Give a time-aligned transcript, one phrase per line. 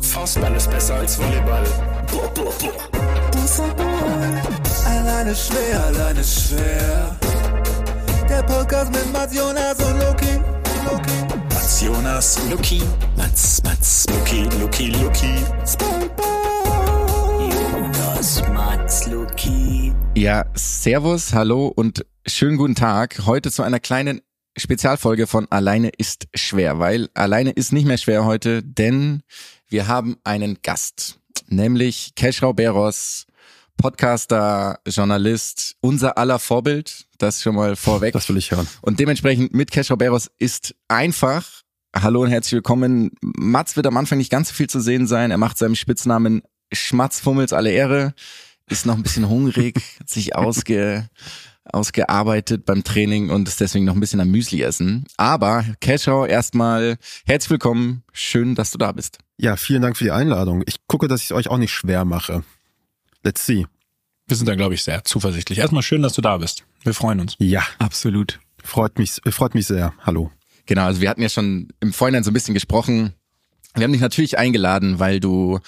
[0.00, 1.64] Faustball ist besser als Volleyball.
[2.10, 2.92] Boah, boah, boah.
[4.84, 7.16] Alleine schwer, alleine schwer.
[8.28, 10.40] Der Podcast mit Mats Jonas und Loki.
[10.84, 11.34] Loki.
[11.50, 12.82] Mats Jonas, Luki.
[13.16, 15.34] Mats, Mats, Luki, Luki, Luki.
[17.38, 19.92] Jonas, Mats, Luki.
[20.16, 23.26] Ja, Servus, hallo und schönen guten Tag.
[23.26, 24.22] Heute zu einer kleinen
[24.56, 29.22] Spezialfolge von Alleine ist schwer, weil alleine ist nicht mehr schwer heute, denn
[29.68, 33.26] wir haben einen Gast, nämlich Keschrau Beros,
[33.78, 38.12] Podcaster, Journalist, unser aller Vorbild, das schon mal vorweg.
[38.12, 38.68] Das will ich hören.
[38.82, 41.62] Und dementsprechend mit Keschrau Beros ist einfach.
[41.96, 43.10] Hallo und herzlich willkommen.
[43.22, 45.30] Mats wird am Anfang nicht ganz so viel zu sehen sein.
[45.30, 46.42] Er macht seinem Spitznamen
[46.72, 48.14] Schmatzfummels alle Ehre,
[48.68, 51.08] ist noch ein bisschen hungrig, hat sich ausge
[51.64, 55.04] ausgearbeitet beim Training und ist deswegen noch ein bisschen am Müsli essen.
[55.16, 58.02] Aber Keschau, erstmal herzlich willkommen.
[58.12, 59.18] Schön, dass du da bist.
[59.38, 60.62] Ja, vielen Dank für die Einladung.
[60.66, 62.42] Ich gucke, dass ich es euch auch nicht schwer mache.
[63.22, 63.66] Let's see.
[64.26, 65.58] Wir sind da, glaube ich, sehr zuversichtlich.
[65.58, 66.64] Erstmal schön, dass du da bist.
[66.82, 67.36] Wir freuen uns.
[67.38, 68.40] Ja, Absolut.
[68.62, 69.92] freut mich, freut mich sehr.
[70.00, 70.30] Hallo.
[70.66, 73.14] Genau, also wir hatten ja schon im Vorhinein so ein bisschen gesprochen.
[73.74, 75.58] Wir haben dich natürlich eingeladen, weil du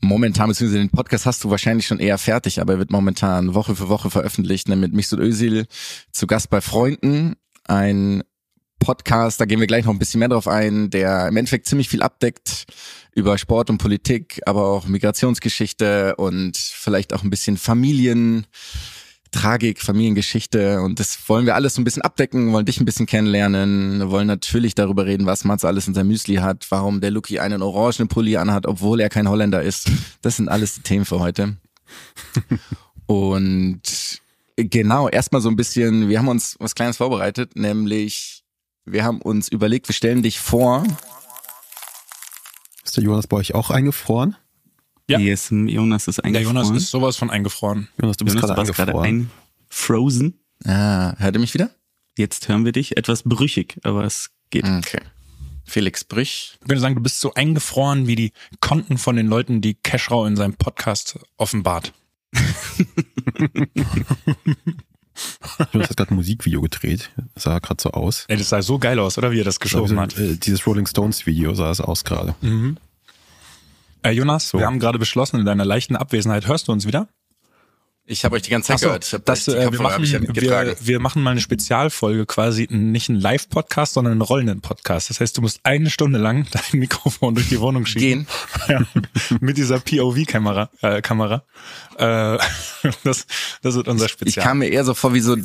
[0.00, 3.74] momentan, beziehungsweise den Podcast hast du wahrscheinlich schon eher fertig, aber er wird momentan Woche
[3.74, 5.66] für Woche veröffentlicht, ne, mit Michsud Özil
[6.12, 7.36] zu Gast bei Freunden.
[7.64, 8.22] Ein
[8.78, 11.88] Podcast, da gehen wir gleich noch ein bisschen mehr drauf ein, der im Endeffekt ziemlich
[11.88, 12.66] viel abdeckt
[13.14, 18.46] über Sport und Politik, aber auch Migrationsgeschichte und vielleicht auch ein bisschen Familien.
[19.30, 23.06] Tragik, Familiengeschichte und das wollen wir alles so ein bisschen abdecken, wollen dich ein bisschen
[23.06, 27.38] kennenlernen, wollen natürlich darüber reden, was Mats alles in seinem Müsli hat, warum der Lucky
[27.38, 29.90] einen orangenen Pulli anhat, obwohl er kein Holländer ist.
[30.22, 31.56] Das sind alles die Themen für heute.
[33.06, 33.80] Und
[34.56, 38.44] genau, erstmal so ein bisschen, wir haben uns was Kleines vorbereitet, nämlich
[38.84, 40.84] wir haben uns überlegt, wir stellen dich vor.
[42.84, 44.36] Ist der Jonas bei euch auch eingefroren?
[45.08, 45.18] Ja.
[45.18, 46.56] Yes, Jonas ist Der eingefroren.
[46.56, 47.88] Jonas ist sowas von eingefroren.
[48.00, 49.30] Jonas, du bist Jonas, gerade du warst gerade eingefroren.
[49.70, 50.40] einfrozen.
[50.64, 51.70] Ah, hört ihr mich wieder?
[52.18, 52.96] Jetzt hören wir dich.
[52.96, 54.64] Etwas brüchig, aber es geht.
[54.64, 55.00] Okay.
[55.64, 56.58] Felix Brüch.
[56.60, 60.24] Ich könnte sagen, du bist so eingefroren wie die Konten von den Leuten, die Keschrau
[60.26, 61.92] in seinem Podcast offenbart.
[65.72, 67.10] Jonas hat gerade ein Musikvideo gedreht.
[67.34, 68.24] Sah gerade so aus.
[68.28, 70.16] Ey, das sah so geil aus, oder wie er das geschoben hat.
[70.16, 72.34] Äh, Dieses Rolling Stones Video sah es aus gerade.
[74.02, 74.58] Äh, Jonas, So.
[74.58, 77.08] wir haben gerade beschlossen, in deiner leichten Abwesenheit hörst du uns wieder?
[78.10, 79.04] Ich habe euch die ganze Zeit so, gehört.
[79.04, 82.66] Ich hab das, äh, wir, machen, ich ja wir, wir machen mal eine Spezialfolge, quasi
[82.70, 85.10] nicht einen Live-Podcast, sondern einen rollenden Podcast.
[85.10, 88.26] Das heißt, du musst eine Stunde lang dein Mikrofon durch die Wohnung schieben.
[88.26, 88.26] Gehen.
[88.68, 88.80] Ja,
[89.40, 90.70] mit dieser POV-Kamera.
[90.80, 91.44] Äh, Kamera.
[91.98, 92.38] Äh,
[93.04, 93.26] das,
[93.60, 94.44] das wird unser Ich Spezial.
[94.46, 95.44] kam mir eher so vor wie so, Er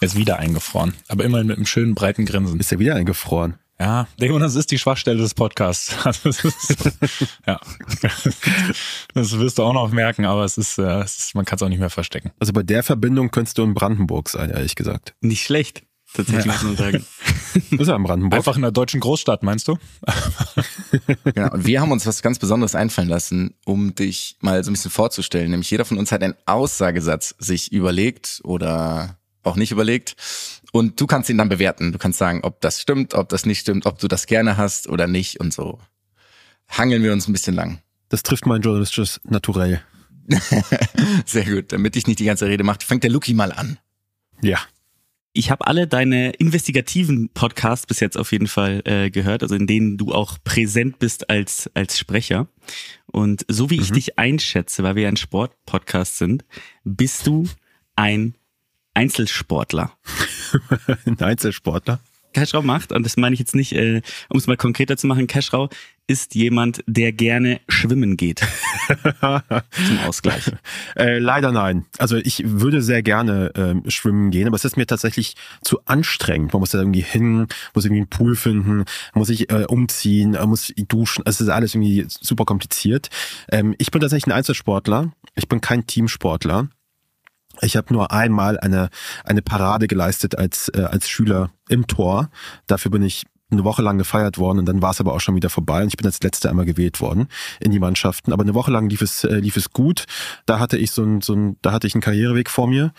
[0.00, 2.58] ist wieder eingefroren, aber immerhin mit einem schönen breiten Grinsen.
[2.58, 3.60] Ist er wieder eingefroren?
[3.80, 5.94] Ja, der Jonas ist die Schwachstelle des Podcasts.
[6.04, 6.92] Also das ist,
[7.46, 7.60] ja,
[9.14, 11.62] das wirst du auch noch merken, aber es ist, äh, es ist man kann es
[11.62, 12.30] auch nicht mehr verstecken.
[12.38, 15.14] Also bei der Verbindung könntest du in Brandenburg sein, ehrlich gesagt.
[15.20, 15.82] Nicht schlecht,
[16.12, 17.06] tatsächlich muss man sagen.
[17.70, 18.38] Ist er in Brandenburg?
[18.38, 19.76] Einfach in der deutschen Großstadt, meinst du?
[21.24, 21.52] genau.
[21.52, 24.90] Und wir haben uns was ganz Besonderes einfallen lassen, um dich mal so ein bisschen
[24.90, 25.50] vorzustellen.
[25.50, 30.16] Nämlich jeder von uns hat einen Aussagesatz sich überlegt oder auch nicht überlegt.
[30.74, 31.92] Und du kannst ihn dann bewerten.
[31.92, 34.88] Du kannst sagen, ob das stimmt, ob das nicht stimmt, ob du das gerne hast
[34.88, 35.78] oder nicht und so.
[36.68, 37.78] Hangeln wir uns ein bisschen lang.
[38.08, 39.82] Das trifft mein journalistisches Naturell.
[41.26, 41.72] Sehr gut.
[41.72, 43.78] Damit ich nicht die ganze Rede mache, fängt der Lucky mal an.
[44.42, 44.58] Ja.
[45.32, 49.68] Ich habe alle deine investigativen Podcasts bis jetzt auf jeden Fall äh, gehört, also in
[49.68, 52.48] denen du auch präsent bist als, als Sprecher.
[53.06, 56.44] Und so wie ich dich einschätze, weil wir ja ein Sportpodcast sind,
[56.82, 57.46] bist du
[57.94, 58.34] ein
[58.94, 59.92] Einzelsportler.
[61.06, 62.00] Ein Einzelsportler.
[62.34, 65.26] Keschrau macht, und das meine ich jetzt nicht, äh, um es mal konkreter zu machen,
[65.26, 65.70] Keschrau
[66.06, 68.42] ist jemand, der gerne schwimmen geht.
[69.20, 70.50] Zum Ausgleich.
[70.96, 71.86] Äh, leider nein.
[71.96, 76.52] Also ich würde sehr gerne ähm, schwimmen gehen, aber es ist mir tatsächlich zu anstrengend.
[76.52, 78.84] Man muss da irgendwie hin, muss irgendwie einen Pool finden,
[79.14, 81.24] muss sich äh, umziehen, äh, muss duschen.
[81.24, 83.08] Also es ist alles irgendwie super kompliziert.
[83.50, 85.10] Ähm, ich bin tatsächlich ein Einzelsportler.
[85.36, 86.68] Ich bin kein Teamsportler.
[87.60, 88.88] Ich habe nur einmal eine
[89.24, 92.30] eine Parade geleistet als äh, als Schüler im Tor.
[92.66, 93.24] Dafür bin ich
[93.54, 95.88] eine Woche lang gefeiert worden und dann war es aber auch schon wieder vorbei und
[95.88, 97.28] ich bin als letzter einmal gewählt worden
[97.60, 98.32] in die Mannschaften.
[98.32, 100.04] Aber eine Woche lang lief es äh, lief es gut.
[100.46, 102.92] Da hatte ich so ein, so ein da hatte ich einen Karriereweg vor mir.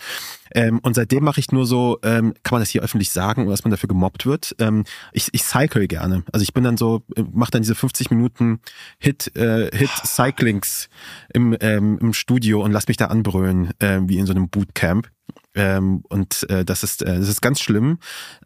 [0.54, 3.50] Ähm, und seitdem mache ich nur so, ähm, kann man das hier öffentlich sagen, oder
[3.50, 4.54] dass man dafür gemobbt wird.
[4.58, 6.22] Ähm, ich, ich cycle gerne.
[6.32, 8.60] Also ich bin dann so, mache dann diese 50 Minuten
[8.98, 10.88] Hit, äh, Hit Cyclings
[11.32, 15.10] im, ähm, im Studio und lass mich da anbrüllen, äh, wie in so einem Bootcamp.
[15.56, 17.98] Ähm, und äh, das ist äh, das ist ganz schlimm,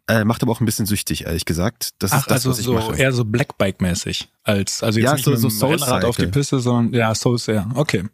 [0.07, 1.89] äh, macht aber auch ein bisschen süchtig, ehrlich gesagt.
[1.99, 2.95] Das Ach, ist das, also was ich so mache.
[2.95, 4.29] eher so Blackbike-mäßig.
[4.43, 6.27] Als, also jetzt Ja, nicht so- mit so Rennrad auf die.
[6.27, 7.69] Piste, sondern ja, Soul sehr.
[7.75, 8.05] Okay.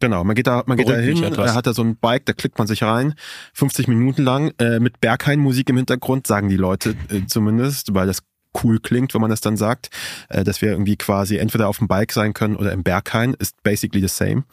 [0.00, 1.50] Genau, man geht da, man geht da hin, mich etwas.
[1.50, 3.14] er hat da so ein Bike, da klickt man sich rein,
[3.54, 8.24] 50 Minuten lang, äh, mit Berghain-Musik im Hintergrund, sagen die Leute äh, zumindest, weil das
[8.62, 9.90] cool klingt, wenn man das dann sagt,
[10.28, 13.62] äh, dass wir irgendwie quasi entweder auf dem Bike sein können oder im Berghain, ist
[13.62, 14.44] basically the same.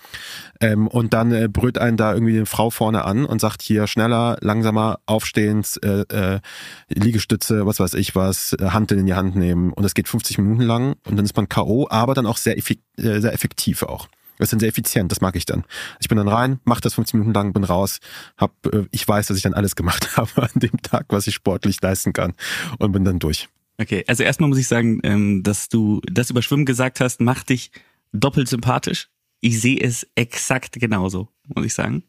[0.61, 3.87] Ähm, und dann äh, brüllt einen da irgendwie eine Frau vorne an und sagt hier
[3.87, 6.39] schneller, langsamer, aufstehend, äh, äh,
[6.89, 10.63] Liegestütze, was weiß ich was, Hand in die Hand nehmen und das geht 50 Minuten
[10.63, 14.07] lang und dann ist man K.O., aber dann auch sehr, effik äh, sehr effektiv auch.
[14.39, 15.65] Das ist dann sehr effizient, das mag ich dann.
[15.99, 17.99] Ich bin dann rein, mach das 15 Minuten lang, bin raus,
[18.37, 21.35] hab, äh, ich weiß, dass ich dann alles gemacht habe an dem Tag, was ich
[21.35, 22.33] sportlich leisten kann
[22.79, 23.49] und bin dann durch.
[23.79, 27.49] Okay, also erstmal muss ich sagen, ähm, dass du das über Schwimmen gesagt hast, macht
[27.49, 27.71] dich
[28.11, 29.09] doppelt sympathisch.
[29.39, 32.03] Ich sehe es exakt genauso, muss ich sagen.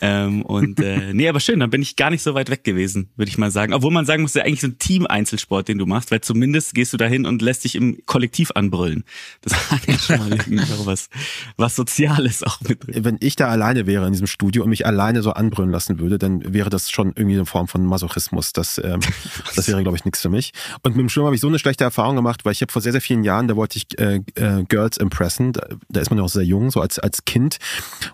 [0.00, 3.10] ähm, und äh, nee, aber schön, dann bin ich gar nicht so weit weg gewesen,
[3.16, 3.72] würde ich mal sagen.
[3.72, 6.92] Obwohl man sagen muss, ja eigentlich so ein Team-Einzelsport, den du machst, weil zumindest gehst
[6.92, 9.04] du dahin und lässt dich im Kollektiv anbrüllen.
[9.42, 10.38] Das hat ja schon mal
[10.84, 11.08] was,
[11.56, 13.04] was Soziales auch mit drin.
[13.04, 16.18] Wenn ich da alleine wäre in diesem Studio und mich alleine so anbrüllen lassen würde,
[16.18, 18.52] dann wäre das schon irgendwie eine Form von Masochismus.
[18.52, 19.00] Das, ähm,
[19.56, 20.52] das wäre, glaube ich, nichts für mich.
[20.82, 22.82] Und mit dem Schwimmen habe ich so eine schlechte Erfahrung gemacht, weil ich habe vor
[22.82, 26.18] sehr, sehr vielen Jahren, da wollte ich äh, äh, Girls impressen, da, da ist man
[26.18, 27.58] ja auch sehr jung, so als, als Kind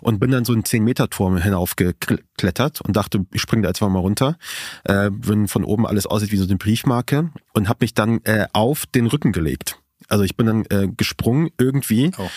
[0.01, 4.37] und bin dann so einen 10-Meter-Turm hinaufgeklettert und dachte, ich springe da jetzt mal runter,
[4.85, 8.47] äh, wenn von oben alles aussieht wie so eine Briefmarke und habe mich dann äh,
[8.53, 9.79] auf den Rücken gelegt.
[10.09, 12.29] Also ich bin dann äh, gesprungen irgendwie, Oh.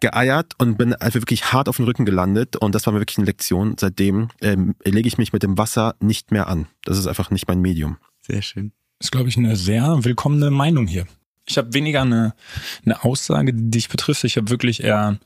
[0.00, 3.16] geeiert und bin einfach wirklich hart auf den Rücken gelandet und das war mir wirklich
[3.18, 3.76] eine Lektion.
[3.78, 6.66] Seitdem ähm, lege ich mich mit dem Wasser nicht mehr an.
[6.84, 7.96] Das ist einfach nicht mein Medium.
[8.20, 8.72] Sehr schön.
[9.00, 11.06] ist, glaube ich, eine sehr willkommene Meinung hier.
[11.46, 12.34] Ich habe weniger eine,
[12.84, 14.24] eine Aussage, die dich betrifft.
[14.24, 15.18] Ich habe wirklich eher,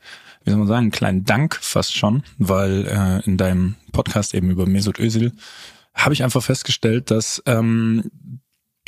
[0.43, 4.49] wie soll man sagen, einen kleinen Dank fast schon, weil äh, in deinem Podcast eben
[4.49, 5.33] über Mesut Özil
[5.93, 8.09] habe ich einfach festgestellt, dass ähm,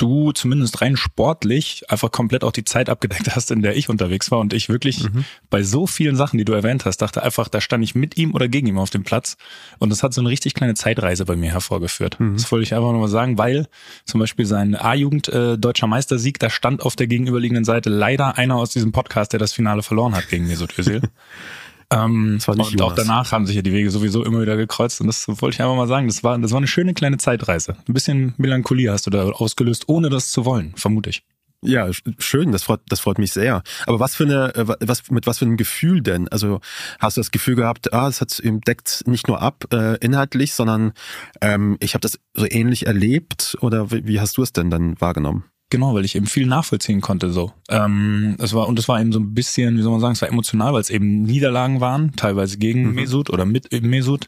[0.01, 4.31] du zumindest rein sportlich einfach komplett auch die Zeit abgedeckt hast, in der ich unterwegs
[4.31, 5.05] war und ich wirklich
[5.49, 8.33] bei so vielen Sachen, die du erwähnt hast, dachte einfach, da stand ich mit ihm
[8.33, 9.37] oder gegen ihm auf dem Platz
[9.79, 12.17] und das hat so eine richtig kleine Zeitreise bei mir hervorgeführt.
[12.35, 13.67] Das wollte ich einfach nochmal sagen, weil
[14.05, 18.55] zum Beispiel sein A-Jugend äh, deutscher Meistersieg, da stand auf der gegenüberliegenden Seite leider einer
[18.55, 21.01] aus diesem Podcast, der das Finale verloren hat gegen Mesut Özil.
[21.91, 22.95] Ähm, und auch Jonas.
[22.95, 25.75] danach haben sich ja die Wege sowieso immer wieder gekreuzt und das wollte ich einfach
[25.75, 26.07] mal sagen.
[26.07, 27.75] Das war, das war eine schöne kleine Zeitreise.
[27.87, 31.23] Ein bisschen Melancholie hast du da ausgelöst, ohne das zu wollen, vermute ich.
[31.63, 33.61] Ja, sch- schön, das freut, das freut mich sehr.
[33.85, 36.27] Aber was für eine, äh, was, mit was für einem Gefühl denn?
[36.29, 36.59] Also
[36.99, 40.93] hast du das Gefühl gehabt, ah, es hat deckt nicht nur ab äh, inhaltlich, sondern
[41.39, 44.99] ähm, ich habe das so ähnlich erlebt oder wie, wie hast du es denn dann
[44.99, 45.43] wahrgenommen?
[45.71, 47.53] Genau, weil ich eben viel nachvollziehen konnte so.
[47.69, 50.21] Ähm, es war und es war eben so ein bisschen, wie soll man sagen, es
[50.21, 54.27] war emotional, weil es eben Niederlagen waren, teilweise gegen Mesut oder mit Mesut,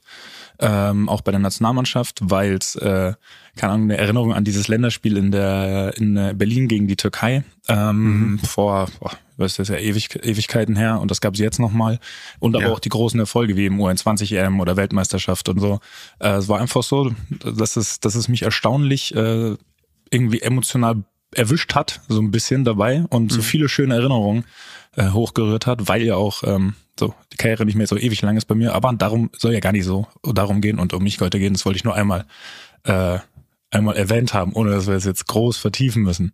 [0.59, 3.13] ähm, auch bei der Nationalmannschaft, weil es äh,
[3.57, 8.39] keine Ahnung eine Erinnerung an dieses Länderspiel in der in Berlin gegen die Türkei ähm,
[8.43, 11.99] vor, boah, was ist das ja Ewig, Ewigkeiten her und das gab es jetzt nochmal
[12.39, 12.71] und aber Ja.
[12.71, 15.81] auch die großen Erfolge wie im U21 EM oder Weltmeisterschaft und so.
[16.19, 17.11] Äh, es war einfach so,
[17.43, 19.55] dass es dass es mich erstaunlich äh,
[20.09, 24.45] irgendwie emotional erwischt hat, so ein bisschen dabei und so viele schöne Erinnerungen
[24.95, 28.37] äh, hochgerührt hat, weil ja auch ähm, so die Karriere nicht mehr so ewig lang
[28.37, 31.19] ist bei mir, aber darum soll ja gar nicht so darum gehen und um mich
[31.19, 31.53] heute gehen.
[31.53, 32.25] Das wollte ich nur einmal
[32.83, 33.19] äh,
[33.71, 36.33] einmal erwähnt haben, ohne dass wir es jetzt groß vertiefen müssen.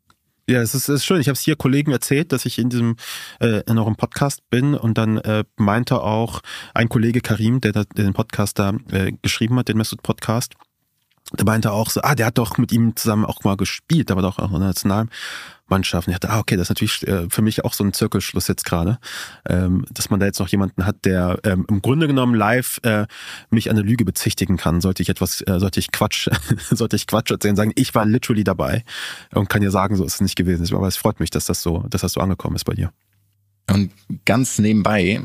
[0.50, 1.22] Ja, es ist, es ist schön.
[1.22, 2.96] Ich habe es hier Kollegen erzählt, dass ich in diesem
[3.40, 6.42] äh, in eurem Podcast bin und dann äh, meinte auch
[6.74, 10.56] ein Kollege Karim, der, der den Podcast da äh, geschrieben hat, den Mesut Podcast,
[11.38, 14.22] der meinte auch so, ah, der hat doch mit ihm zusammen auch mal gespielt, war
[14.22, 16.08] doch auch in der Nationalmannschaft.
[16.08, 18.48] Und ich dachte, ah, okay, das ist natürlich äh, für mich auch so ein Zirkelschluss
[18.48, 18.98] jetzt gerade,
[19.48, 23.06] ähm, dass man da jetzt noch jemanden hat, der ähm, im Grunde genommen live äh,
[23.52, 24.82] mich an der Lüge bezichtigen kann.
[24.82, 26.30] Sollte ich etwas, äh, sollte ich Quatsch,
[26.72, 28.84] sollte ich Quatsch erzählen, sagen, ich war literally dabei
[29.34, 30.76] und kann dir sagen, so ist es nicht gewesen.
[30.76, 32.92] Aber es freut mich, dass das so, dass das so angekommen ist bei dir.
[33.70, 33.92] Und
[34.26, 35.22] ganz nebenbei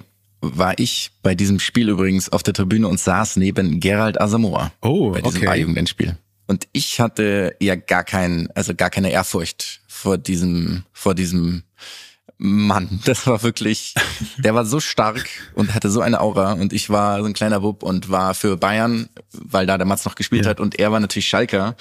[0.57, 5.11] war ich bei diesem Spiel übrigens auf der Tribüne und saß neben Gerald Asamoah Oh,
[5.11, 5.49] bei diesem okay.
[5.49, 6.17] A-Jugendendspiel.
[6.47, 11.63] Und ich hatte ja gar kein, also gar keine Ehrfurcht vor diesem, vor diesem
[12.37, 13.01] Mann.
[13.05, 13.95] Das war wirklich,
[14.39, 15.25] der war so stark
[15.55, 18.57] und hatte so eine Aura und ich war so ein kleiner Bub und war für
[18.57, 20.51] Bayern, weil da der Mats noch gespielt Ja.
[20.51, 21.77] hat und er war natürlich Schalker.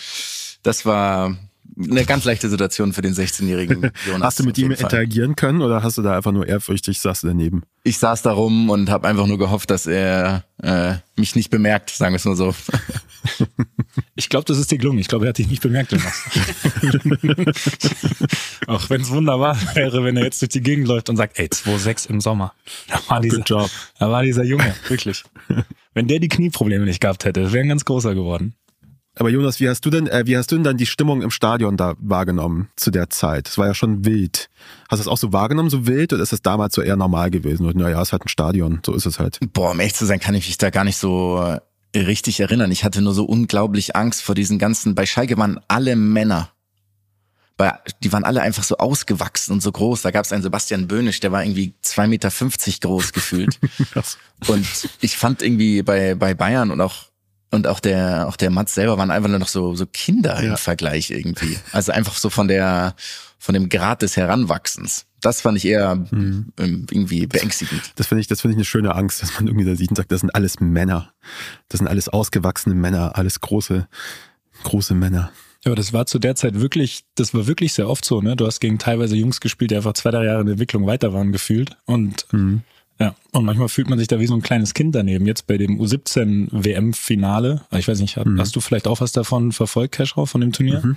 [0.62, 1.36] Das war
[1.78, 4.22] eine ganz leichte Situation für den 16-jährigen Jonas.
[4.22, 7.28] Hast du mit ihm interagieren können oder hast du da einfach nur ehrfürchtig, saßt du
[7.28, 7.64] daneben?
[7.84, 11.90] ich saß da rum und habe einfach nur gehofft, dass er äh, mich nicht bemerkt,
[11.90, 12.56] sagen wir es nur so.
[14.16, 15.00] Ich glaube, das ist dir gelungen.
[15.00, 16.24] Ich glaube, er hat dich nicht bemerkt, Jonas.
[18.68, 21.48] Auch wenn es wunderbar wäre, wenn er jetzt durch die Gegend läuft und sagt, ey,
[21.48, 22.54] 2,6 im Sommer.
[22.88, 23.72] Da war dieser, Good job.
[24.00, 25.24] Da war dieser Junge, wirklich.
[25.94, 28.56] Wenn der die Knieprobleme nicht gehabt hätte, wäre ein ganz großer geworden.
[29.16, 31.30] Aber Jonas, wie hast du denn, äh, wie hast du denn dann die Stimmung im
[31.30, 33.48] Stadion da wahrgenommen zu der Zeit?
[33.48, 34.50] Es war ja schon wild.
[34.90, 37.30] Hast du das auch so wahrgenommen, so wild, oder ist das damals so eher normal
[37.30, 37.68] gewesen?
[37.68, 39.40] Und naja, es ist halt ein Stadion, so ist es halt.
[39.54, 41.40] Boah, um ehrlich zu sein, kann ich mich da gar nicht so
[41.94, 42.72] äh, richtig erinnern.
[42.72, 46.50] Ich hatte nur so unglaublich Angst vor diesen ganzen, bei Schalke waren alle Männer.
[47.56, 50.02] Bei, die waren alle einfach so ausgewachsen und so groß.
[50.02, 52.32] Da gab es einen Sebastian Böhnisch, der war irgendwie 2,50 Meter
[52.82, 53.60] groß gefühlt.
[54.48, 54.66] und
[55.02, 57.13] ich fand irgendwie bei, bei Bayern und auch
[57.54, 60.52] und auch der, auch der Mats selber waren einfach nur noch so, so Kinder Ja.
[60.52, 61.58] im Vergleich irgendwie.
[61.72, 62.96] Also einfach so von der,
[63.40, 65.06] von dem Grad des Heranwachsens.
[65.22, 66.52] Das fand ich eher Mhm.
[66.60, 67.94] ähm, irgendwie beängstigend.
[67.96, 69.96] Das finde ich, das finde ich eine schöne Angst, dass man irgendwie da sieht und
[69.96, 71.14] sagt, das sind alles Männer.
[71.70, 73.88] Das sind alles ausgewachsene Männer, alles große,
[74.64, 75.32] große Männer.
[75.64, 78.36] Ja, aber das war zu der Zeit wirklich, das war wirklich sehr oft so, ne?
[78.36, 81.14] Du hast gegen teilweise Jungs gespielt, die einfach zwei, drei Jahre in der Entwicklung weiter
[81.14, 81.78] waren gefühlt.
[81.86, 82.26] Und
[83.00, 85.26] ja, und manchmal fühlt man sich da wie so ein kleines Kind daneben.
[85.26, 89.52] Jetzt bei dem U17 WM-Finale, ich weiß nicht, hast, hast du vielleicht auch was davon
[89.52, 90.96] verfolgt, Cashrow, von dem Turnier?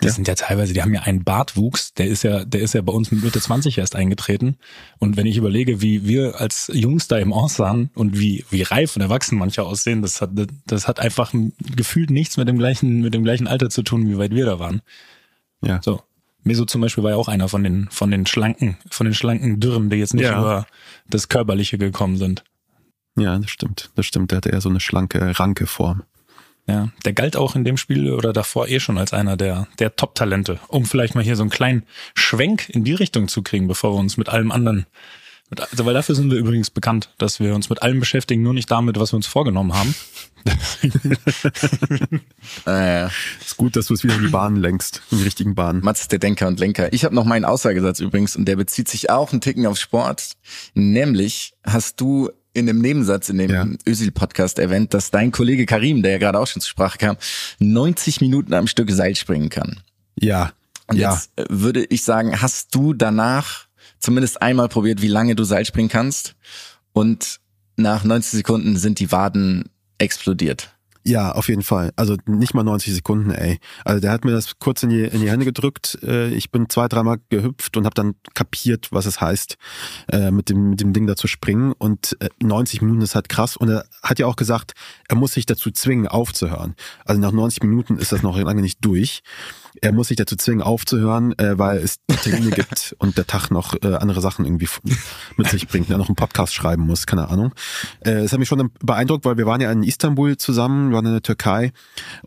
[0.00, 2.82] Das sind ja teilweise, die haben ja einen Bartwuchs, der ist ja, der ist ja
[2.82, 4.56] bei uns mit Mitte 20 erst eingetreten.
[4.98, 8.96] Und wenn ich überlege, wie wir als Jungs da eben aussahen und wie, wie reif
[8.96, 10.30] und erwachsen manche aussehen, das hat,
[10.66, 11.32] das hat einfach
[11.76, 14.58] gefühlt nichts mit dem gleichen, mit dem gleichen Alter zu tun, wie weit wir da
[14.58, 14.82] waren.
[15.62, 15.80] Ja.
[15.82, 16.02] So.
[16.44, 19.60] Meso zum Beispiel war ja auch einer von den, von den schlanken, von den schlanken
[19.60, 20.38] Dürren, die jetzt nicht Ja.
[20.38, 20.66] über
[21.08, 22.44] das Körperliche gekommen sind.
[23.16, 23.90] Ja, das stimmt.
[23.94, 24.30] Das stimmt.
[24.30, 26.02] Der hatte eher so eine schlanke, ranke Form.
[26.66, 29.96] Ja, der galt auch in dem Spiel oder davor eh schon als einer der, der
[29.96, 31.82] Top-Talente, um vielleicht mal hier so einen kleinen
[32.14, 34.86] Schwenk in die Richtung zu kriegen, bevor wir uns mit allem anderen,
[35.58, 38.70] also weil dafür sind wir übrigens bekannt, dass wir uns mit allem beschäftigen, nur nicht
[38.70, 39.94] damit, was wir uns vorgenommen haben.
[42.66, 43.06] Äh,
[43.40, 45.80] Ist gut, dass du es wieder in die Bahn lenkst, in die richtigen Bahnen.
[45.82, 46.92] Mats ist der Denker und Lenker.
[46.92, 50.32] Ich habe noch meinen Aussagesatz übrigens und der bezieht sich auch einen Ticken auf Sport.
[50.74, 53.66] Nämlich hast du in dem Nebensatz in dem Ja.
[53.86, 57.16] Ösil-Podcast erwähnt, dass dein Kollege Karim, der ja gerade auch schon zur Sprache kam,
[57.58, 59.80] 90 Minuten am Stück Seil springen kann.
[60.18, 60.52] Ja.
[60.86, 61.14] Und ja.
[61.14, 63.66] jetzt äh, würde ich sagen, hast du danach
[64.04, 66.36] zumindest einmal probiert, wie lange du Seil springen kannst?
[66.92, 67.40] Und
[67.76, 70.70] nach 90 Sekunden sind die Waden explodiert.
[71.06, 71.92] Ja, auf jeden Fall.
[71.96, 73.58] Also nicht mal 90 Sekunden, ey.
[73.84, 75.98] Also der hat mir das kurz in die, in die Hände gedrückt.
[76.02, 79.56] Äh, Ich bin zwei, dreimal gehüpft und habe dann kapiert, was es heißt,
[80.10, 81.72] äh, mit dem, mit dem Ding da zu springen.
[81.72, 83.56] Und äh, 90 Minuten ist halt krass.
[83.56, 84.72] Und er hat ja auch gesagt,
[85.08, 86.74] er muss sich dazu zwingen, aufzuhören.
[87.04, 89.22] Also nach 90 Minuten ist das noch lange nicht durch.
[89.80, 93.74] Er muss sich dazu zwingen, aufzuhören, äh, weil es Termine gibt und der Tag noch
[93.82, 94.68] äh, andere Sachen irgendwie
[95.36, 95.90] mit sich bringt.
[95.90, 97.52] Er noch einen Podcast schreiben muss, keine Ahnung.
[98.00, 101.06] Äh, Es hat mich schon beeindruckt, weil wir waren ja in Istanbul zusammen, wir waren
[101.06, 101.72] in der Türkei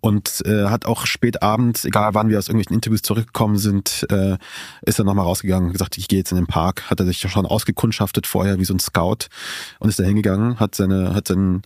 [0.02, 4.38] und äh, hat auch spät abends, egal wann wir aus irgendwelchen Interviews zurückgekommen sind, äh,
[4.82, 6.90] ist er nochmal rausgegangen und gesagt, ich gehe jetzt in den Park.
[6.90, 9.28] Hat er sich schon ausgekundschaftet vorher wie so ein Scout
[9.80, 11.62] und ist da hingegangen, hat seine, hat sein,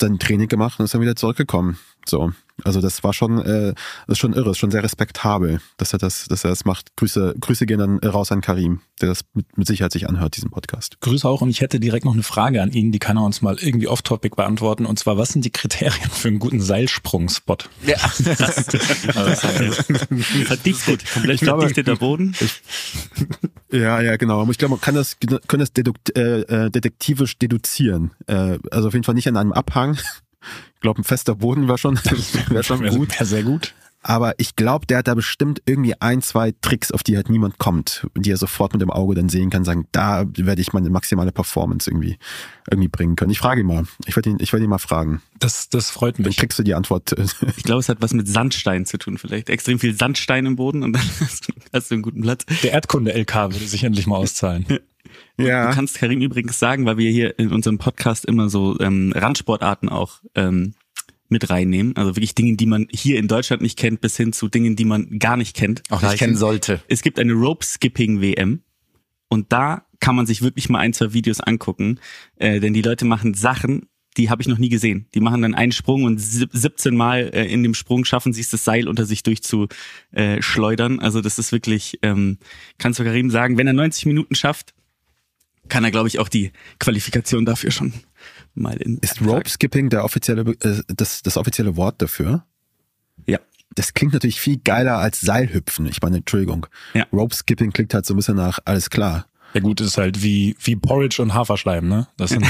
[0.00, 1.78] sein Training gemacht und ist dann wieder zurückgekommen.
[2.06, 2.32] So.
[2.62, 3.74] Also das war schon, äh,
[4.06, 6.94] das ist schon irre, ist schon sehr respektabel, dass er das, dass er das macht.
[6.96, 10.50] Grüße, Grüße gehen dann raus an Karim, der das mit, mit Sicherheit sich anhört, diesen
[10.50, 11.00] Podcast.
[11.00, 13.42] Grüße auch und ich hätte direkt noch eine Frage an ihn, die kann er uns
[13.42, 14.86] mal irgendwie off-topic beantworten.
[14.86, 17.56] Und zwar, was sind die Kriterien für einen guten Seilsprung-Spot?
[17.84, 17.96] Ja.
[20.44, 22.34] Verdichtet, komplett glaube- verdichteter Boden.
[23.72, 24.40] Ja, ja, genau.
[24.40, 28.12] Aber Ich glaube, man kann das, können das dedukt, äh, äh, detektivisch deduzieren.
[28.28, 29.98] Äh, also auf jeden Fall nicht an einem Abhang.
[30.84, 31.96] Ich glaube, ein fester Boden war schon,
[32.50, 33.14] wäre schon gut.
[33.14, 33.72] Wäre sehr gut.
[34.02, 37.56] Aber ich glaube, der hat da bestimmt irgendwie ein, zwei Tricks, auf die halt niemand
[37.56, 40.90] kommt, die er sofort mit dem Auge dann sehen kann, sagen, da werde ich meine
[40.90, 42.18] maximale Performance irgendwie,
[42.70, 43.30] irgendwie bringen können.
[43.30, 43.86] Ich frage ihn mal.
[44.04, 45.22] Ich werde ihn, ich werde ihn mal fragen.
[45.38, 46.36] Das, das freut Dann mich.
[46.36, 47.16] kriegst du die Antwort.
[47.56, 49.48] Ich glaube, es hat was mit Sandstein zu tun vielleicht.
[49.48, 52.44] Extrem viel Sandstein im Boden und dann hast du, hast du einen guten Platz.
[52.62, 54.66] Der Erdkunde-LK würde sich endlich mal auszahlen.
[55.68, 59.88] Du kannst Karim übrigens sagen, weil wir hier in unserem Podcast immer so ähm, Randsportarten
[59.88, 60.74] auch ähm,
[61.28, 61.96] mit reinnehmen.
[61.96, 64.84] Also wirklich Dinge, die man hier in Deutschland nicht kennt, bis hin zu Dingen, die
[64.84, 65.82] man gar nicht kennt.
[65.90, 66.80] Auch nicht kennen sollte.
[66.88, 68.62] Es gibt eine Rope-Skipping-WM
[69.28, 71.98] und da kann man sich wirklich mal ein, zwei Videos angucken,
[72.36, 75.06] äh, denn die Leute machen Sachen, die habe ich noch nie gesehen.
[75.14, 78.42] Die machen dann einen Sprung und sieb- 17 Mal äh, in dem Sprung schaffen sie
[78.42, 79.68] es, das Seil unter sich durchzuschleudern.
[80.12, 81.00] Äh, schleudern.
[81.00, 82.38] also das ist wirklich, ähm,
[82.78, 84.74] kannst du Karim sagen, wenn er 90 Minuten schafft,
[85.68, 87.92] kann er, glaube ich, auch die Qualifikation dafür schon
[88.54, 88.98] mal in.
[88.98, 92.44] Ist Rope Skipping der offizielle, äh, das, das offizielle Wort dafür?
[93.26, 93.38] Ja.
[93.74, 95.86] Das klingt natürlich viel geiler als Seilhüpfen.
[95.86, 96.66] Ich meine, Entschuldigung.
[96.92, 97.06] Ja.
[97.12, 99.26] Rope Skipping klingt halt so ein bisschen nach, alles klar.
[99.54, 102.08] Ja gut, ist halt wie, wie Porridge und Haferschleim, ne?
[102.16, 102.44] Das sind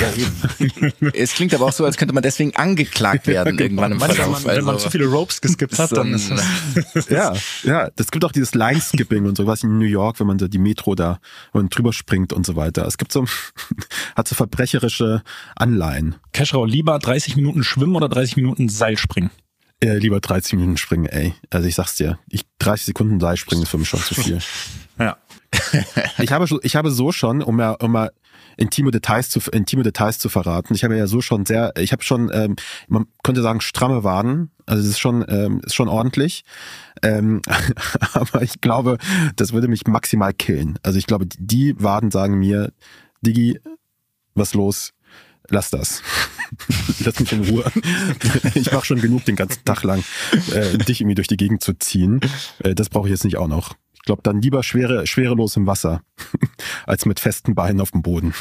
[1.12, 4.38] es klingt aber auch so, als könnte man deswegen angeklagt werden irgendwann im Manchmal, Verlauf.
[4.40, 7.08] wenn man, wenn man Also- zu viele Ropes geskippt hat, dann ist das.
[7.11, 7.90] Ja, ja.
[7.96, 10.58] Das gibt auch dieses Line-Skipping und so was in New York, wenn man so die
[10.58, 11.18] Metro da
[11.52, 12.87] wenn man drüber springt und so weiter.
[12.87, 13.26] Es gibt so,
[14.16, 15.23] hat so verbrecherische
[15.56, 16.16] Anleihen.
[16.32, 19.30] Keschrau, lieber 30 Minuten schwimmen oder 30 Minuten Seilspringen?
[19.80, 21.34] Äh, lieber 30 Minuten springen, ey.
[21.50, 24.38] Also ich sag's dir, ich 30 Sekunden Seil springen ist für mich schon zu viel.
[24.96, 25.16] Ja.
[26.18, 28.11] ich habe schon, ich habe so schon, um mal, um mal
[28.56, 30.75] intime Details zu intime Details zu verraten.
[30.75, 32.56] Ich habe ja so schon sehr, ich habe schon, ähm,
[32.88, 34.50] man könnte sagen stramme Waden.
[34.66, 36.44] Also es ist schon, ähm, ist schon ordentlich.
[37.02, 37.42] Ähm,
[38.12, 38.99] aber ich glaube,
[39.37, 40.78] das würde mich maximal killen.
[40.83, 42.73] Also ich glaube, die Waden sagen mir,
[43.23, 43.59] Digi,
[44.35, 44.92] was los?
[45.49, 46.02] Lass das.
[47.04, 47.71] Lass mich in Ruhe.
[48.54, 50.02] Ich mache schon genug den ganzen Tag lang,
[50.52, 52.21] äh, dich irgendwie durch die Gegend zu ziehen.
[52.61, 53.75] Äh, das brauche ich jetzt nicht auch noch.
[54.04, 56.02] Ich glaube, dann lieber schwere, schwerelos im Wasser,
[56.87, 58.34] als mit festen Beinen auf dem Boden.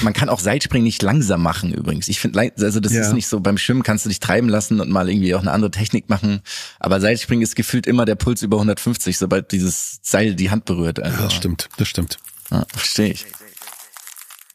[0.00, 2.08] Man kann auch Seilspringen nicht langsam machen übrigens.
[2.08, 3.02] Ich finde, also das Ja.
[3.02, 5.50] ist nicht so, beim Schwimmen kannst du dich treiben lassen und mal irgendwie auch eine
[5.50, 6.40] andere Technik machen.
[6.78, 11.02] Aber Seilspringen ist gefühlt immer der Puls über 150, sobald dieses Seil die Hand berührt.
[11.02, 12.16] Also, Ja, das stimmt, das stimmt.
[12.50, 13.26] Ja, verstehe ich.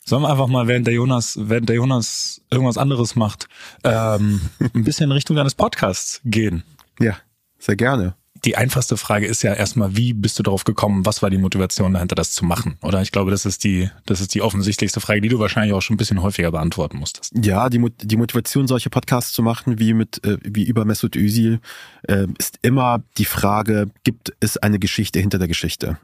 [0.04, 3.48] Sollen wir einfach mal, während der Jonas, während der Jonas irgendwas anderes macht,
[3.84, 4.42] ähm,
[4.74, 6.64] ein bisschen in Richtung deines Podcasts gehen?
[7.00, 7.18] Ja,
[7.60, 8.16] sehr gerne.
[8.44, 11.06] Die einfachste Frage ist ja erstmal, wie bist du darauf gekommen?
[11.06, 12.78] Was war die Motivation dahinter, das zu machen?
[12.84, 15.82] Oder ich glaube, das ist die, das ist die offensichtlichste Frage, die du wahrscheinlich auch
[15.82, 17.34] schon ein bisschen häufiger beantworten musstest.
[17.42, 21.60] Ja, die, die Motivation, solche Podcasts zu machen, wie mit, äh, wie über Mesut Özil,
[22.04, 25.98] äh, ist immer die Frage, gibt es eine Geschichte hinter der Geschichte?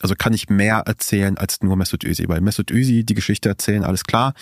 [0.00, 2.28] Also kann ich mehr erzählen als nur Mesut Özil?
[2.28, 4.32] Weil Mesut Özil, die Geschichte erzählen, alles klar,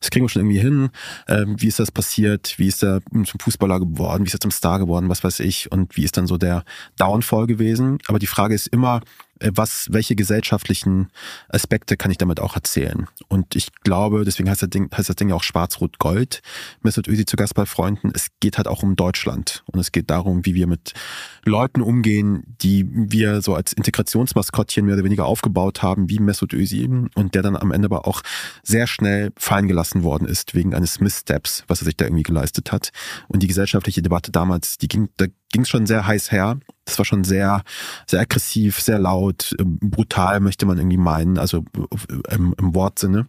[0.00, 0.90] das kriegen wir schon irgendwie hin.
[1.28, 2.58] Ähm, wie ist das passiert?
[2.58, 4.24] Wie ist er zum Fußballer geworden?
[4.24, 5.08] Wie ist er zum Star geworden?
[5.08, 5.72] Was weiß ich?
[5.72, 6.64] Und wie ist dann so der
[6.98, 7.98] Downfall gewesen?
[8.06, 9.00] Aber die Frage ist immer,
[9.54, 11.10] was, welche gesellschaftlichen
[11.48, 13.08] Aspekte kann ich damit auch erzählen?
[13.28, 16.42] Und ich glaube, deswegen heißt das Ding, heißt das Ding ja auch Schwarz-Rot-Gold.
[16.82, 18.12] Mesut Özil zu Gast bei Freunden.
[18.14, 19.62] Es geht halt auch um Deutschland.
[19.66, 20.94] Und es geht darum, wie wir mit
[21.44, 27.08] Leuten umgehen, die wir so als Integrationsmaskottchen mehr oder weniger aufgebaut haben, wie Mesut Özil.
[27.14, 28.22] Und der dann am Ende aber auch
[28.62, 32.72] sehr schnell fallen gelassen worden ist, wegen eines Misssteps, was er sich da irgendwie geleistet
[32.72, 32.90] hat.
[33.28, 36.58] Und die gesellschaftliche Debatte damals, die ging, da ging es schon sehr heiß her.
[36.84, 37.62] Das war schon sehr,
[38.08, 41.64] sehr aggressiv, sehr laut, ähm, brutal möchte man irgendwie meinen, also
[42.30, 43.26] im, im Wortsinne.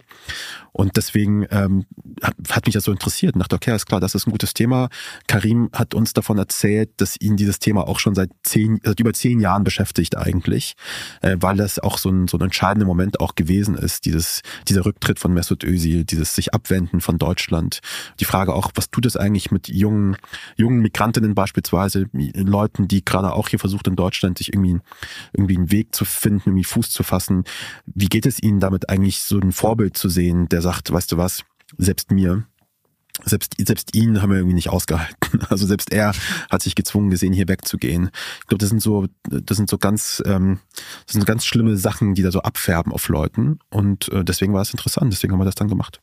[0.71, 1.85] Und deswegen ähm,
[2.23, 4.55] hat, hat mich das so interessiert und dachte, okay, ist klar, das ist ein gutes
[4.55, 4.89] Thema.
[5.27, 9.13] Karim hat uns davon erzählt, dass ihn dieses Thema auch schon seit zehn, seit über
[9.13, 10.73] zehn Jahren beschäftigt eigentlich,
[11.21, 14.83] äh, weil das auch so ein, so ein entscheidender Moment auch gewesen ist, dieses, dieser
[14.83, 17.81] Rücktritt von Mesut Özil, dieses sich abwenden von Deutschland.
[18.19, 20.17] Die Frage auch, was tut es eigentlich mit jungen,
[20.55, 24.79] jungen Migrantinnen beispielsweise, Leuten, die gerade auch hier versucht in Deutschland sich irgendwie,
[25.33, 27.43] irgendwie einen Weg zu finden, irgendwie Fuß zu fassen.
[27.85, 31.17] Wie geht es ihnen damit eigentlich so ein Vorbild zu sehen, der sagt, weißt du
[31.17, 31.43] was,
[31.77, 32.45] selbst mir,
[33.25, 35.17] selbst, selbst ihn haben wir irgendwie nicht ausgehalten.
[35.49, 36.13] Also selbst er
[36.49, 38.11] hat sich gezwungen gesehen, hier wegzugehen.
[38.41, 40.59] Ich glaube, das sind so, das sind so ganz, ähm,
[41.05, 43.59] das sind ganz schlimme Sachen, die da so abfärben auf Leuten.
[43.69, 45.11] Und äh, deswegen war es interessant.
[45.11, 46.01] Deswegen haben wir das dann gemacht.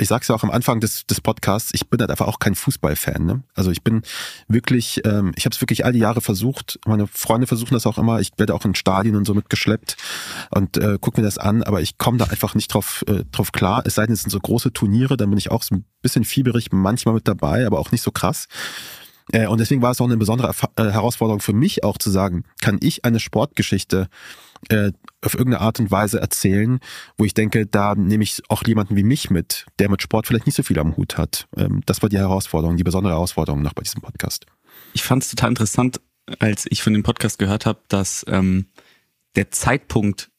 [0.00, 2.54] Ich sag's ja auch am Anfang des, des Podcasts, ich bin halt einfach auch kein
[2.54, 3.24] Fußballfan.
[3.24, 3.42] Ne?
[3.54, 4.02] Also ich bin
[4.48, 6.78] wirklich, ähm, ich habe es wirklich all die Jahre versucht.
[6.86, 8.18] Meine Freunde versuchen das auch immer.
[8.20, 9.96] Ich werde auch in Stadien und so mitgeschleppt
[10.50, 13.52] und äh, guck mir das an, aber ich komme da einfach nicht drauf, äh, drauf
[13.52, 13.82] klar.
[13.84, 16.24] Es sei denn, es sind so große Turniere, dann bin ich auch so ein bisschen
[16.24, 18.48] fieberig manchmal mit dabei, aber auch nicht so krass.
[19.32, 22.10] Äh, Und deswegen war es auch eine besondere Erfa- äh, Herausforderung für mich auch zu
[22.10, 24.08] sagen, kann ich eine Sportgeschichte
[24.68, 24.92] äh,
[25.22, 26.80] auf irgendeine Art und Weise erzählen,
[27.16, 30.46] wo ich denke, da nehme ich auch jemanden wie mich mit, der mit Sport vielleicht
[30.46, 31.48] nicht so viel am Hut hat.
[31.56, 34.46] Ähm, Das war die Herausforderung, die besondere Herausforderung noch bei diesem Podcast.
[34.92, 36.00] Ich fand es total interessant,
[36.38, 38.66] als ich von dem Podcast gehört habe, dass ähm,
[39.36, 40.30] der Zeitpunkt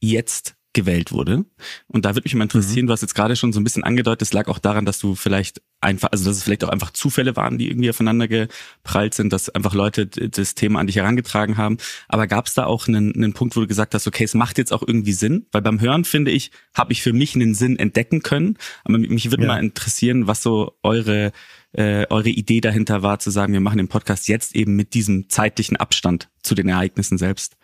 [0.00, 1.44] jetzt gewählt wurde.
[1.88, 4.22] Und da würde mich mal interessieren, du hast jetzt gerade schon so ein bisschen angedeutet,
[4.22, 7.36] es lag auch daran, dass du vielleicht einfach, also dass es vielleicht auch einfach Zufälle
[7.36, 11.78] waren, die irgendwie aufeinander geprallt sind, dass einfach Leute das Thema an dich herangetragen haben.
[12.08, 14.58] Aber gab es da auch einen, einen Punkt, wo du gesagt hast, okay, es macht
[14.58, 15.46] jetzt auch irgendwie Sinn?
[15.52, 18.58] Weil beim Hören, finde ich, habe ich für mich einen Sinn entdecken können.
[18.84, 19.48] Aber mich würde Ja.
[19.48, 21.32] mal interessieren, was so eure
[21.72, 25.28] äh, eure Idee dahinter war, zu sagen, wir machen den Podcast jetzt eben mit diesem
[25.28, 27.56] zeitlichen Abstand zu den Ereignissen selbst.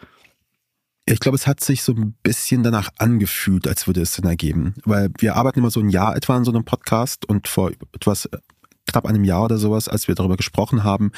[1.08, 4.74] Ich glaube, es hat sich so ein bisschen danach angefühlt, als würde es Sinn ergeben.
[4.84, 8.26] Weil wir arbeiten immer so ein Jahr etwa an so einem Podcast und vor etwas
[8.26, 8.38] äh,
[8.86, 11.12] knapp einem Jahr oder sowas, als wir darüber gesprochen haben,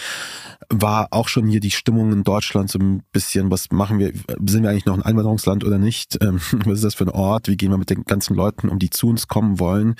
[0.68, 4.12] war auch schon hier die Stimmung in Deutschland so ein bisschen, was machen wir,
[4.46, 6.18] sind wir eigentlich noch ein Einwanderungsland oder nicht?
[6.20, 7.48] Ähm, was ist das für ein Ort?
[7.48, 9.94] Wie gehen wir mit den ganzen Leuten um, die zu uns kommen wollen?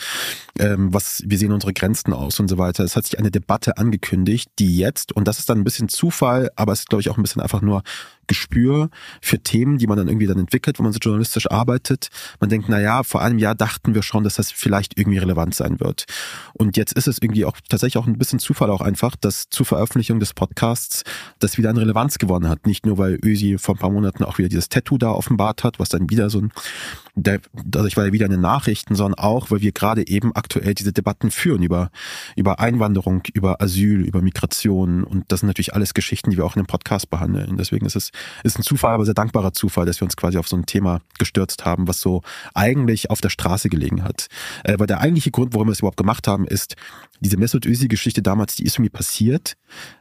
[0.59, 2.85] Ähm, was, wie sehen unsere Grenzen aus und so weiter?
[2.85, 6.51] Es hat sich eine Debatte angekündigt, die jetzt, und das ist dann ein bisschen Zufall,
[6.57, 7.83] aber es ist, glaube ich, auch ein bisschen einfach nur
[8.29, 12.09] Gespür für Themen, die man dann irgendwie dann entwickelt, wenn man so journalistisch arbeitet.
[12.39, 15.55] Man denkt, na ja, vor einem Jahr dachten wir schon, dass das vielleicht irgendwie relevant
[15.55, 16.05] sein wird.
[16.53, 19.67] Und jetzt ist es irgendwie auch tatsächlich auch ein bisschen Zufall auch einfach, dass zur
[19.67, 21.03] Veröffentlichung des Podcasts
[21.41, 22.67] das wieder an Relevanz gewonnen hat.
[22.67, 25.79] Nicht nur, weil Ösi vor ein paar Monaten auch wieder dieses Tattoo da offenbart hat,
[25.79, 26.53] was dann wieder so ein
[27.23, 30.75] der, dadurch war er wieder in den Nachrichten, sondern auch, weil wir gerade eben aktuell
[30.75, 31.91] diese Debatten führen über,
[32.37, 35.05] über Einwanderung, über Asyl, über Migration.
[35.05, 37.57] Und das sind natürlich alles Geschichten, die wir auch in dem Podcast behandeln.
[37.57, 38.11] Deswegen ist es
[38.45, 41.01] ist ein Zufall, aber sehr dankbarer Zufall, dass wir uns quasi auf so ein Thema
[41.19, 42.23] gestürzt haben, was so
[42.55, 44.29] eigentlich auf der Straße gelegen hat.
[44.65, 46.77] Äh, weil der eigentliche Grund, warum wir es überhaupt gemacht haben, ist,
[47.21, 49.57] diese Mesut Özil-Geschichte damals, die ist irgendwie passiert.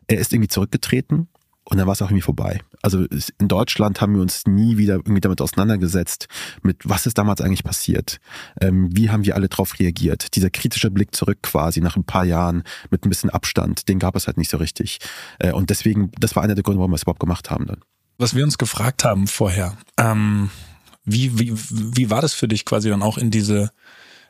[0.07, 1.27] Er ist irgendwie zurückgetreten
[1.69, 2.61] und dann war es auch irgendwie vorbei.
[2.81, 3.05] Also
[3.39, 6.27] in Deutschland haben wir uns nie wieder irgendwie damit auseinandergesetzt,
[6.61, 8.19] mit was ist damals eigentlich passiert.
[8.61, 10.35] Ähm, wie haben wir alle darauf reagiert?
[10.35, 14.15] Dieser kritische Blick zurück quasi nach ein paar Jahren mit ein bisschen Abstand, den gab
[14.15, 14.99] es halt nicht so richtig.
[15.39, 17.81] Äh, und deswegen, das war einer der Gründe, warum wir es überhaupt gemacht haben dann.
[18.17, 20.49] Was wir uns gefragt haben vorher, ähm,
[21.03, 23.71] wie, wie, wie war das für dich quasi dann auch in diese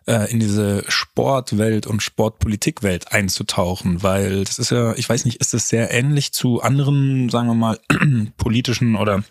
[0.07, 5.53] äh, in diese Sportwelt und Sportpolitikwelt einzutauchen, weil das ist ja, ich weiß nicht, ist
[5.53, 7.79] das sehr ähnlich zu anderen, sagen wir mal,
[8.37, 9.23] politischen oder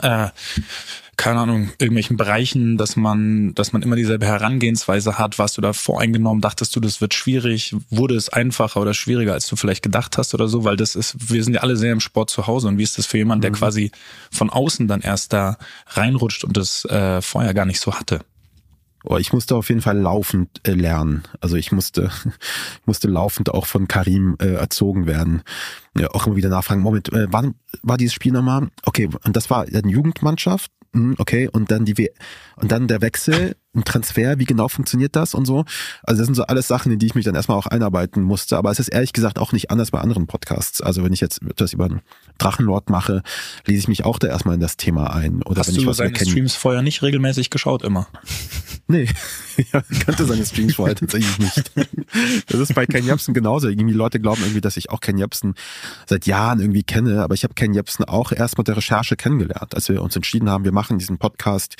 [0.00, 0.28] äh,
[1.16, 5.38] keine Ahnung, irgendwelchen Bereichen, dass man, dass man immer dieselbe Herangehensweise hat.
[5.38, 6.40] Warst du da voreingenommen?
[6.40, 7.76] Dachtest du, das wird schwierig?
[7.90, 10.64] Wurde es einfacher oder schwieriger, als du vielleicht gedacht hast oder so?
[10.64, 12.68] Weil das ist, wir sind ja alle sehr im Sport zu Hause.
[12.68, 13.56] Und wie ist das für jemanden, der mhm.
[13.56, 13.92] quasi
[14.30, 18.20] von außen dann erst da reinrutscht und das äh, vorher gar nicht so hatte?
[19.04, 21.22] Oh, ich musste auf jeden Fall laufend äh, lernen.
[21.40, 22.10] Also ich musste,
[22.86, 25.42] musste laufend auch von Karim äh, erzogen werden.
[25.98, 28.68] Ja, auch immer wieder nachfragen, Moment, äh, war, war dieses Spiel nochmal?
[28.84, 32.08] Okay, und das war eine Jugendmannschaft, hm, okay, und dann die, We
[32.56, 35.64] und dann der Wechsel, ein Transfer, wie genau funktioniert das und so.
[36.02, 38.56] Also das sind so alles Sachen, in die ich mich dann erstmal auch einarbeiten musste.
[38.58, 40.80] Aber es ist ehrlich gesagt auch nicht anders bei anderen Podcasts.
[40.82, 42.02] Also wenn ich jetzt das über einen
[42.38, 43.22] Drachenlord mache,
[43.66, 45.42] lese ich mich auch da erstmal in das Thema ein.
[45.42, 46.14] Oder Hast wenn du ich was seine.
[46.14, 48.08] Streams vorher nicht regelmäßig geschaut immer?
[48.88, 49.08] Nee,
[49.72, 51.72] ja, ich kannte seine Streams vorher tatsächlich nicht.
[52.48, 53.68] Das ist bei Ken Jebsen genauso.
[53.68, 55.54] Irgendwie Leute glauben irgendwie, dass ich auch Ken Jebsen
[56.06, 59.74] seit Jahren irgendwie kenne, aber ich habe Ken Jebsen auch erst mit der Recherche kennengelernt.
[59.74, 61.76] Als wir uns entschieden haben, wir machen diesen Podcast,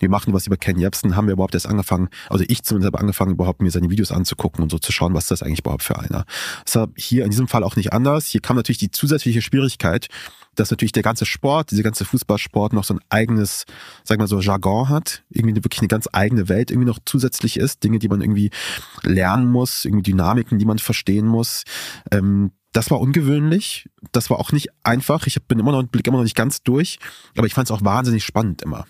[0.00, 3.00] wir machen was über Ken Jebsen, haben wir überhaupt erst angefangen, also ich zumindest habe
[3.00, 5.98] angefangen, überhaupt mir seine Videos anzugucken und so zu schauen, was das eigentlich überhaupt für
[5.98, 6.24] einer.
[6.64, 8.26] Das war hier in diesem Fall auch nicht anders.
[8.26, 10.08] Hier kam natürlich die zusätzliche Schwierigkeit,
[10.54, 13.64] dass natürlich der ganze Sport, diese ganze Fußballsport noch so ein eigenes,
[14.04, 17.84] sag mal so, Jargon hat, irgendwie wirklich eine ganz eigene Welt irgendwie noch zusätzlich ist,
[17.84, 18.50] Dinge, die man irgendwie
[19.02, 21.64] lernen muss, irgendwie Dynamiken, die man verstehen muss.
[22.10, 23.88] Ähm, das war ungewöhnlich.
[24.12, 25.26] Das war auch nicht einfach.
[25.26, 26.98] Ich bin immer noch, blick immer noch nicht ganz durch.
[27.34, 28.84] Aber ich fand es auch wahnsinnig spannend immer,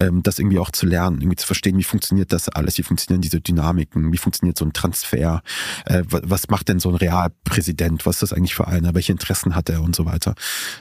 [0.00, 3.20] ähm, das irgendwie auch zu lernen, irgendwie zu verstehen, wie funktioniert das alles, wie funktionieren
[3.20, 5.42] diese Dynamiken, wie funktioniert so ein Transfer,
[5.84, 9.54] äh, was macht denn so ein Realpräsident, was ist das eigentlich für einer, welche Interessen
[9.54, 10.34] hat er und so weiter.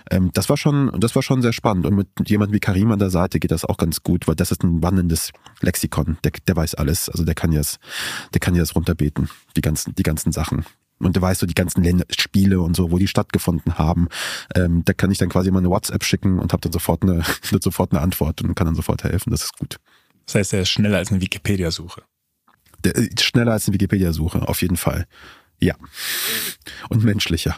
[0.09, 1.85] Ähm, das war schon, das war schon sehr spannend.
[1.85, 4.49] Und mit jemandem wie Karim an der Seite geht das auch ganz gut, weil das
[4.49, 6.17] ist ein wandelndes Lexikon.
[6.23, 7.07] Der, der weiß alles.
[7.07, 7.77] Also der kann jetzt,
[8.33, 10.65] der kann jetzt runterbeten, die ganzen, die ganzen Sachen.
[10.99, 14.07] Und du weißt so die ganzen Länder, Spiele und so, wo die stattgefunden haben.
[14.55, 17.23] Ähm, da kann ich dann quasi mal eine WhatsApp schicken und habe dann sofort eine,
[17.61, 19.31] sofort eine Antwort und kann dann sofort helfen.
[19.31, 19.77] Das ist gut.
[20.25, 22.03] Das heißt, er ist schneller als eine Wikipedia-Suche.
[23.19, 25.07] Schneller als eine Wikipedia-Suche, auf jeden Fall.
[25.59, 25.75] Ja.
[26.89, 27.57] Und menschlicher.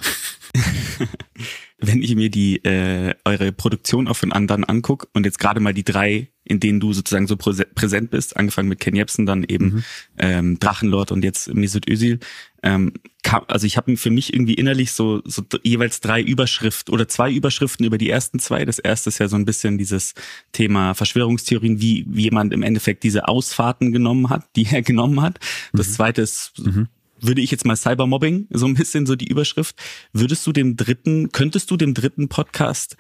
[1.82, 5.74] Wenn ich mir die äh, eure Produktion auch von anderen anguck und jetzt gerade mal
[5.74, 9.66] die drei, in denen du sozusagen so präsent bist, angefangen mit Ken Jebsen, dann eben
[9.66, 9.84] mhm.
[10.18, 12.20] ähm, Drachenlord und jetzt Mesut Özil,
[12.64, 17.08] ähm, kam, also ich habe für mich irgendwie innerlich so, so jeweils drei Überschriften oder
[17.08, 18.66] zwei Überschriften über die ersten zwei.
[18.66, 20.16] Das erste ist ja so ein bisschen dieses
[20.52, 25.40] Thema Verschwörungstheorien, wie, wie jemand im Endeffekt diese Ausfahrten genommen hat, die er genommen hat.
[25.72, 25.94] Das mhm.
[25.94, 26.88] zweite ist mhm
[27.22, 29.76] würde ich jetzt mal Cybermobbing, so ein bisschen so die Überschrift.
[30.14, 32.98] Würdest du dem dritten, könntest du dem dritten Podcast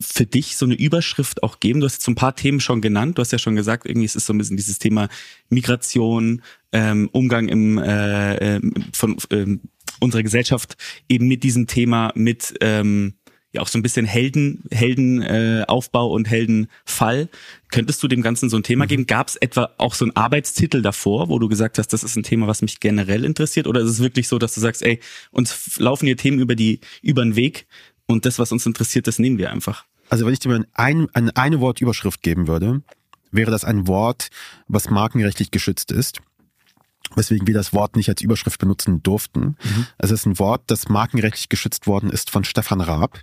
[0.00, 1.80] für dich so eine Überschrift auch geben?
[1.80, 3.18] Du hast jetzt so ein paar Themen schon genannt.
[3.18, 5.08] Du hast ja schon gesagt, irgendwie ist es so ein bisschen dieses Thema
[5.48, 8.60] Migration, ähm, Umgang im, äh, äh,
[8.92, 9.58] von äh,
[10.00, 10.76] unserer Gesellschaft
[11.08, 13.14] eben mit diesem Thema, mit ähm,
[13.52, 17.28] ja auch so ein bisschen Helden, Heldenaufbau äh, und Heldenfall.
[17.70, 18.88] Könntest du dem Ganzen so ein Thema mhm.
[18.88, 19.06] geben?
[19.06, 22.22] Gab es etwa auch so einen Arbeitstitel davor, wo du gesagt hast, das ist ein
[22.22, 23.66] Thema, was mich generell interessiert?
[23.66, 26.80] Oder ist es wirklich so, dass du sagst, ey, uns laufen hier Themen über die
[27.02, 27.66] über den Weg
[28.06, 29.84] und das, was uns interessiert, das nehmen wir einfach?
[30.08, 32.82] Also wenn ich dir mal ein, eine, eine Wortüberschrift geben würde,
[33.30, 34.28] wäre das ein Wort,
[34.68, 36.20] was markenrechtlich geschützt ist
[37.14, 39.56] weswegen wir das Wort nicht als Überschrift benutzen durften.
[39.62, 39.86] Mhm.
[39.98, 43.20] Es ist ein Wort, das markenrechtlich geschützt worden ist von Stefan Raab.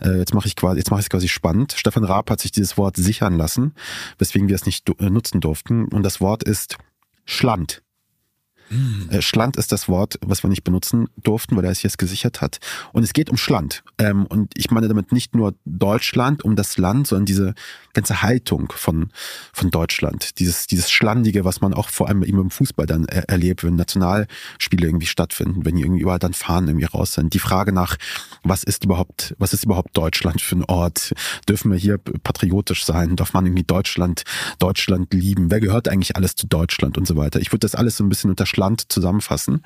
[0.00, 1.74] Äh, jetzt mache ich quasi, jetzt mache ich es quasi spannend.
[1.76, 3.74] Stefan Raab hat sich dieses Wort sichern lassen,
[4.18, 5.86] weswegen wir es nicht äh, nutzen durften.
[5.86, 6.76] Und das Wort ist
[7.24, 7.82] Schland.
[8.70, 9.08] Mhm.
[9.10, 12.40] Äh, Schland ist das Wort, was wir nicht benutzen durften, weil er es jetzt gesichert
[12.40, 12.58] hat.
[12.92, 13.82] Und es geht um Schland.
[13.98, 17.54] Ähm, und ich meine damit nicht nur Deutschland, um das Land, sondern diese
[17.94, 19.10] ganze Haltung von,
[19.52, 20.38] von Deutschland.
[20.38, 23.76] Dieses, dieses Schlandige, was man auch vor allem eben im Fußball dann er erlebt, wenn
[23.76, 27.32] Nationalspiele irgendwie stattfinden, wenn irgendwie überall dann Fahnen irgendwie raus sind.
[27.34, 27.96] Die Frage nach,
[28.42, 31.14] was ist überhaupt, was ist überhaupt Deutschland für ein Ort?
[31.48, 33.16] Dürfen wir hier patriotisch sein?
[33.16, 34.24] Darf man irgendwie Deutschland,
[34.58, 35.50] Deutschland lieben?
[35.50, 37.40] Wer gehört eigentlich alles zu Deutschland und so weiter?
[37.40, 39.62] Ich würde das alles so ein bisschen unter Schland zusammenfassen.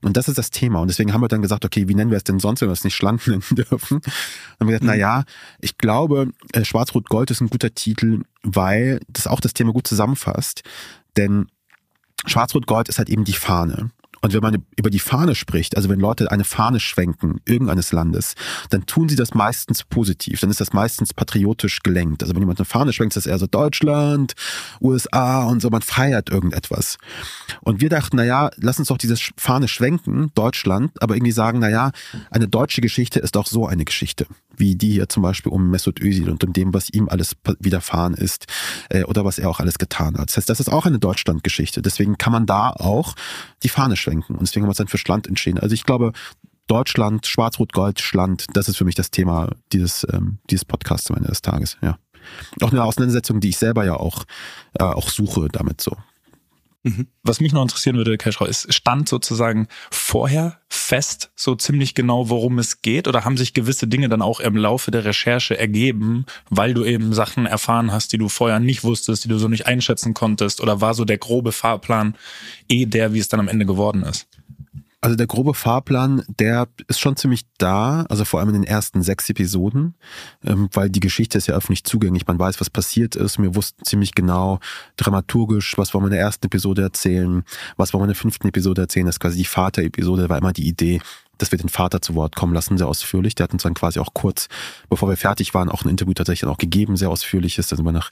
[0.00, 0.80] Und das ist das Thema.
[0.80, 2.72] Und deswegen haben wir dann gesagt, okay, wie nennen wir es denn sonst, wenn wir
[2.72, 4.00] es nicht Schland nennen dürfen?
[4.00, 4.12] Dann
[4.60, 4.88] haben wir gesagt, mhm.
[4.88, 5.24] na ja,
[5.60, 10.62] ich glaube, äh, Schwarz-Rot-Gold ist ein guter Titel, weil das auch das Thema gut zusammenfasst.
[11.18, 11.48] Denn
[12.24, 13.90] Schwarz-Rot-Gold ist halt eben die Fahne.
[14.22, 18.34] Und wenn man über die Fahne spricht, also wenn Leute eine Fahne schwenken, irgendeines Landes,
[18.68, 20.40] dann tun sie das meistens positiv.
[20.40, 22.22] Dann ist das meistens patriotisch gelenkt.
[22.22, 24.34] Also wenn jemand eine Fahne schwenkt, ist das eher so Deutschland,
[24.80, 26.98] USA und so, man feiert irgendetwas.
[27.62, 31.60] Und wir dachten, na ja, lass uns doch diese Fahne schwenken, Deutschland, aber irgendwie sagen,
[31.60, 31.92] na ja,
[32.30, 34.26] eine deutsche Geschichte ist auch so eine Geschichte
[34.60, 38.14] wie die hier zum Beispiel um Mesut Özil und um dem, was ihm alles widerfahren
[38.14, 38.46] ist
[38.90, 40.28] äh, oder was er auch alles getan hat.
[40.28, 41.82] Das heißt, das ist auch eine Deutschlandgeschichte.
[41.82, 43.14] Deswegen kann man da auch
[43.62, 45.58] die Fahne schwenken und deswegen haben wir uns dann für Schland entschieden.
[45.58, 46.12] Also ich glaube,
[46.68, 51.28] Deutschland, Schwarz-Rot-Gold, Schland, das ist für mich das Thema dieses, ähm, dieses Podcasts am Ende
[51.28, 51.98] des Tages, ja.
[52.60, 54.24] Auch eine Auseinandersetzung, die ich selber ja auch,
[54.78, 55.96] äh, auch suche damit so.
[56.82, 57.08] Mhm.
[57.22, 62.58] Was mich noch interessieren würde, Cashrow, ist, stand sozusagen vorher fest so ziemlich genau, worum
[62.58, 63.06] es geht?
[63.06, 67.12] Oder haben sich gewisse Dinge dann auch im Laufe der Recherche ergeben, weil du eben
[67.12, 70.62] Sachen erfahren hast, die du vorher nicht wusstest, die du so nicht einschätzen konntest?
[70.62, 72.16] Oder war so der grobe Fahrplan
[72.68, 74.26] eh der, wie es dann am Ende geworden ist?
[75.02, 79.02] Also der grobe Fahrplan, der ist schon ziemlich da, also vor allem in den ersten
[79.02, 79.94] sechs Episoden,
[80.44, 82.26] ähm, weil die Geschichte ist ja öffentlich zugänglich.
[82.26, 83.38] Man weiß, was passiert ist.
[83.38, 84.58] Wir wussten ziemlich genau
[84.96, 87.44] dramaturgisch, was wollen wir in der ersten Episode erzählen,
[87.78, 89.06] was wollen wir in der fünften Episode erzählen.
[89.06, 91.00] Das ist quasi die Vater-Episode, war immer die Idee,
[91.40, 93.34] dass wir den Vater zu Wort kommen lassen, sehr ausführlich.
[93.34, 94.48] Der hat uns dann quasi auch kurz,
[94.88, 97.68] bevor wir fertig waren, auch ein Interview tatsächlich dann auch gegeben, sehr ausführliches.
[97.68, 98.10] Da sind wir nach,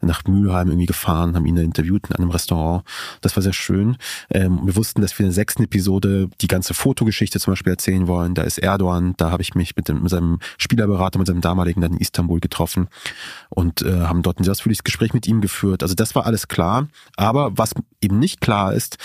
[0.00, 2.84] nach Mülheim irgendwie gefahren, haben ihn interviewt in einem Restaurant.
[3.20, 3.96] Das war sehr schön.
[4.30, 8.06] Ähm, wir wussten, dass wir in der sechsten Episode die ganze Fotogeschichte zum Beispiel erzählen
[8.06, 8.34] wollen.
[8.34, 11.80] Da ist Erdogan, da habe ich mich mit, dem, mit seinem Spielerberater, mit seinem damaligen
[11.80, 12.88] dann in Istanbul getroffen
[13.50, 15.82] und äh, haben dort ein sehr ausführliches Gespräch mit ihm geführt.
[15.82, 16.88] Also das war alles klar.
[17.16, 18.96] Aber was eben nicht klar ist,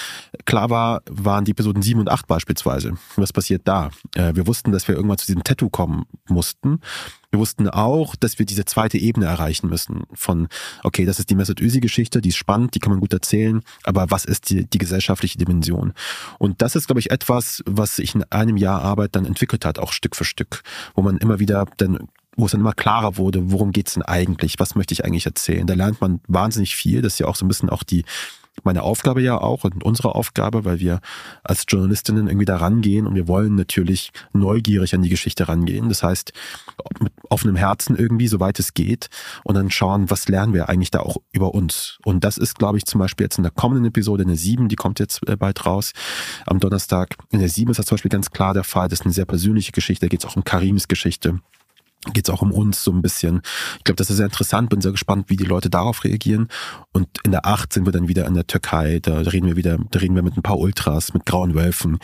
[0.46, 2.94] klar war, waren die Episoden sieben und acht beispielsweise.
[3.18, 3.90] Was passiert da.
[4.16, 6.80] Äh, wir wussten, dass wir irgendwann zu diesem Tattoo kommen mussten.
[7.32, 10.48] Wir wussten auch, dass wir diese zweite Ebene erreichen müssen von,
[10.84, 14.10] okay, das ist die Mesut Özil-Geschichte, die ist spannend, die kann man gut erzählen, aber
[14.10, 15.94] was ist die, die gesellschaftliche Dimension?
[16.40, 19.80] Und das ist, glaube ich, etwas, was sich in einem Jahr Arbeit dann entwickelt hat,
[19.80, 23.52] auch Stück für Stück, wo man immer wieder dann wo es dann immer klarer wurde,
[23.52, 25.66] worum geht's denn eigentlich, was möchte ich eigentlich erzählen.
[25.68, 28.04] Da lernt man wahnsinnig viel, das ist ja auch so ein bisschen auch die
[28.64, 31.00] meine Aufgabe ja auch und unsere Aufgabe, weil wir
[31.44, 35.90] als Journalistinnen irgendwie da rangehen und wir wollen natürlich neugierig an die Geschichte rangehen.
[35.90, 36.34] Das heißt,
[37.00, 39.10] mit offenem Herzen irgendwie, soweit es geht
[39.44, 42.00] und dann schauen, was lernen wir eigentlich da auch über uns.
[42.06, 44.70] Und das ist, glaube ich, zum Beispiel jetzt in der kommenden Episode, in der 7,
[44.70, 45.92] die kommt jetzt äh, bald raus,
[46.46, 47.16] am Donnerstag.
[47.32, 48.88] In der 7 ist das zum Beispiel ganz klar der Fall.
[48.88, 51.40] Das ist eine sehr persönliche Geschichte, da geht es auch um Karims Geschichte
[52.14, 53.42] geht es auch um uns so ein bisschen.
[53.78, 56.48] Ich glaube, das ist sehr interessant, bin sehr gespannt, wie die Leute darauf reagieren.
[56.92, 59.78] Und in der Acht sind wir dann wieder in der Türkei, da reden wir wieder,
[59.92, 62.00] da reden wir mit ein paar Ultras, mit grauen Wölfen,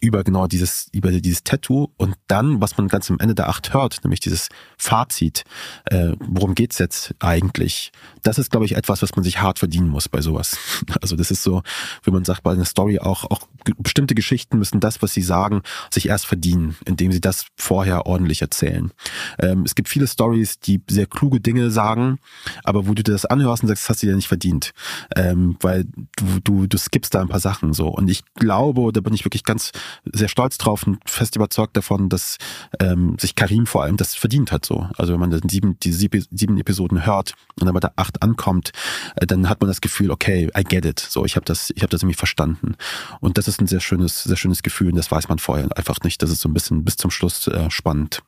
[0.00, 1.88] über genau dieses, über dieses Tattoo.
[1.96, 5.44] Und dann, was man ganz am Ende der Acht hört, nämlich dieses Fazit,
[5.86, 7.92] äh, worum geht's jetzt eigentlich?
[8.22, 10.56] Das ist, glaube ich, etwas, was man sich hart verdienen muss bei sowas.
[11.00, 11.62] Also das ist so,
[12.04, 15.62] wie man sagt, bei einer Story auch, auch bestimmte Geschichten müssen das, was sie sagen,
[15.90, 18.92] sich erst verdienen, indem sie das vorher ordentlich erzählen.
[19.42, 22.18] Ähm, es gibt viele Stories, die sehr kluge Dinge sagen,
[22.64, 24.72] aber wo du dir das anhörst und sagst, das hast du dir nicht verdient,
[25.16, 25.84] ähm, weil
[26.16, 27.88] du, du, du skippst da ein paar Sachen so.
[27.88, 29.72] Und ich glaube, da bin ich wirklich ganz
[30.12, 32.38] sehr stolz drauf und fest überzeugt davon, dass
[32.80, 34.88] ähm, sich Karim vor allem das verdient hat so.
[34.96, 38.72] Also wenn man dann sieben, die sieben, Episoden hört und dann bei der acht ankommt,
[39.16, 41.00] äh, dann hat man das Gefühl, okay, I get it.
[41.00, 42.76] So, ich habe das, ich habe das irgendwie verstanden.
[43.20, 45.98] Und das ist ein sehr schönes, sehr schönes Gefühl und das weiß man vorher einfach
[46.04, 46.22] nicht.
[46.22, 48.22] Das ist so ein bisschen bis zum Schluss äh, spannend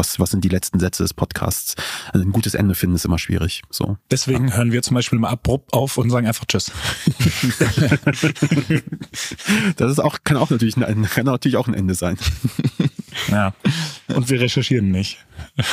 [0.00, 1.74] was, was sind die letzten Sätze des Podcasts?
[2.12, 3.60] Also ein gutes Ende finden ist immer schwierig.
[3.70, 3.98] So.
[4.10, 4.54] Deswegen ja.
[4.54, 6.72] hören wir zum Beispiel mal abrupt auf und sagen einfach Tschüss.
[9.76, 12.16] das ist auch, kann auch natürlich ein, kann natürlich auch ein Ende sein.
[13.28, 13.54] Ja.
[14.06, 15.18] Und wir recherchieren nicht.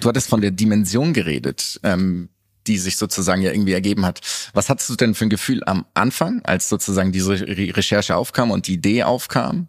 [0.00, 1.78] Du hattest von der Dimension geredet.
[1.82, 2.30] Ähm
[2.66, 4.20] die sich sozusagen ja irgendwie ergeben hat.
[4.52, 8.66] Was hattest du denn für ein Gefühl am Anfang, als sozusagen diese Recherche aufkam und
[8.66, 9.68] die Idee aufkam?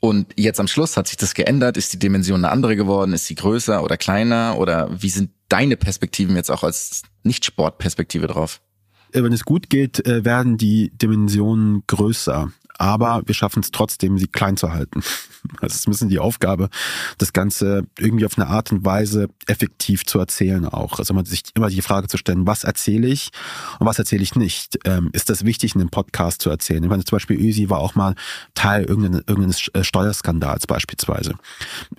[0.00, 1.76] Und jetzt am Schluss hat sich das geändert.
[1.76, 3.12] Ist die Dimension eine andere geworden?
[3.12, 4.56] Ist sie größer oder kleiner?
[4.58, 8.60] Oder wie sind deine Perspektiven jetzt auch als Nicht-Sport-Perspektive drauf?
[9.12, 14.16] äh, wenn es gut geht, äh, werden die Dimensionen größer aber wir schaffen es trotzdem,
[14.16, 15.02] sie klein zu halten.
[15.60, 16.68] Also es ist ein bisschen die Aufgabe,
[17.18, 20.98] das Ganze irgendwie auf eine Art und Weise effektiv zu erzählen auch.
[20.98, 23.30] Also man sich immer die Frage zu stellen, was erzähle ich
[23.78, 24.78] und was erzähle ich nicht?
[24.84, 26.82] Ähm, ist das wichtig, in einem Podcast zu erzählen?
[26.82, 28.14] Ich meine, zum Beispiel Ösi war auch mal
[28.54, 31.34] Teil irgendeines, irgendeines äh, Steuerskandals beispielsweise.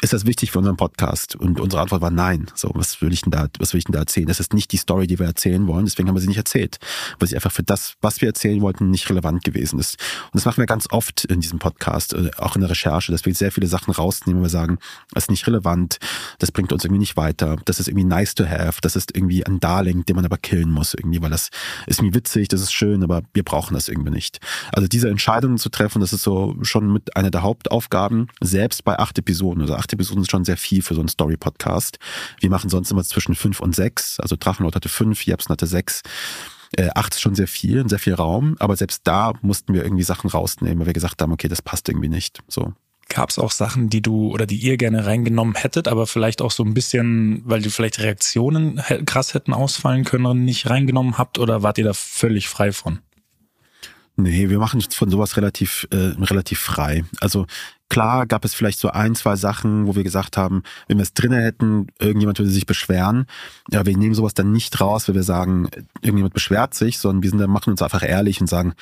[0.01, 1.35] Ist das wichtig für unseren Podcast?
[1.35, 2.47] Und unsere Antwort war nein.
[2.55, 4.27] So, was will ich denn da, was will ich denn da erzählen?
[4.27, 6.79] Das ist nicht die Story, die wir erzählen wollen, deswegen haben wir sie nicht erzählt.
[7.19, 9.97] Weil sie einfach für das, was wir erzählen wollten, nicht relevant gewesen ist.
[10.25, 13.35] Und das machen wir ganz oft in diesem Podcast, äh, auch in der Recherche, wir
[13.41, 14.77] sehr viele Sachen rausnehmen, und wir sagen,
[15.13, 15.97] das ist nicht relevant,
[16.39, 19.45] das bringt uns irgendwie nicht weiter, das ist irgendwie nice to have, das ist irgendwie
[19.45, 21.49] ein Darling, den man aber killen muss irgendwie, weil das
[21.87, 24.39] ist irgendwie witzig, das ist schön, aber wir brauchen das irgendwie nicht.
[24.71, 28.97] Also diese Entscheidungen zu treffen, das ist so schon mit einer der Hauptaufgaben, selbst bei
[28.99, 29.61] acht Episoden.
[29.61, 31.97] Also acht Episoden ist schon sehr viel für so einen Story-Podcast.
[32.39, 34.19] Wir machen sonst immer zwischen fünf und sechs.
[34.19, 36.01] Also Drachenlord hatte fünf, Jepsen hatte sechs.
[36.77, 40.03] Äh, acht ist schon sehr viel, sehr viel Raum, aber selbst da mussten wir irgendwie
[40.03, 42.39] Sachen rausnehmen, weil wir gesagt haben, okay, das passt irgendwie nicht.
[42.47, 42.73] So.
[43.13, 46.51] Gab es auch Sachen, die du oder die ihr gerne reingenommen hättet, aber vielleicht auch
[46.51, 51.61] so ein bisschen, weil die vielleicht Reaktionen krass hätten ausfallen können, nicht reingenommen habt oder
[51.61, 52.99] wart ihr da völlig frei von?
[54.15, 57.03] Nee, wir machen von sowas relativ, äh, relativ frei.
[57.19, 57.47] Also
[57.91, 61.13] Klar gab es vielleicht so ein, zwei Sachen, wo wir gesagt haben, wenn wir es
[61.13, 63.25] drinnen hätten, irgendjemand würde sich beschweren.
[63.69, 65.67] Ja, wir nehmen sowas dann nicht raus, weil wir sagen,
[65.99, 68.75] irgendjemand beschwert sich, sondern wir sind dann, machen uns einfach ehrlich und sagen,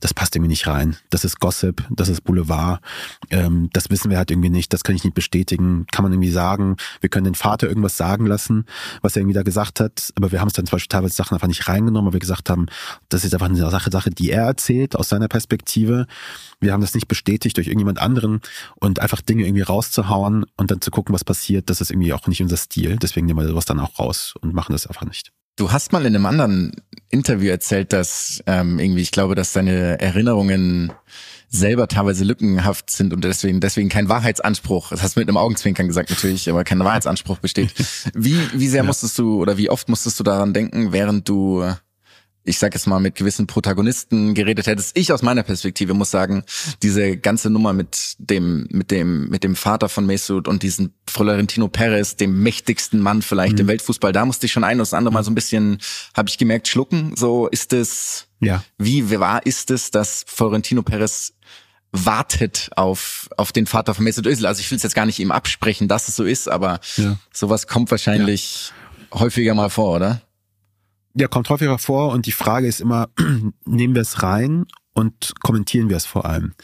[0.00, 0.96] das passt irgendwie nicht rein.
[1.10, 2.80] Das ist Gossip, das ist Boulevard.
[3.28, 5.84] Ähm, das wissen wir halt irgendwie nicht, das kann ich nicht bestätigen.
[5.92, 8.64] Kann man irgendwie sagen, wir können den Vater irgendwas sagen lassen,
[9.02, 11.34] was er irgendwie da gesagt hat, aber wir haben es dann zum Beispiel teilweise Sachen
[11.34, 12.64] einfach nicht reingenommen, weil wir gesagt haben,
[13.10, 16.06] das ist einfach eine Sache, Sache, die er erzählt aus seiner Perspektive.
[16.60, 18.40] Wir haben das nicht bestätigt durch irgendjemand anderen
[18.76, 22.26] und einfach Dinge irgendwie rauszuhauen und dann zu gucken, was passiert, das ist irgendwie auch
[22.26, 22.96] nicht unser Stil.
[22.96, 25.32] Deswegen nehmen wir sowas dann auch raus und machen das einfach nicht.
[25.56, 26.72] Du hast mal in einem anderen
[27.10, 30.92] Interview erzählt, dass ähm, irgendwie, ich glaube, dass deine Erinnerungen
[31.48, 34.90] selber teilweise lückenhaft sind und deswegen deswegen kein Wahrheitsanspruch.
[34.90, 37.72] Das hast du mit einem Augenzwinkern gesagt natürlich, aber kein Wahrheitsanspruch besteht.
[38.14, 38.86] Wie wie sehr ja.
[38.86, 41.64] musstest du oder wie oft musstest du daran denken, während du
[42.44, 44.96] ich sag jetzt mal, mit gewissen Protagonisten geredet hättest.
[44.96, 46.44] Ich aus meiner Perspektive muss sagen,
[46.82, 51.68] diese ganze Nummer mit dem, mit dem, mit dem Vater von Mesut und diesen Florentino
[51.68, 53.60] Perez, dem mächtigsten Mann vielleicht mhm.
[53.60, 55.78] im Weltfußball, da musste ich schon ein oder das andere Mal so ein bisschen,
[56.14, 57.16] habe ich gemerkt, schlucken.
[57.16, 58.62] So ist es, ja.
[58.76, 61.32] wie wahr ist es, dass Florentino Perez
[61.92, 64.46] wartet auf, auf den Vater von Mesut Özil.
[64.46, 67.16] Also ich will es jetzt gar nicht ihm absprechen, dass es so ist, aber ja.
[67.32, 68.72] sowas kommt wahrscheinlich
[69.12, 69.20] ja.
[69.20, 70.20] häufiger mal vor, oder?
[71.16, 73.08] Ja, kommt häufiger vor und die Frage ist immer,
[73.64, 76.54] nehmen wir es rein und kommentieren wir es vor allem.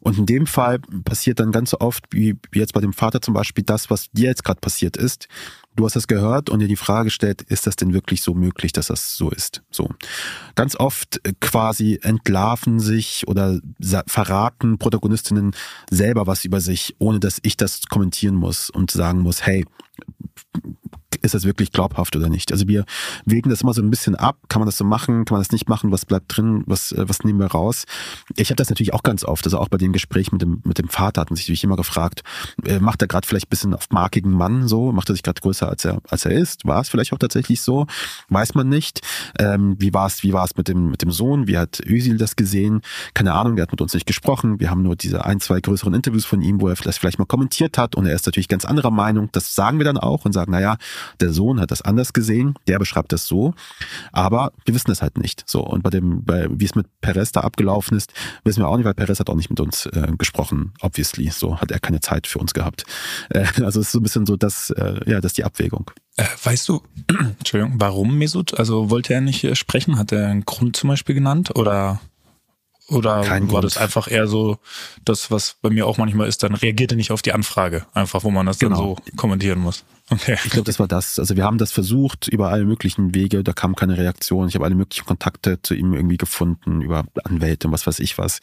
[0.00, 3.64] Und in dem Fall passiert dann ganz oft, wie jetzt bei dem Vater zum Beispiel,
[3.64, 5.26] das, was dir jetzt gerade passiert ist.
[5.74, 8.72] Du hast das gehört und dir die Frage stellt, ist das denn wirklich so möglich,
[8.72, 9.62] dass das so ist?
[9.70, 9.90] So.
[10.54, 13.60] Ganz oft äh, quasi entlarven sich oder
[14.06, 15.54] verraten Protagonistinnen
[15.90, 19.64] selber was über sich, ohne dass ich das kommentieren muss und sagen muss, hey,
[21.22, 22.52] ist das wirklich glaubhaft oder nicht?
[22.52, 22.84] Also wir
[23.24, 24.36] wägen das immer so ein bisschen ab.
[24.48, 25.24] Kann man das so machen?
[25.24, 25.90] Kann man das nicht machen?
[25.90, 26.62] Was bleibt drin?
[26.66, 27.84] Was, äh, was nehmen wir raus?
[28.36, 30.78] Ich habe das natürlich auch ganz oft, also auch bei dem Gespräch mit dem, mit
[30.78, 32.22] dem Vater hat man sich natürlich immer gefragt,
[32.64, 34.92] äh, macht er gerade vielleicht ein bisschen auf markigen Mann so?
[34.92, 36.66] Macht er sich gerade größer, als er, als er ist?
[36.66, 37.86] War es vielleicht auch tatsächlich so?
[38.28, 39.00] Weiß man nicht.
[39.38, 41.46] Ähm, wie war es wie war's mit, dem, mit dem Sohn?
[41.46, 42.82] Wie hat Özil das gesehen?
[43.14, 44.60] Keine Ahnung, der hat mit uns nicht gesprochen.
[44.60, 47.24] Wir haben nur diese ein, zwei größeren Interviews von ihm, wo er vielleicht, vielleicht mal
[47.24, 49.30] kommentiert hat und er ist natürlich ganz anderer Meinung.
[49.32, 50.76] Das sagen wir dann auch und sagen, naja,
[51.20, 53.54] der Sohn hat das anders gesehen, der beschreibt das so,
[54.12, 55.44] aber wir wissen es halt nicht.
[55.46, 58.12] So und bei dem, bei, wie es mit Perez da abgelaufen ist,
[58.44, 60.72] wissen wir auch nicht, weil Perez hat auch nicht mit uns äh, gesprochen.
[60.80, 62.84] Obviously, so hat er keine Zeit für uns gehabt.
[63.30, 65.90] Äh, also es ist so ein bisschen so, dass äh, ja, das ist die Abwägung.
[66.16, 66.82] Äh, weißt du,
[67.38, 68.58] Entschuldigung, warum Mesut?
[68.58, 69.98] Also wollte er nicht äh, sprechen?
[69.98, 72.00] Hat er einen Grund zum Beispiel genannt oder?
[72.90, 73.64] Oder Kein war Grund.
[73.64, 74.56] das einfach eher so,
[75.04, 78.24] das, was bei mir auch manchmal ist, dann reagiert er nicht auf die Anfrage, einfach
[78.24, 78.76] wo man das genau.
[78.76, 79.84] dann so kommentieren muss.
[80.10, 80.38] Okay.
[80.44, 81.18] Ich glaube, das war das.
[81.18, 84.48] Also wir haben das versucht über alle möglichen Wege, da kam keine Reaktion.
[84.48, 88.16] Ich habe alle möglichen Kontakte zu ihm irgendwie gefunden, über Anwälte und was weiß ich
[88.16, 88.40] was,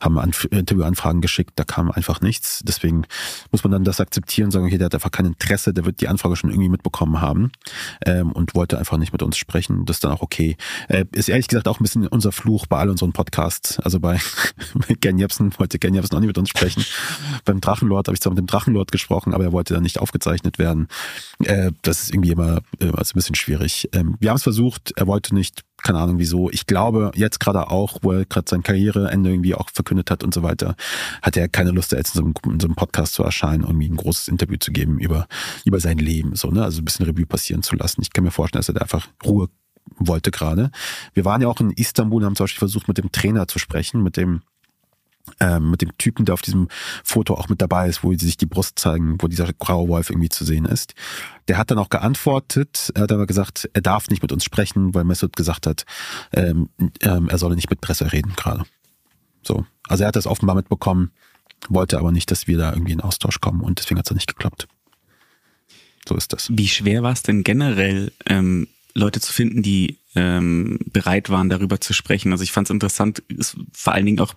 [0.00, 2.60] haben Anf Interviewanfragen geschickt, da kam einfach nichts.
[2.64, 3.04] Deswegen
[3.50, 6.08] muss man dann das akzeptieren, sagen, okay, der hat einfach kein Interesse, der wird die
[6.08, 7.50] Anfrage schon irgendwie mitbekommen haben
[8.06, 9.86] ähm, und wollte einfach nicht mit uns sprechen.
[9.86, 10.56] Das ist dann auch okay.
[10.88, 13.80] Äh, ist ehrlich gesagt auch ein bisschen unser Fluch bei all unseren Podcasts.
[13.80, 14.20] Also bei,
[14.74, 16.84] bei Gen Jebsen wollte Gen Jebsen auch nicht mit uns sprechen.
[17.44, 20.58] Beim Drachenlord habe ich zwar mit dem Drachenlord gesprochen, aber er wollte dann nicht aufgezeichnet
[20.58, 20.86] werden.
[21.44, 23.88] Äh, das ist irgendwie immer äh, also ein bisschen schwierig.
[23.92, 26.50] Ähm, wir haben es versucht, er wollte nicht, keine Ahnung wieso.
[26.50, 30.34] Ich glaube, jetzt gerade auch, wo er gerade sein Karriereende irgendwie auch verkündet hat und
[30.34, 30.74] so weiter,
[31.22, 33.76] hat er keine Lust, jetzt in so, einem, in so einem Podcast zu erscheinen und
[33.76, 35.26] mir ein großes Interview zu geben über,
[35.64, 36.34] über sein Leben.
[36.34, 36.64] So, ne?
[36.64, 38.02] Also ein bisschen Revue passieren zu lassen.
[38.02, 39.48] Ich kann mir vorstellen, dass er da einfach Ruhe
[39.96, 40.70] wollte gerade.
[41.14, 44.02] Wir waren ja auch in Istanbul, haben zum Beispiel versucht, mit dem Trainer zu sprechen,
[44.02, 44.42] mit dem
[45.40, 46.68] ähm, mit dem Typen, der auf diesem
[47.04, 50.10] Foto auch mit dabei ist, wo sie sich die Brust zeigen, wo dieser graue Wolf
[50.10, 50.94] irgendwie zu sehen ist.
[51.48, 54.94] Der hat dann auch geantwortet, er hat aber gesagt, er darf nicht mit uns sprechen,
[54.94, 55.84] weil Mesut gesagt hat,
[56.32, 56.68] ähm,
[57.02, 58.64] ähm, er solle nicht mit Presse reden gerade.
[59.42, 59.64] So.
[59.88, 61.10] Also er hat das offenbar mitbekommen,
[61.68, 64.28] wollte aber nicht, dass wir da irgendwie in Austausch kommen und deswegen hat es nicht
[64.28, 64.68] geklappt.
[66.08, 66.48] So ist das.
[66.50, 71.80] Wie schwer war es denn generell, ähm, Leute zu finden, die ähm, bereit waren, darüber
[71.80, 72.32] zu sprechen?
[72.32, 74.34] Also ich fand es interessant, ist vor allen Dingen auch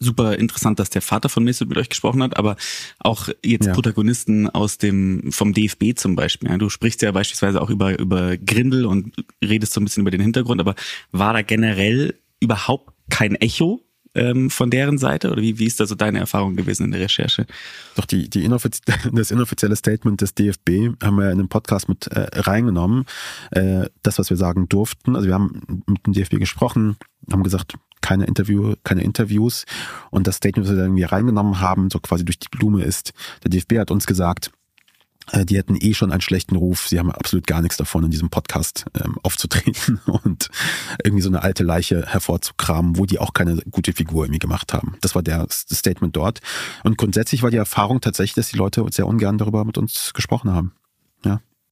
[0.00, 2.56] super interessant, dass der Vater von Mesut mit euch gesprochen hat, aber
[2.98, 3.72] auch jetzt ja.
[3.72, 6.56] Protagonisten aus dem vom DFB zum Beispiel.
[6.58, 10.20] Du sprichst ja beispielsweise auch über über Grindel und redest so ein bisschen über den
[10.20, 10.74] Hintergrund, aber
[11.10, 13.82] war da generell überhaupt kein Echo
[14.14, 15.30] ähm, von deren Seite?
[15.30, 17.46] Oder wie, wie ist da so deine Erfahrung gewesen in der Recherche?
[17.94, 18.80] Doch, die, die inoffiz
[19.12, 23.04] das inoffizielle Statement des DFB haben wir in den Podcast mit äh, reingenommen.
[23.50, 25.16] Äh, das, was wir sagen durften.
[25.16, 26.96] Also wir haben mit dem DFB gesprochen,
[27.30, 29.64] haben gesagt, keine Interview, keine Interviews.
[30.10, 33.12] Und das Statement, was wir da irgendwie reingenommen haben, so quasi durch die Blume ist,
[33.42, 34.50] der DFB hat uns gesagt,
[35.32, 36.88] äh, die hätten eh schon einen schlechten Ruf.
[36.88, 40.48] Sie haben absolut gar nichts davon, in diesem Podcast ähm, aufzutreten und
[41.02, 44.96] irgendwie so eine alte Leiche hervorzukramen, wo die auch keine gute Figur irgendwie gemacht haben.
[45.00, 46.40] Das war der Statement dort.
[46.84, 50.52] Und grundsätzlich war die Erfahrung tatsächlich, dass die Leute sehr ungern darüber mit uns gesprochen
[50.52, 50.72] haben.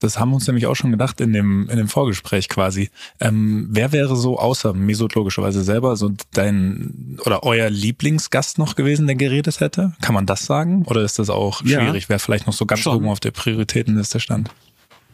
[0.06, 2.90] Das haben wir uns nämlich auch schon gedacht in dem, in dem Vorgespräch quasi.
[3.18, 9.08] Ähm, wer wäre so außer Mesut logischerweise selber so dein oder euer Lieblingsgast noch gewesen,
[9.08, 9.94] der geredet hätte?
[10.00, 10.84] Kann man das sagen?
[10.86, 12.04] Oder ist das auch schwierig?
[12.04, 12.96] Ja, Wer vielleicht noch so ganz schon.
[12.96, 14.48] oben auf der Prioritätenliste stand?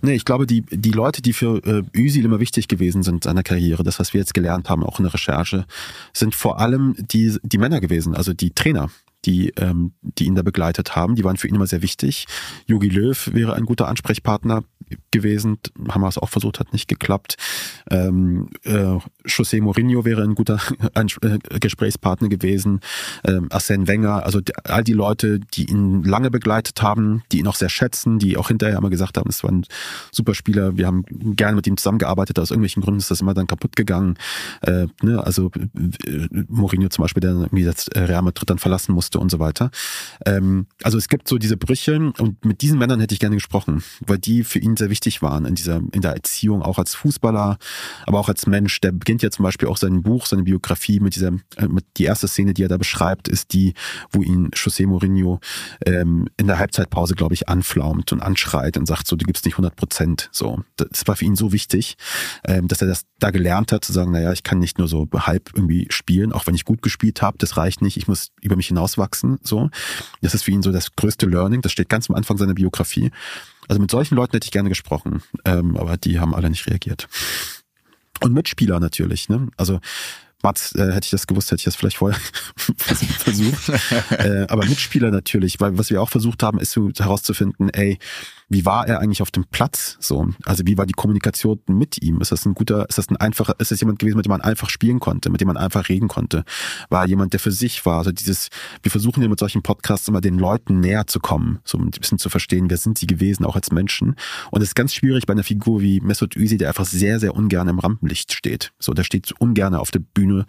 [0.02, 3.42] Nee, ich glaube, die, die Leute, die für äh, Özil immer wichtig gewesen sind seiner
[3.42, 5.64] Karriere, das, was wir jetzt gelernt haben, auch in der Recherche,
[6.12, 8.90] sind vor allem die, die Männer gewesen, also die Trainer
[9.24, 11.14] die, ähm, die ihn da begleitet haben.
[11.14, 12.26] Die waren für ihn immer sehr wichtig.
[12.66, 14.64] Jogi Löw wäre ein guter Ansprechpartner
[15.10, 15.58] gewesen.
[15.88, 17.36] Haben wir es auch versucht, hat nicht geklappt.
[17.90, 20.58] Ähm, äh, José Mourinho wäre ein guter
[20.94, 22.80] äh, Gesprächspartner gewesen.
[23.24, 27.54] Ähm, Arsène Wenger, also all die Leute, die ihn lange begleitet haben, die ihn auch
[27.54, 29.66] sehr schätzen, die auch hinterher immer gesagt haben, es war ein
[30.10, 31.04] super Spieler, wir haben
[31.36, 34.16] gerne mit ihm zusammengearbeitet, aus irgendwelchen Gründen ist das immer dann kaputt gegangen.
[34.62, 35.22] Äh, ne?
[35.24, 39.38] Also äh, Mourinho zum Beispiel, der irgendwie das Real Madrid dann verlassen musste und so
[39.38, 39.70] weiter.
[40.26, 43.82] Ähm, also es gibt so diese Brüche und mit diesen Männern hätte ich gerne gesprochen,
[44.00, 47.58] weil die für ihn sehr wichtig waren in dieser, in der Erziehung, auch als Fußballer,
[48.06, 48.80] aber auch als Mensch.
[48.80, 52.04] Der beginnt ja zum Beispiel auch sein Buch, seine Biografie mit dieser, äh, mit die
[52.04, 53.74] erste Szene, die er da beschreibt, ist die,
[54.10, 55.40] wo ihn José Mourinho
[55.84, 59.54] ähm, in der Halbzeitpause, glaube ich, anflaumt und anschreit und sagt so, du gibst nicht
[59.54, 60.28] 100 Prozent.
[60.32, 61.96] So, das war für ihn so wichtig,
[62.46, 65.08] ähm, dass er das da gelernt hat, zu sagen, naja, ich kann nicht nur so
[65.14, 68.56] halb irgendwie spielen, auch wenn ich gut gespielt habe, das reicht nicht, ich muss über
[68.56, 68.70] mich
[69.02, 69.38] hinauswachsen.
[69.42, 69.70] So,
[70.20, 71.62] das ist für ihn so das größte Learning.
[71.62, 73.10] Das steht ganz am Anfang seiner Biografie.
[73.68, 77.08] Also mit solchen Leuten hätte ich gerne gesprochen, ähm, aber die haben alle nicht reagiert.
[78.20, 79.28] Und Mitspieler natürlich.
[79.28, 79.48] Ne?
[79.56, 79.80] Also
[80.42, 82.18] Mats, äh, hätte ich das gewusst, hätte ich das vielleicht vorher
[82.76, 83.68] versucht.
[84.10, 87.98] äh, aber Mitspieler natürlich, weil was wir auch versucht haben, ist so herauszufinden, ey,
[88.52, 89.96] wie war er eigentlich auf dem Platz?
[90.00, 92.20] So, also wie war die Kommunikation mit ihm?
[92.20, 94.40] Ist das ein guter, ist das ein einfacher, ist das jemand gewesen, mit dem man
[94.40, 96.44] einfach spielen konnte, mit dem man einfach reden konnte?
[96.90, 97.98] War jemand, der für sich war?
[97.98, 98.48] Also dieses,
[98.82, 102.18] wir versuchen ja mit solchen Podcasts immer den Leuten näher zu kommen, so ein bisschen
[102.18, 104.16] zu verstehen, wer sind sie gewesen, auch als Menschen.
[104.50, 107.34] Und es ist ganz schwierig bei einer Figur wie Mesut Özil, der einfach sehr, sehr
[107.34, 108.72] ungern im Rampenlicht steht.
[108.78, 110.46] So, der steht ungern auf der Bühne.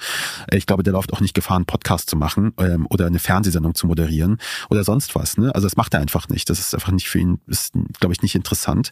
[0.52, 3.76] Ich glaube, der läuft auch nicht Gefahr, einen Podcast zu machen ähm, oder eine Fernsehsendung
[3.76, 4.38] zu moderieren
[4.70, 5.38] oder sonst was.
[5.38, 5.54] Ne?
[5.56, 6.50] Also das macht er einfach nicht.
[6.50, 8.92] Das ist einfach nicht für ihn, ist glaube ich, nicht interessant.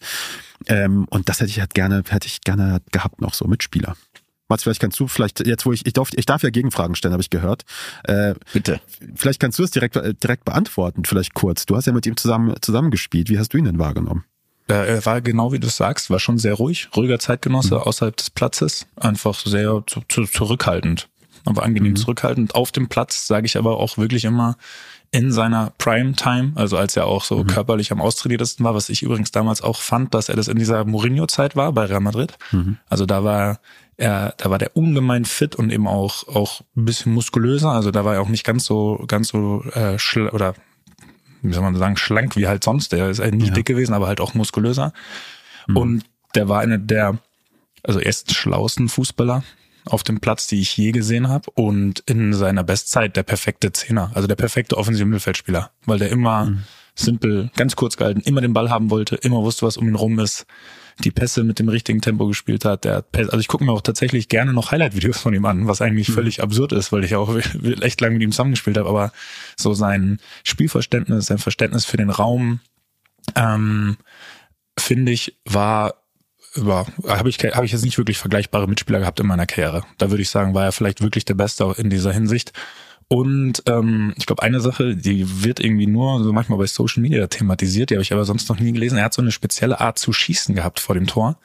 [0.67, 3.95] Ähm, und das hätte ich halt gerne, hätte ich gerne gehabt noch so Mitspieler.
[4.51, 7.13] Mats, vielleicht kannst du vielleicht jetzt, wo ich ich darf, ich darf ja Gegenfragen stellen,
[7.13, 7.63] habe ich gehört.
[8.03, 8.81] Äh, Bitte.
[9.15, 11.65] Vielleicht kannst du es direkt äh, direkt beantworten, vielleicht kurz.
[11.65, 13.29] Du hast ja mit ihm zusammen zusammengespielt.
[13.29, 14.25] Wie hast du ihn denn wahrgenommen?
[14.67, 17.81] Er war genau wie du sagst, war schon sehr ruhig, ruhiger Zeitgenosse mhm.
[17.81, 21.09] außerhalb des Platzes, einfach sehr zu, zu, zurückhaltend,
[21.45, 21.97] aber angenehm mhm.
[21.97, 22.55] zurückhaltend.
[22.55, 24.55] Auf dem Platz sage ich aber auch wirklich immer,
[25.11, 27.47] in seiner Prime-Time, also als er auch so mhm.
[27.47, 30.85] körperlich am austrainiertesten war, was ich übrigens damals auch fand, dass er das in dieser
[30.85, 32.37] Mourinho-Zeit war bei Real Madrid.
[32.51, 32.77] Mhm.
[32.89, 33.59] Also da war
[33.97, 37.69] er, da war der ungemein fit und eben auch auch ein bisschen muskulöser.
[37.69, 40.55] Also da war er auch nicht ganz so ganz so äh, schl oder
[41.41, 42.93] wie soll man sagen schlank wie halt sonst.
[42.93, 43.53] Der ist halt nicht ja.
[43.53, 44.93] dick gewesen, aber halt auch muskulöser.
[45.67, 45.77] Mhm.
[45.77, 46.05] Und
[46.35, 47.17] der war einer der
[47.83, 49.43] also erst schlauesten Fußballer
[49.85, 54.11] auf dem Platz, die ich je gesehen habe und in seiner Bestzeit der perfekte Zehner,
[54.13, 56.63] also der perfekte offensive Mittelfeldspieler, weil der immer mhm.
[56.95, 60.19] simpel, ganz kurz gehalten, immer den Ball haben wollte, immer wusste, was um ihn rum
[60.19, 60.45] ist,
[61.03, 62.83] die Pässe mit dem richtigen Tempo gespielt hat.
[62.83, 66.09] Der also ich gucke mir auch tatsächlich gerne noch Highlight-Videos von ihm an, was eigentlich
[66.09, 66.13] mhm.
[66.13, 67.35] völlig absurd ist, weil ich auch
[67.81, 69.11] echt lange mit ihm zusammengespielt habe, aber
[69.57, 72.59] so sein Spielverständnis, sein Verständnis für den Raum,
[73.35, 73.97] ähm,
[74.77, 76.00] finde ich, war
[76.55, 79.83] über habe ich habe ich jetzt nicht wirklich vergleichbare Mitspieler gehabt in meiner Karriere.
[79.97, 82.53] Da würde ich sagen, war er vielleicht wirklich der Beste in dieser Hinsicht.
[83.07, 87.27] Und ähm, ich glaube, eine Sache, die wird irgendwie nur so manchmal bei Social Media
[87.27, 88.97] thematisiert, die habe ich aber sonst noch nie gelesen.
[88.97, 91.37] Er hat so eine spezielle Art zu schießen gehabt vor dem Tor,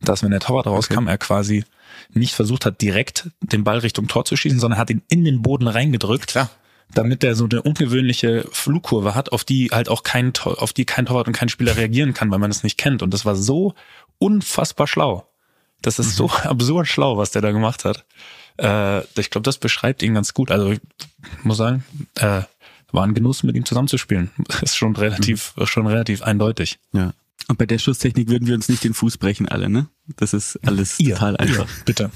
[0.00, 1.10] dass wenn der Torwart rauskam, okay.
[1.10, 1.64] er quasi
[2.10, 5.42] nicht versucht hat, direkt den Ball Richtung Tor zu schießen, sondern hat ihn in den
[5.42, 6.28] Boden reingedrückt.
[6.28, 6.50] Klar
[6.94, 11.06] damit er so eine ungewöhnliche Flugkurve hat, auf die halt auch kein, auf die kein
[11.06, 13.02] Torwart und kein Spieler reagieren kann, weil man es nicht kennt.
[13.02, 13.74] Und das war so
[14.18, 15.28] unfassbar schlau.
[15.82, 16.12] Das ist mhm.
[16.12, 18.04] so absurd schlau, was der da gemacht hat.
[18.58, 20.50] Äh, ich glaube, das beschreibt ihn ganz gut.
[20.50, 20.80] Also ich
[21.42, 21.84] muss sagen,
[22.16, 22.42] äh,
[22.90, 24.30] war ein Genuss, mit ihm zusammenzuspielen.
[24.62, 25.66] ist schon relativ, mhm.
[25.66, 26.78] schon relativ eindeutig.
[26.92, 27.12] Ja.
[27.46, 29.88] Und bei der Schusstechnik würden wir uns nicht den Fuß brechen alle, ne?
[30.16, 31.66] Das ist alles Ihr, total einfach.
[31.66, 32.10] Ihr, bitte.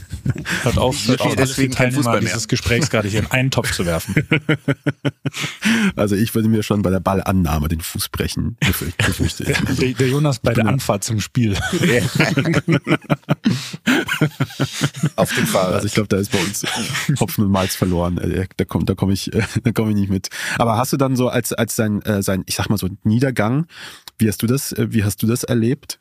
[0.63, 3.87] Hört auf, hört auf deswegen kein Fußball dieses Gesprächs gerade hier in einen Topf zu
[3.87, 4.15] werfen.
[5.97, 9.59] Also ich würde mir schon bei der Ballannahme den Fuß brechen, befürchte ich.
[9.77, 11.57] Der, der Jonas bei der Anfahrt zum Spiel.
[15.17, 15.75] auf dem Fahrrad.
[15.75, 16.67] Also ich glaube, da ist bei uns
[17.21, 18.19] Hopfen und Malz verloren.
[18.19, 20.29] Äh, da komme da komm ich, äh, da komm ich nicht mit.
[20.59, 23.67] Aber hast du dann so als, als sein, äh, sein, ich sag mal so Niedergang,
[24.23, 25.99] wie hast du das, wie hast du das erlebt?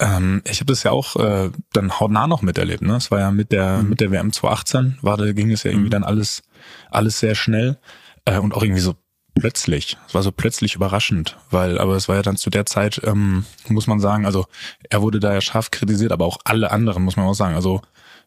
[0.00, 2.82] Ähm, ich habe das ja auch äh, dann hautnah noch miterlebt.
[2.82, 2.96] Ne?
[2.96, 3.90] Es war ja mit der mhm.
[3.90, 5.92] mit der WM 2018 war da ging es ja irgendwie mhm.
[5.92, 6.42] dann alles
[6.90, 7.78] alles sehr schnell
[8.24, 8.94] äh, und auch irgendwie so
[9.34, 9.98] plötzlich.
[10.08, 13.44] Es war so plötzlich überraschend, weil aber es war ja dann zu der Zeit ähm,
[13.68, 14.46] muss man sagen, also
[14.88, 17.54] er wurde da ja scharf kritisiert, aber auch alle anderen muss man auch sagen.
[17.54, 17.82] Also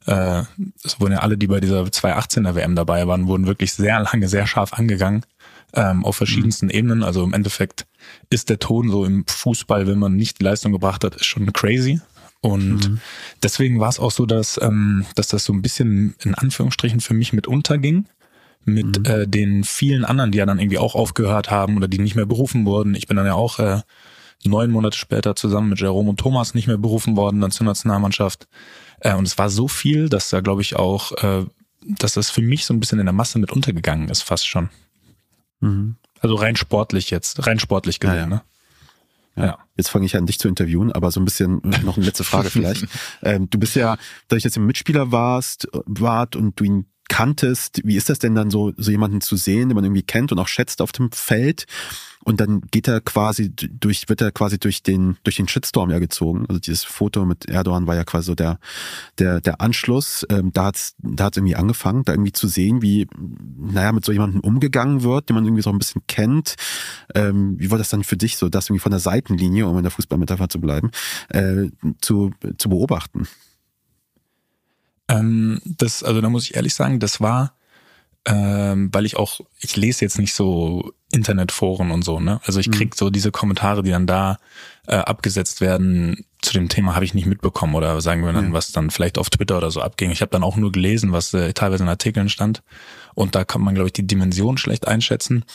[0.06, 0.44] äh,
[0.84, 4.28] es wurden ja alle, die bei dieser 2018er WM dabei waren, wurden wirklich sehr lange
[4.28, 5.26] sehr scharf angegangen
[5.76, 6.72] ähm, auf verschiedensten mhm.
[6.72, 7.04] Ebenen.
[7.04, 7.86] Also im Endeffekt
[8.30, 12.02] ist der Ton so im Fußball, wenn man nicht Leistung gebracht hat, ist schon crazy.
[12.42, 13.00] Und mhm.
[13.42, 17.14] deswegen war es auch so, dass, ähm, dass das so ein bisschen in Anführungsstrichen für
[17.14, 18.06] mich mit unterging
[18.66, 19.06] mit mhm.
[19.06, 22.26] äh, den vielen anderen, die ja dann irgendwie auch aufgehört haben oder die nicht mehr
[22.26, 22.96] berufen wurden.
[22.96, 23.82] Ich bin dann ja auch äh,
[24.44, 28.48] neun Monate später zusammen mit Jerome und Thomas nicht mehr berufen worden dann zur Nationalmannschaft.
[29.00, 31.46] Äh, und es war so viel, dass da glaube ich auch, äh,
[31.82, 34.70] dass das für mich so ein bisschen in der Masse mit untergegangen ist, fast schon.
[35.60, 35.96] Mhm.
[36.20, 38.28] Also rein sportlich jetzt, rein sportlich gesehen, ja, ja.
[38.28, 38.42] ne?
[39.36, 39.46] Ja.
[39.46, 39.58] ja.
[39.76, 42.50] Jetzt fange ich an, dich zu interviewen, aber so ein bisschen noch eine letzte Frage
[42.52, 42.86] vielleicht.
[43.22, 43.98] ähm, du bist ja,
[44.28, 48.50] dadurch, dass du Mitspieler warst, wart und du ihn kanntest, wie ist das denn dann
[48.50, 51.66] so, so jemanden zu sehen, den man irgendwie kennt und auch schätzt auf dem Feld?
[52.26, 56.00] Und dann geht er quasi durch, wird er quasi durch den, durch den Shitstorm ja
[56.00, 56.46] gezogen.
[56.50, 58.58] Also dieses Foto mit Erdogan war ja quasi so der,
[59.20, 60.26] der, der Anschluss.
[60.32, 63.08] Ähm, da hat's, da hat's irgendwie angefangen, da irgendwie zu sehen, wie,
[63.58, 66.56] naja, mit so jemandem umgegangen wird, den man irgendwie so ein bisschen kennt.
[67.14, 69.84] Ähm, wie war das dann für dich so, das irgendwie von der Seitenlinie, um in
[69.84, 70.90] der Fußballmetapher zu bleiben,
[71.30, 71.68] äh,
[72.02, 73.28] zu, zu beobachten?
[75.08, 77.54] Ähm, das, also da muss ich ehrlich sagen, das war,
[78.26, 82.42] ähm, weil ich auch, ich lese jetzt nicht so Internetforen und so, ne?
[82.46, 82.72] Also ich mhm.
[82.72, 84.40] krieg so diese Kommentare, die dann da
[84.88, 88.54] äh, abgesetzt werden, zu dem Thema habe ich nicht mitbekommen oder sagen wir dann, ja.
[88.54, 90.12] was dann vielleicht auf Twitter oder so abging.
[90.12, 92.64] Ich habe dann auch nur gelesen, was äh, teilweise in Artikeln stand.
[93.14, 95.46] Und da kann man, glaube ich, die Dimension schlecht einschätzen.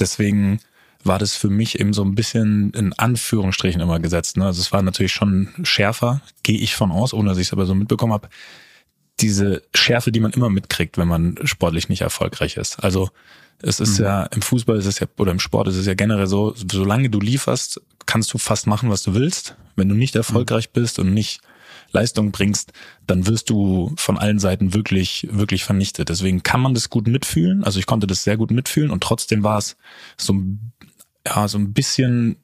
[0.00, 0.60] Deswegen
[1.04, 4.36] war das für mich eben so ein bisschen in Anführungsstrichen immer gesetzt.
[4.36, 4.46] Ne?
[4.46, 7.66] Also es war natürlich schon schärfer, gehe ich von aus, ohne dass ich es aber
[7.66, 8.28] so mitbekommen habe
[9.20, 12.82] diese Schärfe, die man immer mitkriegt, wenn man sportlich nicht erfolgreich ist.
[12.82, 13.10] Also
[13.62, 14.04] es ist mhm.
[14.04, 17.08] ja im Fußball ist es ja oder im Sport ist es ja generell so, solange
[17.08, 19.56] du lieferst, kannst du fast machen, was du willst.
[19.74, 20.80] Wenn du nicht erfolgreich mhm.
[20.80, 21.40] bist und nicht
[21.92, 22.72] Leistung bringst,
[23.06, 26.08] dann wirst du von allen Seiten wirklich, wirklich vernichtet.
[26.08, 27.64] Deswegen kann man das gut mitfühlen.
[27.64, 29.76] Also ich konnte das sehr gut mitfühlen und trotzdem war es
[30.16, 30.34] so,
[31.26, 32.36] ja, so ein bisschen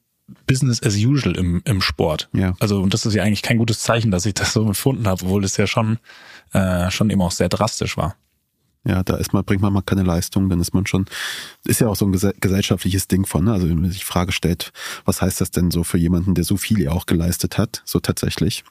[0.47, 2.29] Business as usual im, im Sport.
[2.33, 2.55] Ja.
[2.59, 5.23] Also, und das ist ja eigentlich kein gutes Zeichen, dass ich das so empfunden habe,
[5.23, 5.99] obwohl es ja schon,
[6.53, 8.15] äh, schon eben auch sehr drastisch war.
[8.85, 11.05] Ja, da ist man, bringt man mal keine Leistung, dann ist man schon,
[11.65, 13.53] ist ja auch so ein gesellschaftliches Ding von, ne?
[13.53, 14.73] Also wenn man sich die Frage stellt,
[15.05, 17.99] was heißt das denn so für jemanden, der so viel ja auch geleistet hat, so
[18.01, 18.65] tatsächlich?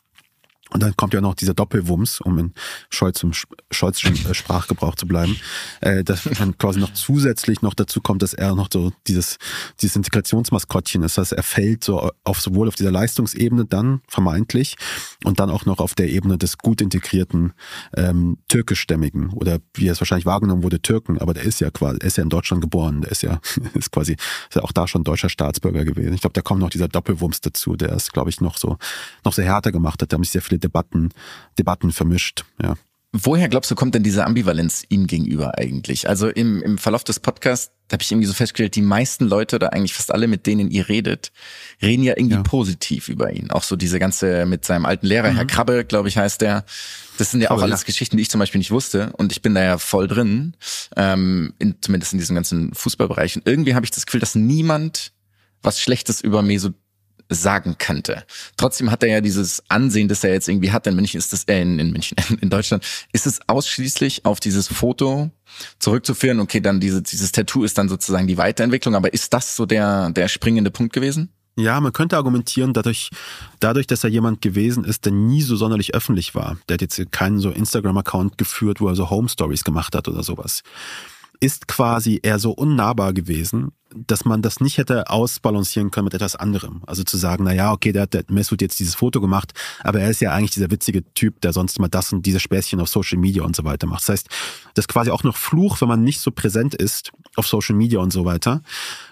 [0.73, 2.53] Und dann kommt ja noch dieser Doppelwumms, um in
[2.91, 3.33] Scholzem
[3.71, 5.37] Scholzschen äh, Sprachgebrauch zu bleiben,
[5.81, 9.39] äh, dass dann quasi noch zusätzlich noch dazu kommt, dass er noch so dieses
[9.81, 11.19] dieses Integrationsmaskottchen ist.
[11.19, 14.77] Das heißt, er fällt so auf sowohl auf dieser Leistungsebene dann vermeintlich
[15.25, 17.53] und dann auch noch auf der Ebene des gut integrierten
[17.97, 22.17] ähm, türkischstämmigen oder wie es wahrscheinlich wahrgenommen wurde Türken, aber der ist ja quasi, ist
[22.17, 23.41] ja in Deutschland geboren, der ist ja
[23.75, 26.15] ist quasi ist ja auch da schon deutscher Staatsbürger gewesen.
[26.15, 28.79] Ich glaube, da kommt noch dieser Doppelwumms dazu, der es, glaube ich, noch so
[29.25, 30.13] noch sehr härter gemacht hat.
[30.13, 31.11] Haben sich sehr viele Debatten,
[31.59, 32.77] Debatten vermischt, ja.
[33.15, 36.09] Woher glaubst du, kommt denn diese Ambivalenz ihm gegenüber eigentlich?
[36.09, 39.75] Also im, im Verlauf des Podcasts habe ich irgendwie so festgestellt, die meisten Leute oder
[39.75, 41.31] eigentlich fast alle, mit denen ihr redet,
[41.83, 42.43] reden ja irgendwie ja.
[42.43, 43.51] positiv über ihn.
[43.51, 45.37] Auch so diese ganze mit seinem alten Lehrer, mhm.
[45.37, 46.65] Herr Krabbe, glaube ich, heißt der.
[47.19, 47.87] Das sind ja auch alles ja.
[47.87, 49.13] Geschichten, die ich zum Beispiel nicht wusste.
[49.19, 50.57] Und ich bin da ja voll drin,
[50.97, 53.37] ähm, in, zumindest in diesem ganzen Fußballbereich.
[53.37, 55.13] Und irgendwie habe ich das Gefühl, dass niemand
[55.63, 56.75] was Schlechtes über Mesut
[57.35, 58.25] sagen könnte.
[58.57, 60.87] Trotzdem hat er ja dieses Ansehen, das er jetzt irgendwie hat.
[60.87, 65.31] In München ist das, äh, in, München, in Deutschland ist es ausschließlich auf dieses Foto
[65.79, 66.41] zurückzuführen.
[66.41, 68.95] Okay, dann diese, dieses Tattoo ist dann sozusagen die Weiterentwicklung.
[68.95, 71.31] Aber ist das so der, der springende Punkt gewesen?
[71.55, 73.11] Ja, man könnte argumentieren, dadurch,
[73.61, 76.57] dadurch, dass er jemand gewesen ist, der nie so sonderlich öffentlich war.
[76.69, 80.23] Der hat jetzt keinen so Instagram-Account geführt, wo er so Home Stories gemacht hat oder
[80.23, 80.63] sowas
[81.43, 86.37] ist quasi eher so unnahbar gewesen, dass man das nicht hätte ausbalancieren können mit etwas
[86.37, 86.83] anderem.
[86.87, 90.01] Also zu sagen, na ja, okay, der hat der Mesut jetzt dieses Foto gemacht, aber
[90.01, 92.89] er ist ja eigentlich dieser witzige Typ, der sonst mal das und diese Späßchen auf
[92.89, 94.03] Social Media und so weiter macht.
[94.03, 94.29] Das heißt,
[94.75, 97.99] das ist quasi auch noch Fluch, wenn man nicht so präsent ist auf Social Media
[97.99, 98.63] und so weiter,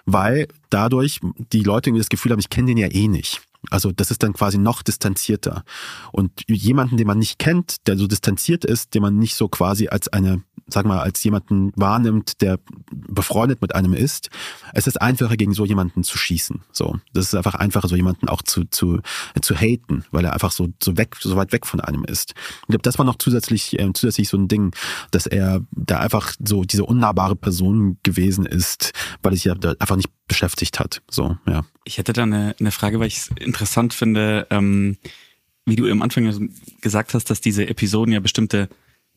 [0.06, 1.18] weil dadurch
[1.52, 3.42] die Leute irgendwie das Gefühl haben, ich kenne den ja eh nicht.
[3.68, 5.64] Also das ist dann quasi noch distanzierter.
[6.12, 9.88] Und jemanden, den man nicht kennt, der so distanziert ist, den man nicht so quasi
[9.88, 10.42] als eine,
[10.72, 12.58] sag mal, als jemanden wahrnimmt, der
[12.90, 14.30] befreundet mit einem ist,
[14.74, 16.62] es ist einfacher, gegen so jemanden zu schießen.
[16.72, 19.00] So, das ist einfach einfacher, so jemanden auch zu zu
[19.40, 22.34] zu haten, weil er einfach so so weg, so weit weg von einem ist.
[22.62, 24.74] Ich glaube, das war noch zusätzlich äh, zusätzlich so ein Ding,
[25.10, 28.92] dass er da einfach so diese unnahbare Person gewesen ist,
[29.22, 31.02] weil es ja einfach nicht beschäftigt hat.
[31.10, 31.64] So, ja.
[31.84, 34.96] Ich hätte da eine, eine Frage, weil ich es interessant finde, ähm,
[35.66, 36.50] wie du am Anfang
[36.80, 38.68] gesagt hast, dass diese Episoden ja bestimmte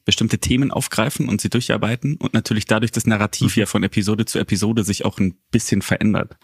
[0.06, 3.62] bestimmte Themen aufgreifen und sie durcharbeiten und natürlich dadurch das Narrativ mhm.
[3.62, 6.38] ja von Episode zu Episode sich auch ein bisschen verändert.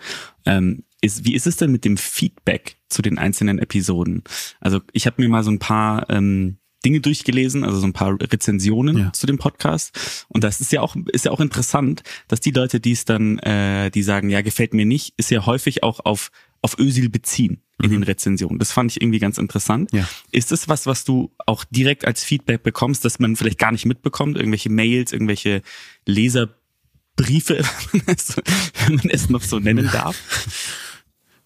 [0.46, 4.24] Ähm, ist, wie ist es denn mit dem Feedback zu den einzelnen Episoden?
[4.60, 8.18] Also ich habe mir mal so ein paar ähm, Dinge durchgelesen, also so ein paar
[8.20, 9.14] Rezensionen ja.
[9.14, 10.26] zu dem Podcast.
[10.30, 13.38] Und das ist ja auch, ist ja auch interessant, dass die Leute, die es dann,
[13.40, 16.32] äh, die sagen, ja, gefällt mir nicht, ist ja häufig auch auf,
[16.62, 17.94] auf Ösil beziehen in mhm.
[17.94, 18.60] den Rezensionen.
[18.60, 19.92] Das fand ich irgendwie ganz interessant.
[19.94, 20.08] Ja.
[20.32, 23.86] Ist das was, was du auch direkt als Feedback bekommst, dass man vielleicht gar nicht
[23.86, 24.38] mitbekommt?
[24.38, 25.62] Irgendwelche Mails, irgendwelche
[26.06, 30.18] Leserbriefe, wenn man es noch so nennen darf?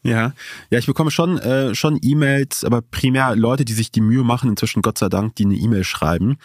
[0.06, 0.34] Ja,
[0.70, 4.50] ja, ich bekomme schon äh, schon E-Mails, aber primär Leute, die sich die Mühe machen,
[4.50, 6.36] inzwischen Gott sei Dank, die eine E-Mail schreiben,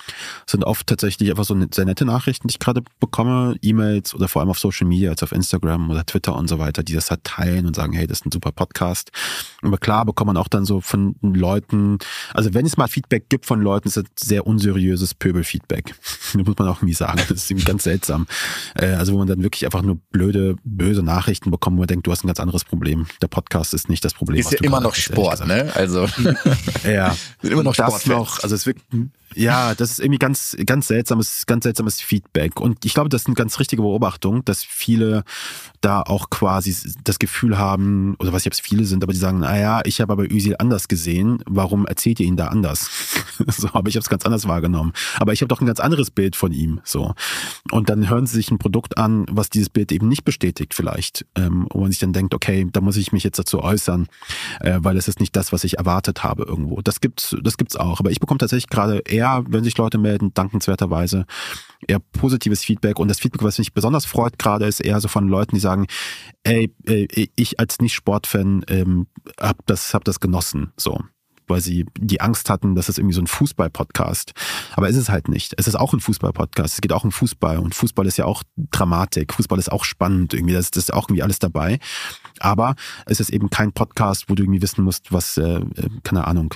[0.47, 4.29] sind oft tatsächlich einfach so ne, sehr nette Nachrichten, die ich gerade bekomme, E-Mails oder
[4.29, 7.11] vor allem auf Social Media, als auf Instagram oder Twitter und so weiter, die das
[7.11, 9.11] halt teilen und sagen, hey, das ist ein super Podcast.
[9.63, 11.99] Aber klar bekommt man auch dann so von Leuten,
[12.35, 15.97] also wenn es mal Feedback gibt von Leuten, ist das sehr unseriöses Pöbelfeedback.
[16.33, 17.19] das muss man auch irgendwie sagen.
[17.29, 18.29] Das ist irgendwie ganz seltsam.
[18.77, 22.07] Äh, also wo man dann wirklich einfach nur blöde, böse Nachrichten bekommt, wo man denkt,
[22.07, 23.07] du hast ein ganz anderes Problem.
[23.21, 24.39] Der Podcast Podcast ist nicht das Problem.
[24.39, 25.73] Ist ja immer noch Sport, ne?
[25.75, 26.07] Also
[26.85, 28.07] ja, immer noch Sport.
[28.07, 28.79] Noch, also es wird
[29.35, 32.61] ja, das ist irgendwie ganz, ganz seltsames, ganz seltsames Feedback.
[32.61, 35.25] Und ich glaube, das ist eine ganz richtige Beobachtung, dass viele
[35.81, 36.75] da auch quasi
[37.05, 40.25] das Gefühl haben, oder was jetzt viele sind, aber die sagen, naja, ich habe aber
[40.25, 42.91] Özil anders gesehen, warum erzählt ihr ihn da anders?
[43.47, 44.93] so, aber ich habe es ganz anders wahrgenommen.
[45.21, 46.81] Aber ich habe doch ein ganz anderes Bild von ihm.
[46.85, 47.15] So.
[47.71, 51.27] Und dann hören sie sich ein Produkt an, was dieses Bild eben nicht bestätigt, vielleicht.
[51.37, 54.09] Ähm, wo man sich dann denkt, okay, da muss ich mich jetzt dazu äußern,
[54.61, 56.81] äh, weil es ist nicht das, was ich erwartet habe irgendwo.
[56.81, 58.01] Das gibt's, das gibt's auch.
[58.01, 61.27] Aber ich bekomme tatsächlich gerade eher eher, wenn sich Leute melden, dankenswerterweise
[61.87, 62.99] eher positives Feedback.
[62.99, 65.87] Und das Feedback, was mich besonders freut gerade, ist eher so von Leuten, die sagen,
[66.43, 66.73] ey,
[67.37, 69.07] ich als Nicht-Sportfan ähm,
[69.39, 70.73] hab das, hab das genossen.
[70.77, 71.01] So
[71.49, 74.33] weil sie die Angst hatten, dass es irgendwie so ein Fußball-Podcast.
[74.75, 75.55] Aber ist es halt nicht.
[75.57, 76.75] Es ist auch ein Fußball-Podcast.
[76.75, 79.35] Es geht auch um Fußball und Fußball ist ja auch Dramatik.
[79.35, 80.35] Fußball ist auch spannend.
[80.35, 81.79] Irgendwie, das, das ist auch irgendwie alles dabei.
[82.41, 82.75] Aber
[83.07, 85.63] es ist eben kein Podcast, wo du irgendwie wissen musst, was, äh, äh
[86.05, 86.55] keine Ahnung,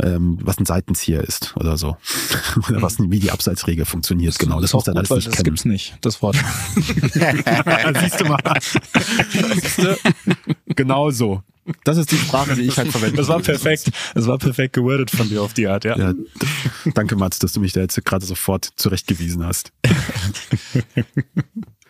[0.00, 1.96] ähm, was ein Seitenzieher ist oder so.
[2.68, 4.34] oder was, wie die Abseitsregel funktioniert.
[4.34, 5.44] Das genau, das, muss dann alles nicht das kennen.
[5.44, 6.36] gibt's nicht, das Wort.
[6.74, 8.38] Siehst du mal.
[9.30, 9.96] Siehst du?
[10.66, 11.42] Genau so.
[11.84, 13.16] Das ist die Sprache, die ich halt verwende.
[13.16, 13.90] Das war perfekt.
[14.14, 15.96] Das war perfekt gewordet von dir auf die Art, ja.
[15.98, 16.14] ja
[16.94, 19.72] danke, Mats, dass du mich da jetzt gerade sofort zurechtgewiesen hast.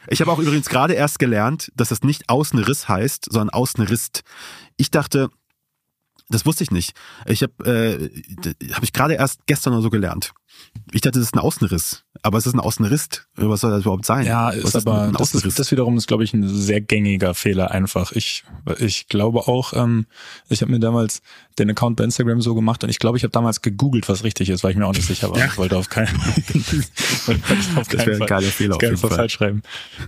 [0.09, 4.23] Ich habe auch übrigens gerade erst gelernt, dass das nicht Außenriss heißt, sondern Außenrist.
[4.77, 5.31] Ich dachte,
[6.29, 6.93] das wusste ich nicht.
[7.27, 10.33] Ich habe äh, hab ich gerade erst gestern oder so gelernt.
[10.93, 13.09] Ich dachte, das ist ein Außenriss, aber es ist ein Außenriss.
[13.35, 14.25] Was soll das überhaupt sein?
[14.25, 17.73] Ja, ist ist aber das, ist, das wiederum ist, glaube ich, ein sehr gängiger Fehler
[17.73, 18.13] einfach.
[18.13, 18.45] Ich,
[18.79, 20.07] ich glaube auch, ähm,
[20.49, 21.23] ich habe mir damals
[21.59, 24.49] den Account bei Instagram so gemacht und ich glaube, ich habe damals gegoogelt, was richtig
[24.49, 25.39] ist, weil ich mir auch nicht sicher war.
[25.39, 25.47] Ja.
[25.47, 26.17] Ich wollte auf keinen,
[27.27, 27.43] wollte
[27.77, 29.63] auf keinen Fall, ein Fehler auf jeden Fall falsch schreiben.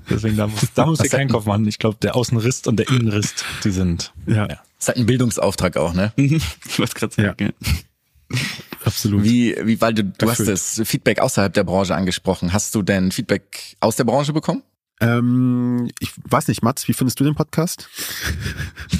[0.08, 1.66] Deswegen da muss, da muss ihr keinen Kopf machen.
[1.66, 4.12] Ich glaube, der Außenriss und der Innenriss, die sind.
[4.26, 4.48] Ja.
[4.48, 4.58] ja.
[4.79, 6.12] Das ist halt ein Bildungsauftrag auch, ne?
[6.16, 7.53] ich wollte gerade sagen.
[7.61, 8.39] Ja.
[8.85, 9.24] Absolut.
[9.24, 12.53] Wie, wie, weil du, du hast das Feedback außerhalb der Branche angesprochen.
[12.53, 14.62] Hast du denn Feedback aus der Branche bekommen?
[15.01, 17.89] Ähm, ich weiß nicht, Mats, wie findest du den Podcast?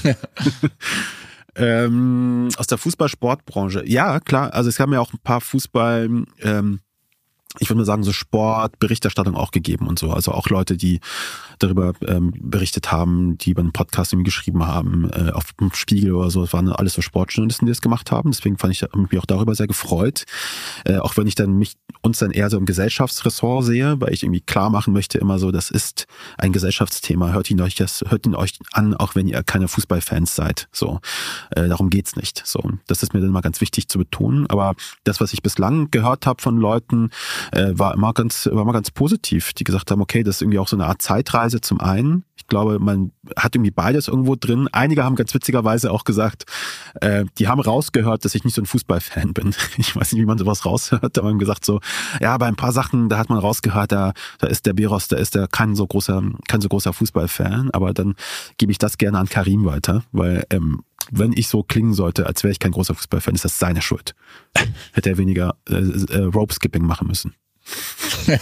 [1.57, 3.85] ähm, aus der Fußball-Sportbranche.
[3.87, 4.53] Ja, klar.
[4.55, 6.81] Also es haben ja auch ein paar Fußball, ähm,
[7.59, 10.13] ich würde mal sagen, so Sportberichterstattung auch gegeben und so.
[10.13, 11.01] Also auch Leute, die
[11.59, 16.13] darüber ähm, berichtet haben, die über einen Podcast irgendwie geschrieben haben, äh, auf dem Spiegel
[16.13, 16.43] oder so.
[16.43, 18.31] Es waren alles so Sportjournalisten, die das gemacht haben.
[18.31, 20.25] Deswegen fand ich mich auch darüber sehr gefreut.
[20.85, 24.23] Äh, auch wenn ich dann mich uns dann eher so im Gesellschaftsressort sehe, weil ich
[24.23, 27.33] irgendwie klar machen möchte, immer so, das ist ein Gesellschaftsthema.
[27.33, 30.69] Hört ihn euch das, hört ihn euch an, auch wenn ihr keine Fußballfans seid.
[30.71, 31.01] So,
[31.51, 32.43] äh, darum geht's nicht.
[32.45, 34.47] So, das ist mir dann mal ganz wichtig zu betonen.
[34.49, 34.75] Aber
[35.05, 37.11] das, was ich bislang gehört habe von Leuten,
[37.53, 40.59] äh, war immer ganz, war immer ganz positiv, die gesagt haben, okay, das ist irgendwie
[40.59, 42.25] auch so eine Art Zeitreise zum einen.
[42.37, 44.69] Ich glaube, man hat irgendwie beides irgendwo drin.
[44.73, 46.45] Einige haben ganz witzigerweise auch gesagt,
[47.01, 49.55] äh, die haben rausgehört, dass ich nicht so ein Fußballfan bin.
[49.79, 51.81] Ich weiß nicht, wie man sowas raushört, aber haben gesagt so,
[52.21, 55.17] ja, bei ein paar Sachen, da hat man rausgehört, da, da ist der Biros, da
[55.17, 58.15] ist der kein so großer, kein so großer Fußballfan, aber dann
[58.57, 62.43] gebe ich das gerne an Karim weiter, weil ähm, wenn ich so klingen sollte, als
[62.43, 64.15] wäre ich kein großer Fußballfan, ist das seine Schuld.
[64.93, 67.35] Hätte er weniger äh, äh, Rope Skipping machen müssen.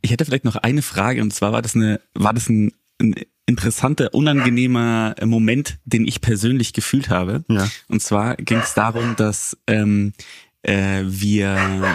[0.00, 3.14] ich hätte vielleicht noch eine Frage und zwar war das eine, war das ein, ein
[3.46, 7.44] interessanter, unangenehmer Moment, den ich persönlich gefühlt habe.
[7.48, 7.68] Ja.
[7.88, 10.14] Und zwar ging es darum, dass ähm,
[10.62, 11.50] äh, wir,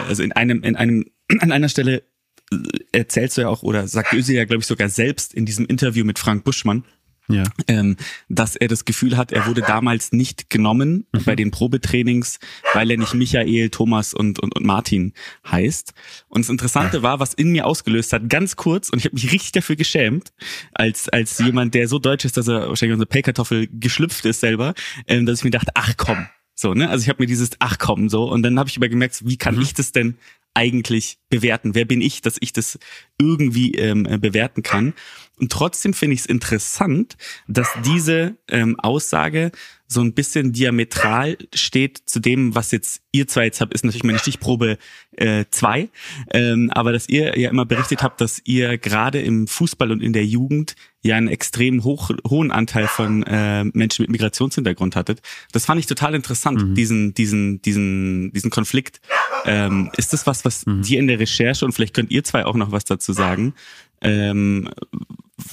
[0.07, 1.05] also in einem, in einem,
[1.39, 2.03] an einer Stelle
[2.51, 2.57] äh,
[2.91, 6.05] erzählst du ja auch oder sagt Ösi ja, glaube ich, sogar selbst in diesem Interview
[6.05, 6.83] mit Frank Buschmann,
[7.29, 7.43] Ja.
[7.67, 7.97] ähm,
[8.29, 11.23] dass er das Gefühl hat, er wurde damals nicht genommen Mhm.
[11.25, 12.39] bei den Probetrainings,
[12.73, 15.13] weil er nicht Michael, Thomas und, und, und Martin
[15.49, 15.93] heißt.
[16.29, 19.31] Und das Interessante war, was in mir ausgelöst hat, ganz kurz, und ich habe mich
[19.31, 20.31] richtig dafür geschämt,
[20.73, 24.73] als, als jemand, der so deutsch ist, dass er wahrscheinlich unsere Pellkartoffel geschlüpft ist selber,
[25.07, 26.27] ähm, dass ich mir dachte, ach komm.
[26.59, 26.89] So, ne?
[26.89, 29.37] Also ich habe mir dieses Ach komm so und dann habe ich aber gemerkt, wie
[29.37, 30.15] kann ich das denn
[30.55, 31.75] eigentlich bewerten?
[31.75, 32.79] Wer bin ich, dass ich das
[33.19, 34.93] irgendwie ähm, äh, bewerten kann?
[35.39, 37.15] Und trotzdem finde ich es interessant,
[37.47, 39.51] dass diese ähm, Aussage
[39.87, 44.03] so ein bisschen diametral steht zu dem, was jetzt ihr zwei jetzt habt, ist natürlich
[44.03, 44.77] meine Stichprobe
[45.11, 45.89] äh, zwei,
[46.33, 50.11] ähm, aber dass ihr ja immer berichtet habt, dass ihr gerade im Fußball und in
[50.11, 55.21] der Jugend ja einen extrem hoch, hohen Anteil von äh, Menschen mit Migrationshintergrund hattet.
[55.53, 58.99] Das fand ich total interessant, diesen, diesen, diesen, diesen Konflikt.
[59.45, 62.55] Ähm, ist das was, was dir in der Recherche und vielleicht könnt ihr zwei auch
[62.55, 63.53] noch was dazu sagen,
[64.01, 64.69] ähm,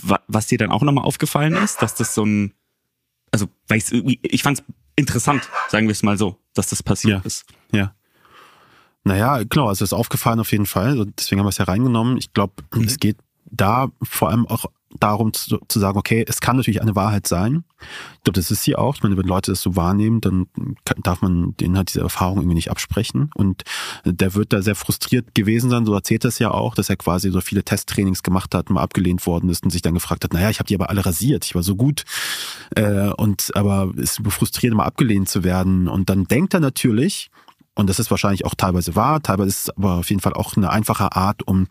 [0.03, 2.53] wa was dir dann auch nochmal aufgefallen ist, dass das so ein,
[3.33, 4.65] also irgendwie, ich fand es
[4.97, 7.27] interessant, sagen wir es mal so, dass das passiert Ja.
[7.27, 7.45] ist.
[7.73, 7.95] Ja.
[9.05, 11.07] Naja, genau, also ist aufgefallen auf jeden Fall.
[11.19, 12.17] Deswegen haben wir es ja reingenommen.
[12.17, 12.55] Ich glaube,
[12.87, 14.65] es geht da vor allem auch
[15.01, 17.65] darum zu, zu sagen, okay, es kann natürlich eine Wahrheit sein.
[18.15, 18.95] Ich glaube, das ist sie auch.
[18.95, 20.47] Ich meine, wenn Leute das so wahrnehmen, dann
[21.03, 23.31] darf man denen halt diese Erfahrung irgendwie nicht absprechen.
[23.35, 23.65] Und
[24.05, 26.97] der wird da sehr frustriert gewesen sein, so erzählt er es ja auch, dass er
[26.97, 30.33] quasi so viele Testtrainings gemacht hat, mal abgelehnt worden ist und sich dann gefragt hat,
[30.33, 32.05] naja, ich habe die aber alle rasiert, ich war so gut.
[32.75, 35.89] Äh, und aber es ist frustrierend, mal abgelehnt zu werden.
[35.89, 37.31] Und dann denkt er natürlich,
[37.75, 40.57] und das ist wahrscheinlich auch teilweise wahr, teilweise ist es aber auf jeden Fall auch
[40.57, 41.67] eine einfache Art, um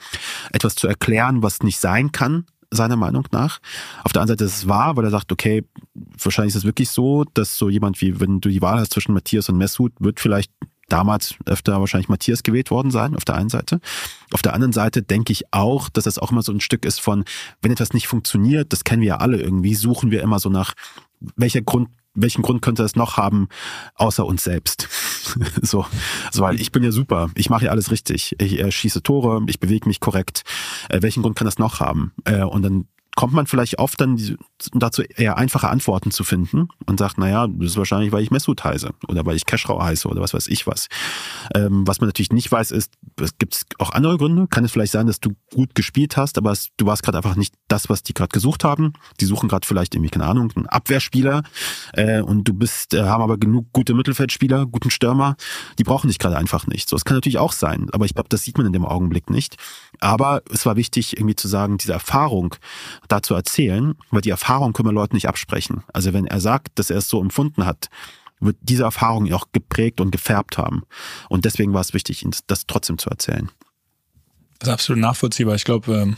[0.52, 2.46] etwas zu erklären, was nicht sein kann,
[2.76, 3.60] seiner Meinung nach.
[4.04, 5.64] Auf der anderen Seite ist es wahr, weil er sagt, okay,
[5.94, 9.14] wahrscheinlich ist es wirklich so, dass so jemand wie, wenn du die Wahl hast zwischen
[9.14, 10.52] Matthias und Mesut, wird vielleicht
[10.90, 13.80] damals öfter wahrscheinlich Matthias gewählt worden sein, auf der einen Seite.
[14.32, 17.02] Auf der anderen Seite denke ich auch, dass das auch immer so ein Stück ist
[17.02, 17.26] von,
[17.62, 20.74] wenn etwas nicht funktioniert, das kennen wir ja alle irgendwie, suchen wir immer so nach,
[21.36, 23.48] welcher Grund welchen Grund könnte es noch haben,
[23.96, 24.88] außer uns selbst?
[25.62, 25.86] so,
[26.28, 28.36] also, weil ich bin ja super, ich mache ja alles richtig.
[28.40, 30.44] Ich äh, schieße Tore, ich bewege mich korrekt.
[30.90, 32.14] Äh, welchen Grund kann das noch haben?
[32.26, 32.86] Äh, und dann
[33.16, 34.38] kommt man vielleicht oft dann
[34.74, 38.64] dazu eher einfache Antworten zu finden und sagt, naja, das ist wahrscheinlich, weil ich Messut
[38.64, 40.88] heiße oder weil ich Keschrau heiße oder was weiß ich was.
[41.54, 44.48] Ähm, was man natürlich nicht weiß, ist, es gibt auch andere Gründe.
[44.48, 47.36] Kann es vielleicht sein, dass du gut gespielt hast, aber es, du warst gerade einfach
[47.36, 48.94] nicht das, was die gerade gesucht haben.
[49.20, 51.44] Die suchen gerade vielleicht irgendwie, keine Ahnung, einen Abwehrspieler
[51.94, 55.36] äh, und du bist, äh, haben aber genug gute Mittelfeldspieler, guten Stürmer.
[55.78, 56.90] Die brauchen dich gerade einfach nicht.
[56.90, 59.30] So, es kann natürlich auch sein, aber ich glaube, das sieht man in dem Augenblick
[59.30, 59.58] nicht.
[60.00, 62.56] Aber es war wichtig, irgendwie zu sagen, diese Erfahrung
[63.08, 65.84] da zu erzählen, weil die Erfahrung können wir Leuten nicht absprechen.
[65.94, 67.90] Also wenn er sagt, dass er es so empfunden hat,
[68.40, 70.84] wird diese Erfahrung auch geprägt und gefärbt haben.
[71.30, 73.50] Und deswegen war es wichtig, ihn das trotzdem zu erzählen.
[74.60, 75.56] Das ist absolut nachvollziehbar.
[75.56, 76.18] Ich glaube, ähm,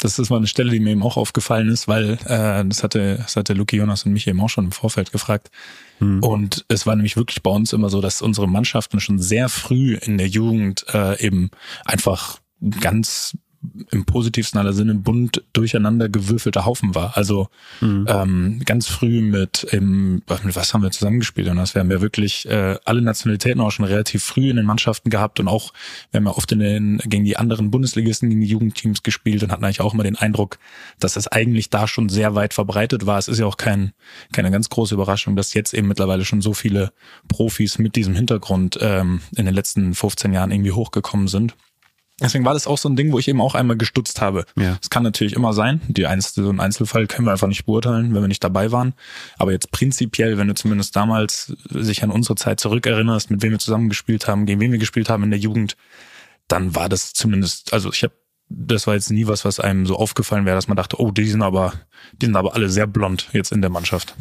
[0.00, 3.16] das ist mal eine Stelle, die mir eben auch aufgefallen ist, weil äh, das hatte,
[3.18, 5.50] das hatte Luki Jonas und mich eben auch schon im Vorfeld gefragt.
[6.22, 9.96] Und es war nämlich wirklich bei uns immer so, dass unsere Mannschaften schon sehr früh
[9.96, 11.50] in der Jugend äh, eben
[11.84, 12.40] einfach
[12.80, 13.36] ganz
[13.90, 17.16] im positivsten aller Sinne bunt durcheinander gewürfelter Haufen war.
[17.16, 17.48] Also
[17.80, 18.06] mhm.
[18.08, 21.48] ähm, ganz früh mit, im, mit was haben wir zusammengespielt?
[21.48, 24.64] Und das wir haben ja wirklich äh, alle Nationalitäten auch schon relativ früh in den
[24.64, 25.74] Mannschaften gehabt und auch,
[26.10, 29.52] wir haben ja oft in den, gegen die anderen Bundesligisten, gegen die Jugendteams gespielt und
[29.52, 30.58] hatten eigentlich auch immer den Eindruck,
[30.98, 33.18] dass das eigentlich da schon sehr weit verbreitet war.
[33.18, 33.92] Es ist ja auch kein,
[34.32, 36.92] keine ganz große Überraschung, dass jetzt eben mittlerweile schon so viele
[37.28, 41.54] Profis mit diesem Hintergrund ähm, in den letzten 15 Jahren irgendwie hochgekommen sind.
[42.20, 44.44] Deswegen war das auch so ein Ding, wo ich eben auch einmal gestutzt habe.
[44.56, 44.78] Ja.
[44.80, 45.80] Es kann natürlich immer sein.
[45.88, 48.94] Die Einzel so ein Einzelfall können wir einfach nicht beurteilen, wenn wir nicht dabei waren.
[49.38, 53.58] Aber jetzt prinzipiell, wenn du zumindest damals sich an unsere Zeit zurückerinnerst, mit wem wir
[53.58, 55.76] zusammengespielt haben, gegen wen wir gespielt haben in der Jugend,
[56.48, 58.14] dann war das zumindest, also ich habe
[58.50, 61.28] das war jetzt nie was, was einem so aufgefallen wäre, dass man dachte, oh, die
[61.28, 61.72] sind aber,
[62.20, 64.16] die sind aber alle sehr blond jetzt in der Mannschaft.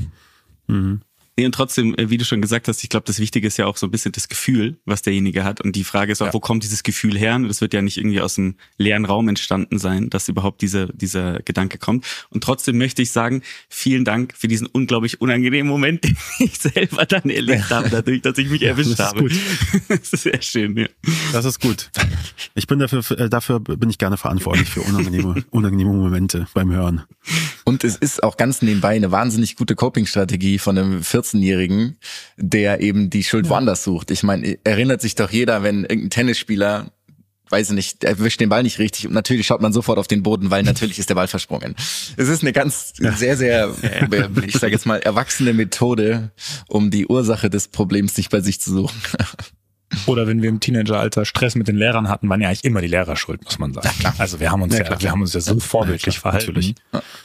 [0.68, 1.02] Mhm.
[1.40, 3.66] Nee, und trotzdem, äh, wie du schon gesagt hast, ich glaube, das Wichtige ist ja
[3.66, 5.62] auch so ein bisschen das Gefühl, was derjenige hat.
[5.62, 6.34] Und die Frage ist auch, ja.
[6.34, 7.36] wo kommt dieses Gefühl her?
[7.36, 10.88] Und das wird ja nicht irgendwie aus einem leeren Raum entstanden sein, dass überhaupt dieser,
[10.88, 12.06] dieser Gedanke kommt.
[12.30, 17.06] Und trotzdem möchte ich sagen, vielen Dank für diesen unglaublich unangenehmen Moment, den ich selber
[17.06, 19.22] dann erlebt habe, dadurch, dass ich mich erwischt das habe.
[19.22, 19.32] Gut.
[19.88, 20.88] das ist sehr schön, ja.
[21.32, 21.90] Das ist gut.
[22.56, 27.04] Ich bin dafür, äh, dafür bin ich gerne verantwortlich für unangenehme, unangenehme Momente beim Hören.
[27.70, 31.98] Und es ist auch ganz nebenbei eine wahnsinnig gute Coping-Strategie von einem 14 14-Jährigen,
[32.36, 33.52] der eben die Schuld ja.
[33.52, 34.10] woanders sucht.
[34.10, 36.92] Ich meine, erinnert sich doch jeder, wenn irgendein Tennisspieler
[37.52, 40.08] weiß ich nicht, er wischt den Ball nicht richtig und natürlich schaut man sofort auf
[40.08, 41.76] den Boden, weil natürlich ist der Ball versprungen.
[42.16, 43.74] Es ist eine ganz sehr, sehr,
[44.46, 46.32] ich sage jetzt mal, erwachsene Methode,
[46.68, 49.02] um die Ursache des Problems nicht bei sich zu suchen.
[50.06, 52.88] Oder wenn wir im Teenageralter Stress mit den Lehrern hatten, waren ja eigentlich immer die
[52.88, 53.90] Lehrer schuld, muss man sagen.
[54.02, 56.48] Ja, also wir haben uns ja, ja wir haben uns ja so vorbildlich ja, verhalten.
[56.48, 56.76] Natürlich.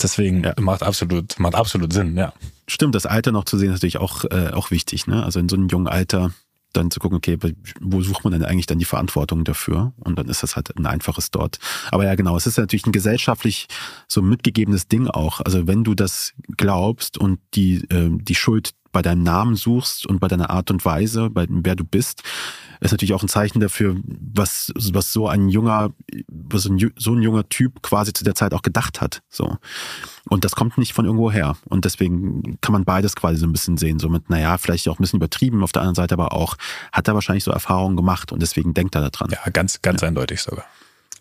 [0.03, 2.33] Deswegen macht absolut, macht absolut Sinn, ja.
[2.67, 5.23] Stimmt, das Alter noch zu sehen ist natürlich auch, äh, auch wichtig, ne?
[5.23, 6.33] Also in so einem jungen Alter
[6.73, 7.39] dann zu gucken, okay,
[7.81, 9.93] wo sucht man denn eigentlich dann die Verantwortung dafür?
[9.99, 11.59] Und dann ist das halt ein einfaches dort.
[11.91, 13.67] Aber ja, genau, es ist natürlich ein gesellschaftlich
[14.09, 15.41] so mitgegebenes Ding auch.
[15.41, 20.21] Also wenn du das glaubst und die, äh, die Schuld bei deinem Namen suchst und
[20.21, 22.23] bei deiner Art und Weise, bei wer du bist,
[22.81, 25.91] ist natürlich auch ein Zeichen dafür, was, was so ein junger,
[26.29, 29.21] was ein, so ein junger Typ quasi zu der Zeit auch gedacht hat.
[29.29, 29.59] So.
[30.29, 31.57] Und das kommt nicht von irgendwo her.
[31.69, 33.99] Und deswegen kann man beides quasi so ein bisschen sehen.
[33.99, 36.57] So mit, naja, vielleicht auch ein bisschen übertrieben, auf der anderen Seite aber auch,
[36.93, 39.31] hat er wahrscheinlich so Erfahrungen gemacht und deswegen denkt er daran.
[39.31, 40.09] Ja, ganz, ganz ja.
[40.09, 40.65] eindeutig sogar.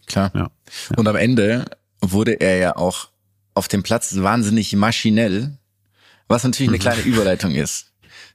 [0.06, 0.32] Klar.
[0.34, 0.42] Ja.
[0.42, 0.98] ja.
[0.98, 1.66] Und am Ende
[2.02, 3.10] wurde er ja auch
[3.56, 5.58] auf dem Platz wahnsinnig maschinell
[6.28, 6.82] was natürlich eine mhm.
[6.82, 7.88] kleine Überleitung ist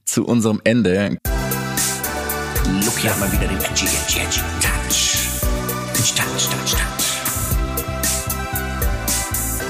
[0.04, 1.18] zu unserem Ende.
[2.84, 5.18] Lucky hat mal wieder den Edgy, Edgy, Edgy Touch.
[5.94, 7.08] Touch, Touch, Touch, Touch.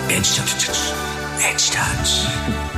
[0.09, 0.93] Edge Touch, Touch.
[1.41, 2.78] Edge Touch.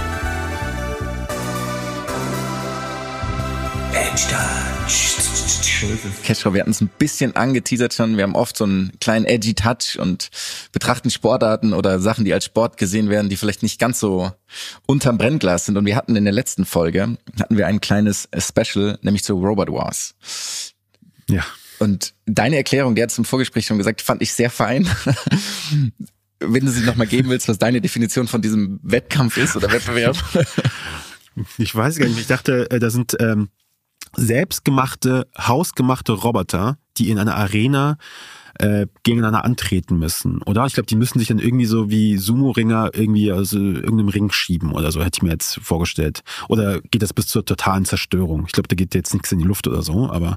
[3.93, 5.16] Edge Touch.
[6.22, 8.16] Cashrow, wir hatten es ein bisschen angeteasert schon.
[8.16, 10.30] Wir haben oft so einen kleinen edgy Touch und
[10.72, 14.30] betrachten Sportarten oder Sachen, die als Sport gesehen werden, die vielleicht nicht ganz so
[14.86, 15.76] unterm Brennglas sind.
[15.76, 19.72] Und wir hatten in der letzten Folge, hatten wir ein kleines Special, nämlich zu Robot
[19.72, 20.14] Wars.
[21.28, 21.45] Ja.
[21.78, 24.86] Und deine Erklärung, der hat zum Vorgespräch schon gesagt, fand ich sehr fein.
[26.41, 30.16] Wenn du sie nochmal geben willst, was deine Definition von diesem Wettkampf ist oder Wettbewerb.
[31.59, 32.18] Ich weiß gar nicht.
[32.18, 33.51] Ich dachte, äh, da sind ähm,
[34.16, 37.96] selbstgemachte, hausgemachte Roboter, die in einer Arena
[38.58, 40.66] äh, gegeneinander antreten müssen, oder?
[40.66, 44.30] Ich glaube, die müssen sich dann irgendwie so wie Sumo-Ringer irgendwie aus also irgendeinem Ring
[44.30, 46.22] schieben oder so, hätte ich mir jetzt vorgestellt.
[46.48, 48.44] Oder geht das bis zur totalen Zerstörung?
[48.46, 50.36] Ich glaube, da geht jetzt nichts in die Luft oder so, aber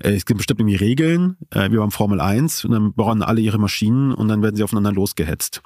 [0.00, 3.40] äh, es gibt bestimmt irgendwie Regeln, äh, wie beim Formel 1, und dann bauen alle
[3.40, 5.62] ihre Maschinen und dann werden sie aufeinander losgehetzt.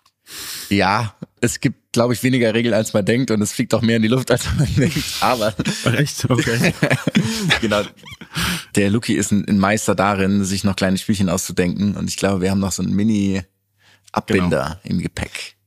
[0.69, 3.97] Ja, es gibt, glaube ich, weniger Regeln, als man denkt und es fliegt auch mehr
[3.97, 5.05] in die Luft, als man denkt.
[5.21, 5.55] Aber.
[5.85, 6.29] Echt?
[6.29, 6.75] Okay.
[7.61, 7.83] genau.
[8.75, 12.51] Der Luki ist ein, Meister darin, sich noch kleine Spielchen auszudenken und ich glaube, wir
[12.51, 14.95] haben noch so einen Mini-Abbinder genau.
[14.95, 15.58] im Gepäck.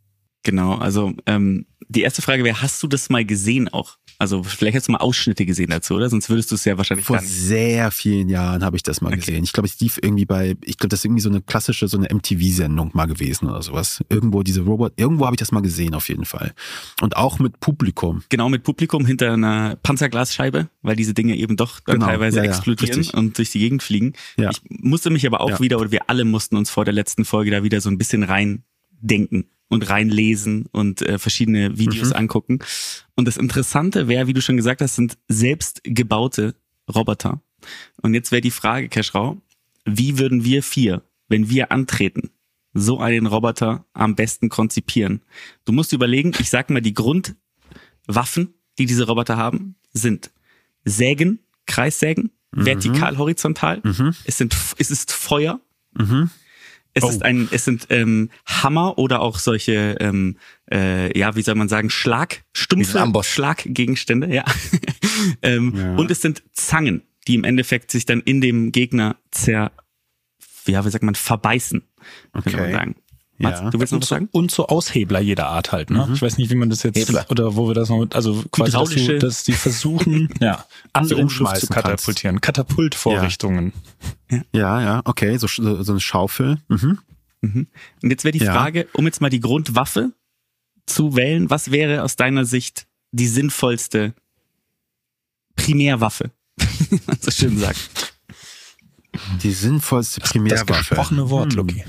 [0.43, 3.97] Genau, also ähm, die erste Frage wäre, hast du das mal gesehen auch?
[4.17, 6.09] Also vielleicht hast du mal Ausschnitte gesehen dazu, oder?
[6.09, 9.17] Sonst würdest du es ja wahrscheinlich Vor sehr vielen Jahren habe ich das mal okay.
[9.17, 9.43] gesehen.
[9.43, 11.97] Ich glaube, es lief irgendwie bei, ich glaube, das ist irgendwie so eine klassische, so
[11.97, 14.03] eine MTV-Sendung mal gewesen oder sowas.
[14.09, 16.53] Irgendwo diese Robot, irgendwo habe ich das mal gesehen auf jeden Fall.
[17.01, 18.23] Und auch mit Publikum.
[18.29, 22.05] Genau, mit Publikum hinter einer Panzerglasscheibe, weil diese Dinge eben doch dann genau.
[22.05, 23.17] teilweise ja, ja, explodieren richtig.
[23.17, 24.13] und durch die Gegend fliegen.
[24.37, 24.51] Ja.
[24.51, 27.49] Ich musste mich aber auch wieder, oder wir alle mussten uns vor der letzten Folge
[27.49, 28.63] da wieder so ein bisschen rein
[29.01, 32.15] denken und reinlesen und äh, verschiedene Videos mhm.
[32.15, 32.59] angucken.
[33.15, 36.55] Und das Interessante wäre, wie du schon gesagt hast, sind selbstgebaute
[36.93, 37.41] Roboter.
[38.01, 39.41] Und jetzt wäre die Frage, Keschrau,
[39.85, 42.31] wie würden wir vier, wenn wir antreten,
[42.73, 45.21] so einen Roboter am besten konzipieren?
[45.63, 50.31] Du musst überlegen, ich sag mal, die Grundwaffen, die diese Roboter haben, sind
[50.83, 52.65] Sägen, Kreissägen, mhm.
[52.65, 53.79] vertikal, horizontal.
[53.83, 54.13] Mhm.
[54.25, 55.61] Es sind, es ist Feuer.
[55.93, 56.29] Mhm.
[56.93, 57.09] Es Oh.
[57.09, 60.37] ist ein, es sind ähm, Hammer oder auch solche, ähm,
[60.71, 63.23] äh, ja, wie soll man sagen, Schlag, stumpfe.
[63.23, 64.43] Schlaggegenstände, ja.
[65.41, 65.95] ähm, Ja.
[65.95, 69.71] Und es sind Zangen, die im Endeffekt sich dann in dem Gegner zer,
[70.67, 71.81] ja, wie sagt man, verbeißen,
[72.33, 72.73] könnte man Okay.
[72.73, 72.95] sagen.
[73.41, 73.69] Mats, Ja.
[73.69, 74.29] du willst noch Und was so, sagen?
[74.31, 76.09] und so Aushebler jeder Art halt, ne?
[76.13, 77.25] Ich weiß nicht, wie man das jetzt Hebler.
[77.29, 81.35] oder wo wir das noch, also quasi, dass, du, dass die versuchen, ja, andere Luft
[81.35, 81.85] zu umschmeißen kannst.
[81.87, 82.41] katapultieren.
[82.41, 83.73] Katapultvorrichtungen.
[84.53, 86.59] Ja, ja, okay, so, so so eine Schaufel.
[86.69, 86.99] Mhm.
[87.43, 87.67] Und
[88.09, 88.53] jetzt wäre die Ja.
[88.53, 90.11] Frage, um jetzt mal die Grundwaffe
[90.85, 94.13] zu wählen, was wäre aus deiner Sicht die sinnvollste
[95.55, 96.31] Primärwaffe?
[96.89, 98.13] wie man so schön sagt.
[99.43, 100.65] Die sinnvollste Das Primärwaffe.
[100.65, 101.57] gesprochene Wort, Hm.
[101.57, 101.83] Lucky.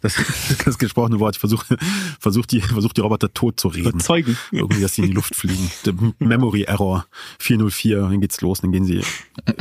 [0.00, 0.14] Das,
[0.64, 1.36] das gesprochene Wort.
[1.36, 1.76] Ich versuche
[2.20, 3.88] versuch die, versuch die Roboter tot zu reden.
[3.90, 4.36] Überzeugen.
[4.52, 5.70] Irgendwie, dass sie in die Luft fliegen.
[5.84, 7.06] Der Memory Error
[7.40, 9.02] 404, dann geht's los, dann gehen sie,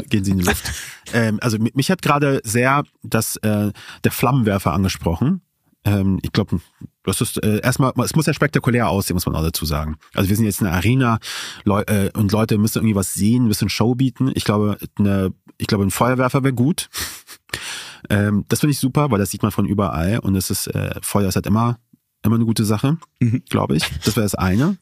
[0.10, 0.72] gehen sie in die Luft.
[1.14, 3.72] Ähm, also mi- mich hat gerade sehr das, äh,
[4.04, 5.42] der Flammenwerfer angesprochen.
[5.86, 6.60] Ähm, ich glaube,
[7.04, 9.98] das ist äh, erstmal, es muss ja spektakulär aussehen, muss man auch dazu sagen.
[10.14, 11.20] Also wir sind jetzt in einer Arena
[11.64, 14.32] Leu äh, und Leute müssen irgendwie was sehen, ein bisschen Show bieten.
[14.36, 16.90] Ich glaube, eine, ich glaube, ein Feuerwerfer wäre gut.
[18.10, 20.96] Ähm, das finde ich super, weil das sieht man von überall und es ist, äh,
[21.02, 21.80] Feuer ist halt immer,
[22.24, 23.44] immer eine gute Sache, Mhm.
[23.50, 23.84] glaube ich.
[24.04, 24.78] Das wäre das eine.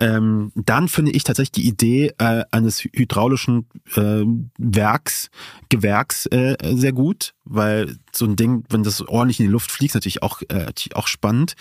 [0.00, 3.66] Ähm, dann finde ich tatsächlich die Idee äh, eines hydraulischen
[3.96, 4.22] äh,
[4.56, 5.28] Werks,
[5.70, 9.90] Gewerks äh, sehr gut, weil so ein Ding, wenn das ordentlich in die Luft fliegt,
[9.90, 11.54] ist natürlich auch, äh, auch spannend.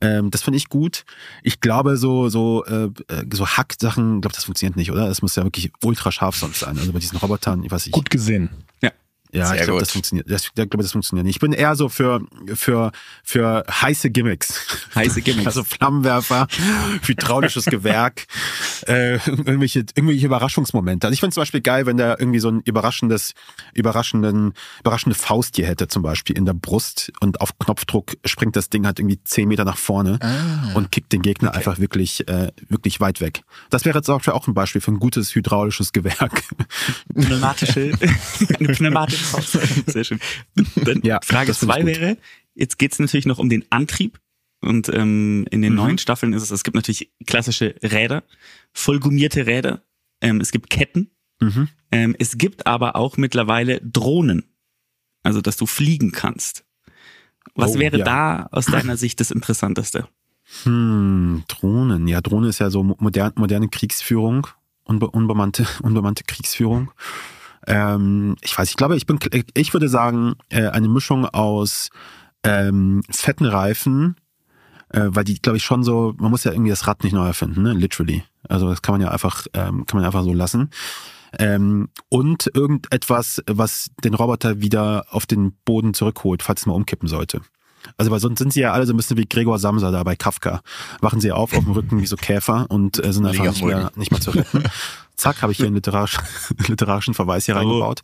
[0.00, 1.04] Ähm, das finde ich gut.
[1.42, 5.06] Ich glaube, so, so, äh, äh, so Hacksachen, ich glaube, das funktioniert nicht, oder?
[5.06, 6.78] Das muss ja wirklich ultra scharf sonst sein.
[6.78, 7.92] Also bei diesen Robotern, ich weiß nicht.
[7.94, 8.48] Gut gesehen.
[8.82, 8.90] Ja,
[9.32, 10.30] Sehr ich glaube, das funktioniert.
[10.30, 11.36] Das, ich glaube, das funktioniert nicht.
[11.36, 12.20] Ich bin eher so für,
[12.54, 14.60] für, für heiße Gimmicks.
[14.94, 15.46] Heiße Gimmicks.
[15.46, 16.46] Also Flammenwerfer,
[17.02, 18.26] hydraulisches Gewerk,
[18.86, 21.06] äh, irgendwelche, irgendwelche Überraschungsmomente.
[21.06, 23.32] Also ich finde zum Beispiel geil, wenn der irgendwie so ein überraschendes,
[23.74, 28.70] überraschenden, überraschende Faust hier hätte, zum Beispiel in der Brust und auf Knopfdruck springt das
[28.70, 30.18] Ding halt irgendwie zehn Meter nach vorne
[30.74, 33.42] und kickt den Gegner einfach wirklich, äh, wirklich weit weg.
[33.70, 36.42] Das wäre jetzt auch auch ein Beispiel für ein gutes hydraulisches Gewerk.
[37.14, 37.92] pneumatische,
[38.58, 39.25] eine pneumatische.
[39.86, 40.20] Sehr schön.
[40.76, 42.16] Dann Ja, Frage zwei wäre,
[42.54, 44.20] jetzt geht es natürlich noch um den Antrieb.
[44.62, 45.76] Und ähm, in den Mhm.
[45.76, 48.24] neuen Staffeln ist es, es gibt natürlich klassische Räder,
[48.72, 49.82] vollgummierte Räder,
[50.22, 51.10] ähm, es gibt Ketten,
[51.40, 51.68] Mhm.
[51.92, 54.44] ähm, es gibt aber auch mittlerweile Drohnen,
[55.22, 56.64] also dass du fliegen kannst.
[57.54, 58.04] Was Oh, wäre ja.
[58.04, 60.08] da aus deiner Sicht das Interessanteste?
[60.62, 62.08] Hm, Drohnen.
[62.08, 64.46] Ja, Drohne ist ja so mo- modern, moderne Kriegsführung,
[64.84, 66.90] unbe unbemannte, unbemannte Kriegsführung.
[67.66, 69.18] Ähm, ich weiß, ich glaube, ich bin,
[69.54, 71.90] ich würde sagen, äh, eine Mischung aus
[72.44, 74.16] ähm, fetten Reifen,
[74.90, 77.26] äh, weil die, glaube ich, schon so, man muss ja irgendwie das Rad nicht neu
[77.26, 77.72] erfinden, ne?
[77.72, 78.22] Literally.
[78.48, 80.70] Also das kann man ja einfach, ähm, kann man einfach so lassen.
[81.38, 87.08] Ähm, und irgendetwas, was den Roboter wieder auf den Boden zurückholt, falls es mal umkippen
[87.08, 87.40] sollte.
[87.96, 90.16] Also weil sonst sind sie ja alle so ein bisschen wie Gregor Samsa da bei
[90.16, 90.60] Kafka.
[91.00, 93.92] Wachen sie auf auf dem Rücken wie so Käfer und äh, sind einfach nicht mehr,
[93.96, 94.64] nicht mehr zu retten.
[95.16, 96.18] Zack, habe ich hier einen literarisch,
[96.68, 98.02] literarischen Verweis hier reingebaut.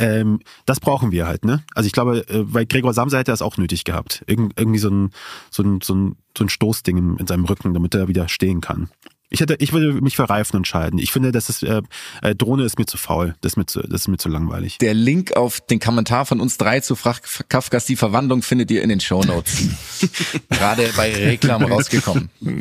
[0.00, 1.62] Ähm, das brauchen wir halt, ne?
[1.74, 4.24] Also ich glaube, äh, bei Gregor Samsa hätte er es auch nötig gehabt.
[4.26, 5.10] Irgend, irgendwie so ein,
[5.50, 8.60] so ein, so ein, so ein Stoßding in, in seinem Rücken, damit er wieder stehen
[8.60, 8.88] kann.
[9.32, 10.98] Ich hätte, ich würde mich für Reifen entscheiden.
[10.98, 11.80] Ich finde, das ist, äh,
[12.20, 13.34] äh, Drohne ist mir zu faul.
[13.40, 14.76] Das ist mir zu, das ist mir zu langweilig.
[14.76, 18.82] Der Link auf den Kommentar von uns drei zu Frach Kafkas Die Verwandlung findet ihr
[18.82, 19.68] in den Shownotes.
[20.50, 22.28] Gerade bei Reklam rausgekommen.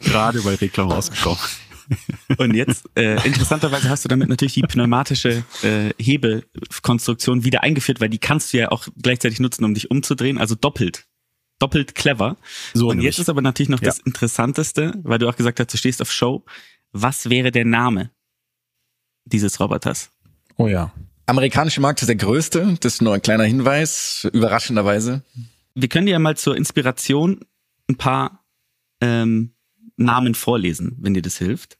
[0.00, 1.40] Gerade bei Reklam rausgekommen.
[2.38, 8.08] Und jetzt, äh, interessanterweise hast du damit natürlich die pneumatische äh, Hebelkonstruktion wieder eingeführt, weil
[8.08, 11.06] die kannst du ja auch gleichzeitig nutzen, um dich umzudrehen, also doppelt.
[11.58, 12.36] Doppelt clever.
[12.74, 13.04] So Und nämlich.
[13.16, 13.86] jetzt ist aber natürlich noch Ja.
[13.86, 16.44] das Interessanteste, weil du auch gesagt hast, du stehst auf Show.
[16.92, 18.10] Was wäre der Name
[19.24, 20.10] dieses Roboters?
[20.56, 20.92] Oh ja.
[21.26, 22.76] Amerikanische Markt ist der größte.
[22.80, 24.28] Das ist nur ein kleiner Hinweis.
[24.32, 25.22] Überraschenderweise.
[25.74, 27.40] Wir können dir ja mal zur Inspiration
[27.88, 28.44] ein paar
[29.00, 29.54] ähm,
[29.96, 31.78] Namen vorlesen, wenn dir das hilft.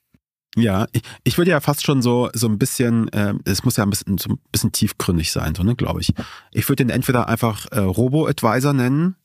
[0.57, 3.85] Ja, ich, ich würde ja fast schon so so ein bisschen, ähm, es muss ja
[3.85, 6.13] ein bisschen so ein bisschen tiefgründig sein, so ne, glaube ich.
[6.53, 9.17] Ich würde den entweder einfach äh, Robo-Advisor nennen,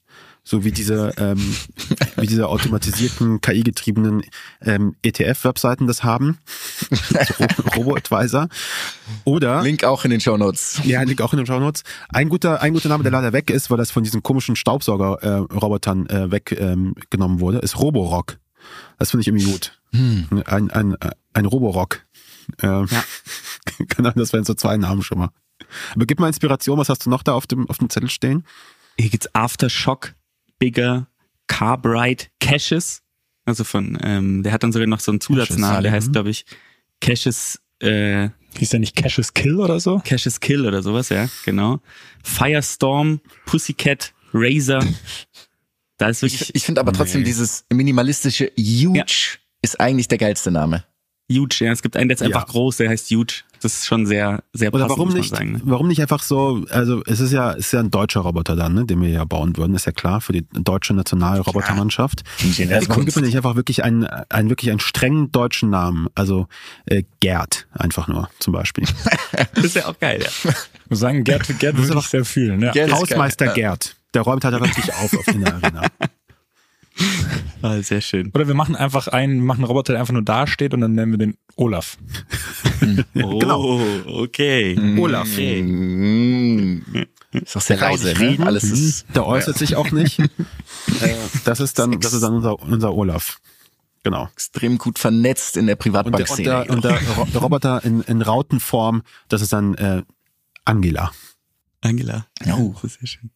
[0.46, 1.38] so wie diese ähm,
[2.16, 4.24] wie diese automatisierten KI-getriebenen
[4.62, 6.38] ähm, ETF-Webseiten das haben,
[7.14, 8.48] also Ro- Robo-Advisor.
[9.26, 10.80] Oder Link auch in den Shownotes.
[10.86, 11.84] ja, liegt auch in den Shownotes.
[12.08, 16.08] Ein guter, ein guter Name, der leider weg ist, weil das von diesen komischen Staubsauger-Robotern
[16.08, 16.96] äh, weggenommen
[17.38, 18.38] ähm, wurde, ist Roborock.
[18.98, 19.80] Das finde ich irgendwie gut.
[19.94, 20.98] Ein, ein,
[21.34, 22.06] ein Roborock.
[22.62, 23.04] Ähm, Ja.
[23.96, 25.30] Genau, das wären so zwei Namen schon mal.
[25.94, 28.46] Aber gib mal Inspiration, was hast du noch da auf dem, auf dem Zettel stehen?
[28.98, 30.16] Hier gibt's Aftershock,
[30.58, 31.08] Bigger,
[31.48, 33.04] Carbright, Caches.
[33.46, 36.30] Also von, ähm, der hat dann sogar noch so einen Zusatznamen, der Caches, heißt, glaube
[36.30, 36.46] ich,
[37.02, 40.02] Caches äh, Hieß der nicht Cassius Kill oder so?
[40.04, 41.80] Cassius Kill oder sowas, ja, genau.
[42.24, 44.84] Firestorm, Pussycat, Razor.
[45.98, 49.06] Da ist wirklich Ich, ich finde aber trotzdem dieses minimalistische Huge Ja.
[49.62, 50.84] ist eigentlich der geilste Name.
[51.30, 51.72] Huge, ja.
[51.74, 52.52] Es gibt einen, der ist einfach Ja.
[52.52, 53.42] groß, der heißt Huge.
[53.62, 55.52] Das ist schon sehr, sehr Oder passend, warum nicht, sagen.
[55.54, 55.62] Ne?
[55.64, 58.76] warum nicht einfach so, also es ist ja, es ist ja ein deutscher Roboter dann,
[58.76, 62.24] ne, den wir ja bauen würden, ist ja klar, für die deutsche Nationalrobotermannschaft.
[62.88, 66.08] Warum gibt man nicht einfach wirklich einen, einen, wirklich einen strengen deutschen Namen?
[66.14, 66.48] Also
[66.86, 68.86] äh, Gerd einfach nur zum Beispiel.
[69.54, 70.30] Das ist ja auch geil, ja.
[70.30, 72.62] Ich muss sagen, Gerd, Gerd würde ich sehr fühlen.
[72.62, 72.72] Ja.
[72.72, 73.56] Gerd ist Hausmeister geil.
[73.56, 73.97] Gerd.
[74.18, 75.84] Der räumt halt wirklich auf auf in der Arena.
[77.62, 78.32] Ah, sehr schön.
[78.34, 80.94] Oder wir machen einfach einen, machen einen Roboter, der einfach nur da steht und dann
[80.94, 81.98] nennen wir den Olaf.
[83.22, 83.80] Oh, Genau.
[84.06, 84.76] okay.
[85.00, 85.28] Olaf.
[85.32, 85.62] Okay.
[85.62, 86.82] Mm.
[87.32, 88.38] Ist doch sehr leise, ne?
[88.44, 89.06] Alles ist.
[89.14, 90.20] Der äußert sich auch nicht.
[91.46, 93.40] Das ist dann, das ist dann unser, unser Olaf.
[94.04, 94.30] Genau.
[94.34, 96.44] extrem gut vernetzt in der Und der, und Privatbankszene.
[96.44, 100.02] der, und der, Ro- der Roboter in, in Rautenform, das ist dann äh,
[100.66, 101.12] Angela.
[101.82, 102.26] Angela.
[102.48, 102.72] Oh.
[102.82, 103.30] Das ist sehr schön.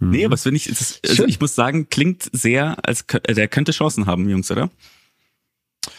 [0.00, 1.28] Nee, aber das finde ich, das ist, also Schön.
[1.28, 4.70] ich muss sagen, klingt sehr, als äh, der könnte Chancen haben, Jungs, oder?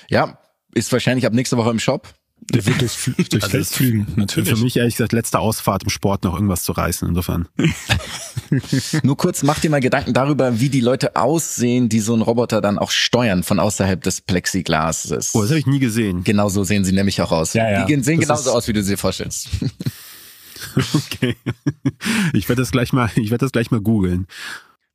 [0.09, 0.37] ja,
[0.73, 2.07] ist wahrscheinlich ab nächster Woche im Shop.
[2.53, 4.49] Der wird durchs, Fl- durchs Also Feld es- fliegen, natürlich.
[4.49, 7.07] Für mich ehrlich gesagt letzte Ausfahrt im Sport noch irgendwas zu reißen.
[7.09, 7.47] Insofern.
[9.03, 12.61] Nur kurz, mach dir mal Gedanken darüber, wie die Leute aussehen, die so einen Roboter
[12.61, 15.31] dann auch steuern von außerhalb des Plexiglases.
[15.35, 16.23] Oh, das habe ich nie gesehen.
[16.23, 17.53] Genau so sehen sie nämlich auch aus.
[17.53, 17.81] Ja, ja.
[17.81, 19.49] Die gehen- sehen Das genauso aus, wie du sie dir vorstellst.
[20.93, 21.35] Okay.
[22.33, 24.27] Ich werde das gleich mal, ich werde das gleich mal googeln.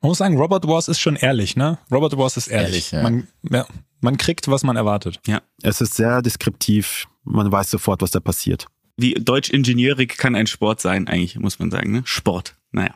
[0.01, 1.79] Man muss sagen, Robot Wars ist schon ehrlich, ne?
[1.91, 2.93] Robot Wars ist ehrlich.
[2.93, 3.03] Ehrlich, ja.
[3.03, 3.67] man, ja,
[4.01, 5.21] man kriegt, was man erwartet.
[5.27, 5.41] Ja.
[5.63, 7.07] Es ist sehr deskriptiv.
[7.25, 8.67] Man weiß sofort, was da passiert.
[8.97, 12.03] Wie Deutsch-Ingenieurig kann ein Sport sein, eigentlich, muss man sagen, ne?
[12.05, 12.55] Sport.
[12.71, 12.95] Naja,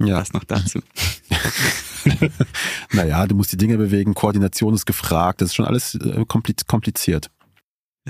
[0.00, 0.18] Ja.
[0.18, 0.80] das noch dazu.
[2.92, 5.40] Naja, du musst die Dinge bewegen, Koordination ist gefragt.
[5.40, 7.30] Das ist schon alles äh, kompliz- kompliziert.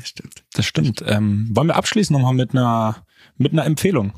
[0.00, 0.44] Das stimmt.
[0.52, 1.02] Das stimmt.
[1.06, 3.04] Ähm, wollen wir abschließen nochmal mit einer,
[3.36, 4.12] mit einer Empfehlung?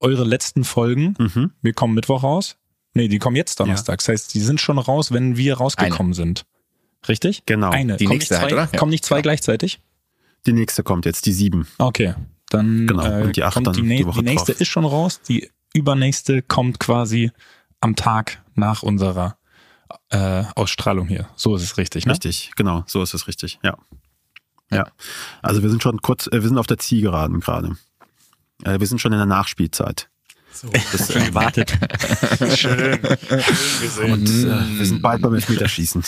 [0.00, 1.52] Eure letzten Folgen, Mhm.
[1.62, 2.56] wir kommen Mittwoch raus.
[2.94, 3.98] Nee, die kommen jetzt Donnerstag.
[3.98, 6.44] Das heißt, die sind schon raus, wenn wir rausgekommen sind.
[7.08, 7.44] Richtig?
[7.46, 7.70] Genau.
[7.70, 7.96] Eine.
[7.96, 8.68] Die kommen nächste nicht halt, zwei, oder?
[8.72, 8.78] Ja.
[8.78, 9.80] Kommen nicht zwei gleichzeitig?
[10.46, 11.66] Die nächste kommt jetzt, die sieben.
[11.78, 12.14] Okay.
[12.48, 14.60] Dann Genau, äh, und die acht dann die, die Woche die nächste drauf.
[14.60, 15.20] ist schon raus.
[15.28, 17.30] Die übernächste kommt quasi
[17.80, 19.36] am Tag nach unserer
[20.10, 21.28] äh, Ausstrahlung hier.
[21.36, 22.12] So ist es richtig, ne?
[22.12, 23.76] Richtig, genau, so ist es richtig, ja.
[24.72, 24.86] Ja.
[25.42, 27.76] Also wir sind schon kurz, äh, wir sind auf der Zielgeraden gerade.
[28.64, 30.08] Äh, wir sind schon in der Nachspielzeit.
[30.92, 31.72] Das schon gewartet.
[34.02, 36.02] Und äh, wir sind bald beim Elfmeterschießen.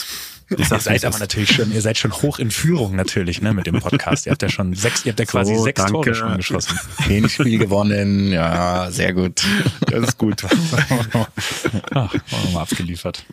[0.53, 3.53] Ich Ihr sag's, seid aber natürlich schon, ihr seid schon hoch in Führung natürlich, ne,
[3.55, 4.27] mit dem Podcast.
[4.27, 5.93] ihr habt ja schon sechs, ihr habt ja quasi So, sechs danke.
[5.93, 6.79] Tore schon geschossen.
[6.99, 9.43] Hinspiel gewonnen, ja, sehr gut.
[9.81, 10.43] Das ist gut.
[11.95, 12.15] Ach,
[12.53, 13.25] mal abgeliefert.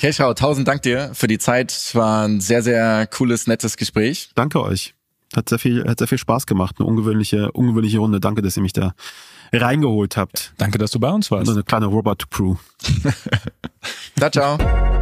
[0.00, 1.72] Keschau, tausend Dank dir für die Zeit.
[1.72, 4.30] Es war ein sehr, sehr cooles, nettes Gespräch.
[4.34, 4.94] Danke euch.
[5.34, 6.76] Hat sehr viel, hat sehr viel Spaß gemacht.
[6.78, 8.20] Eine ungewöhnliche, ungewöhnliche Runde.
[8.20, 8.94] Danke, dass ihr mich da
[9.52, 10.52] reingeholt habt.
[10.58, 11.46] Danke, dass du bei uns warst.
[11.46, 12.56] So eine kleine Robot-Crew.
[14.18, 15.01] Ciao, ciao.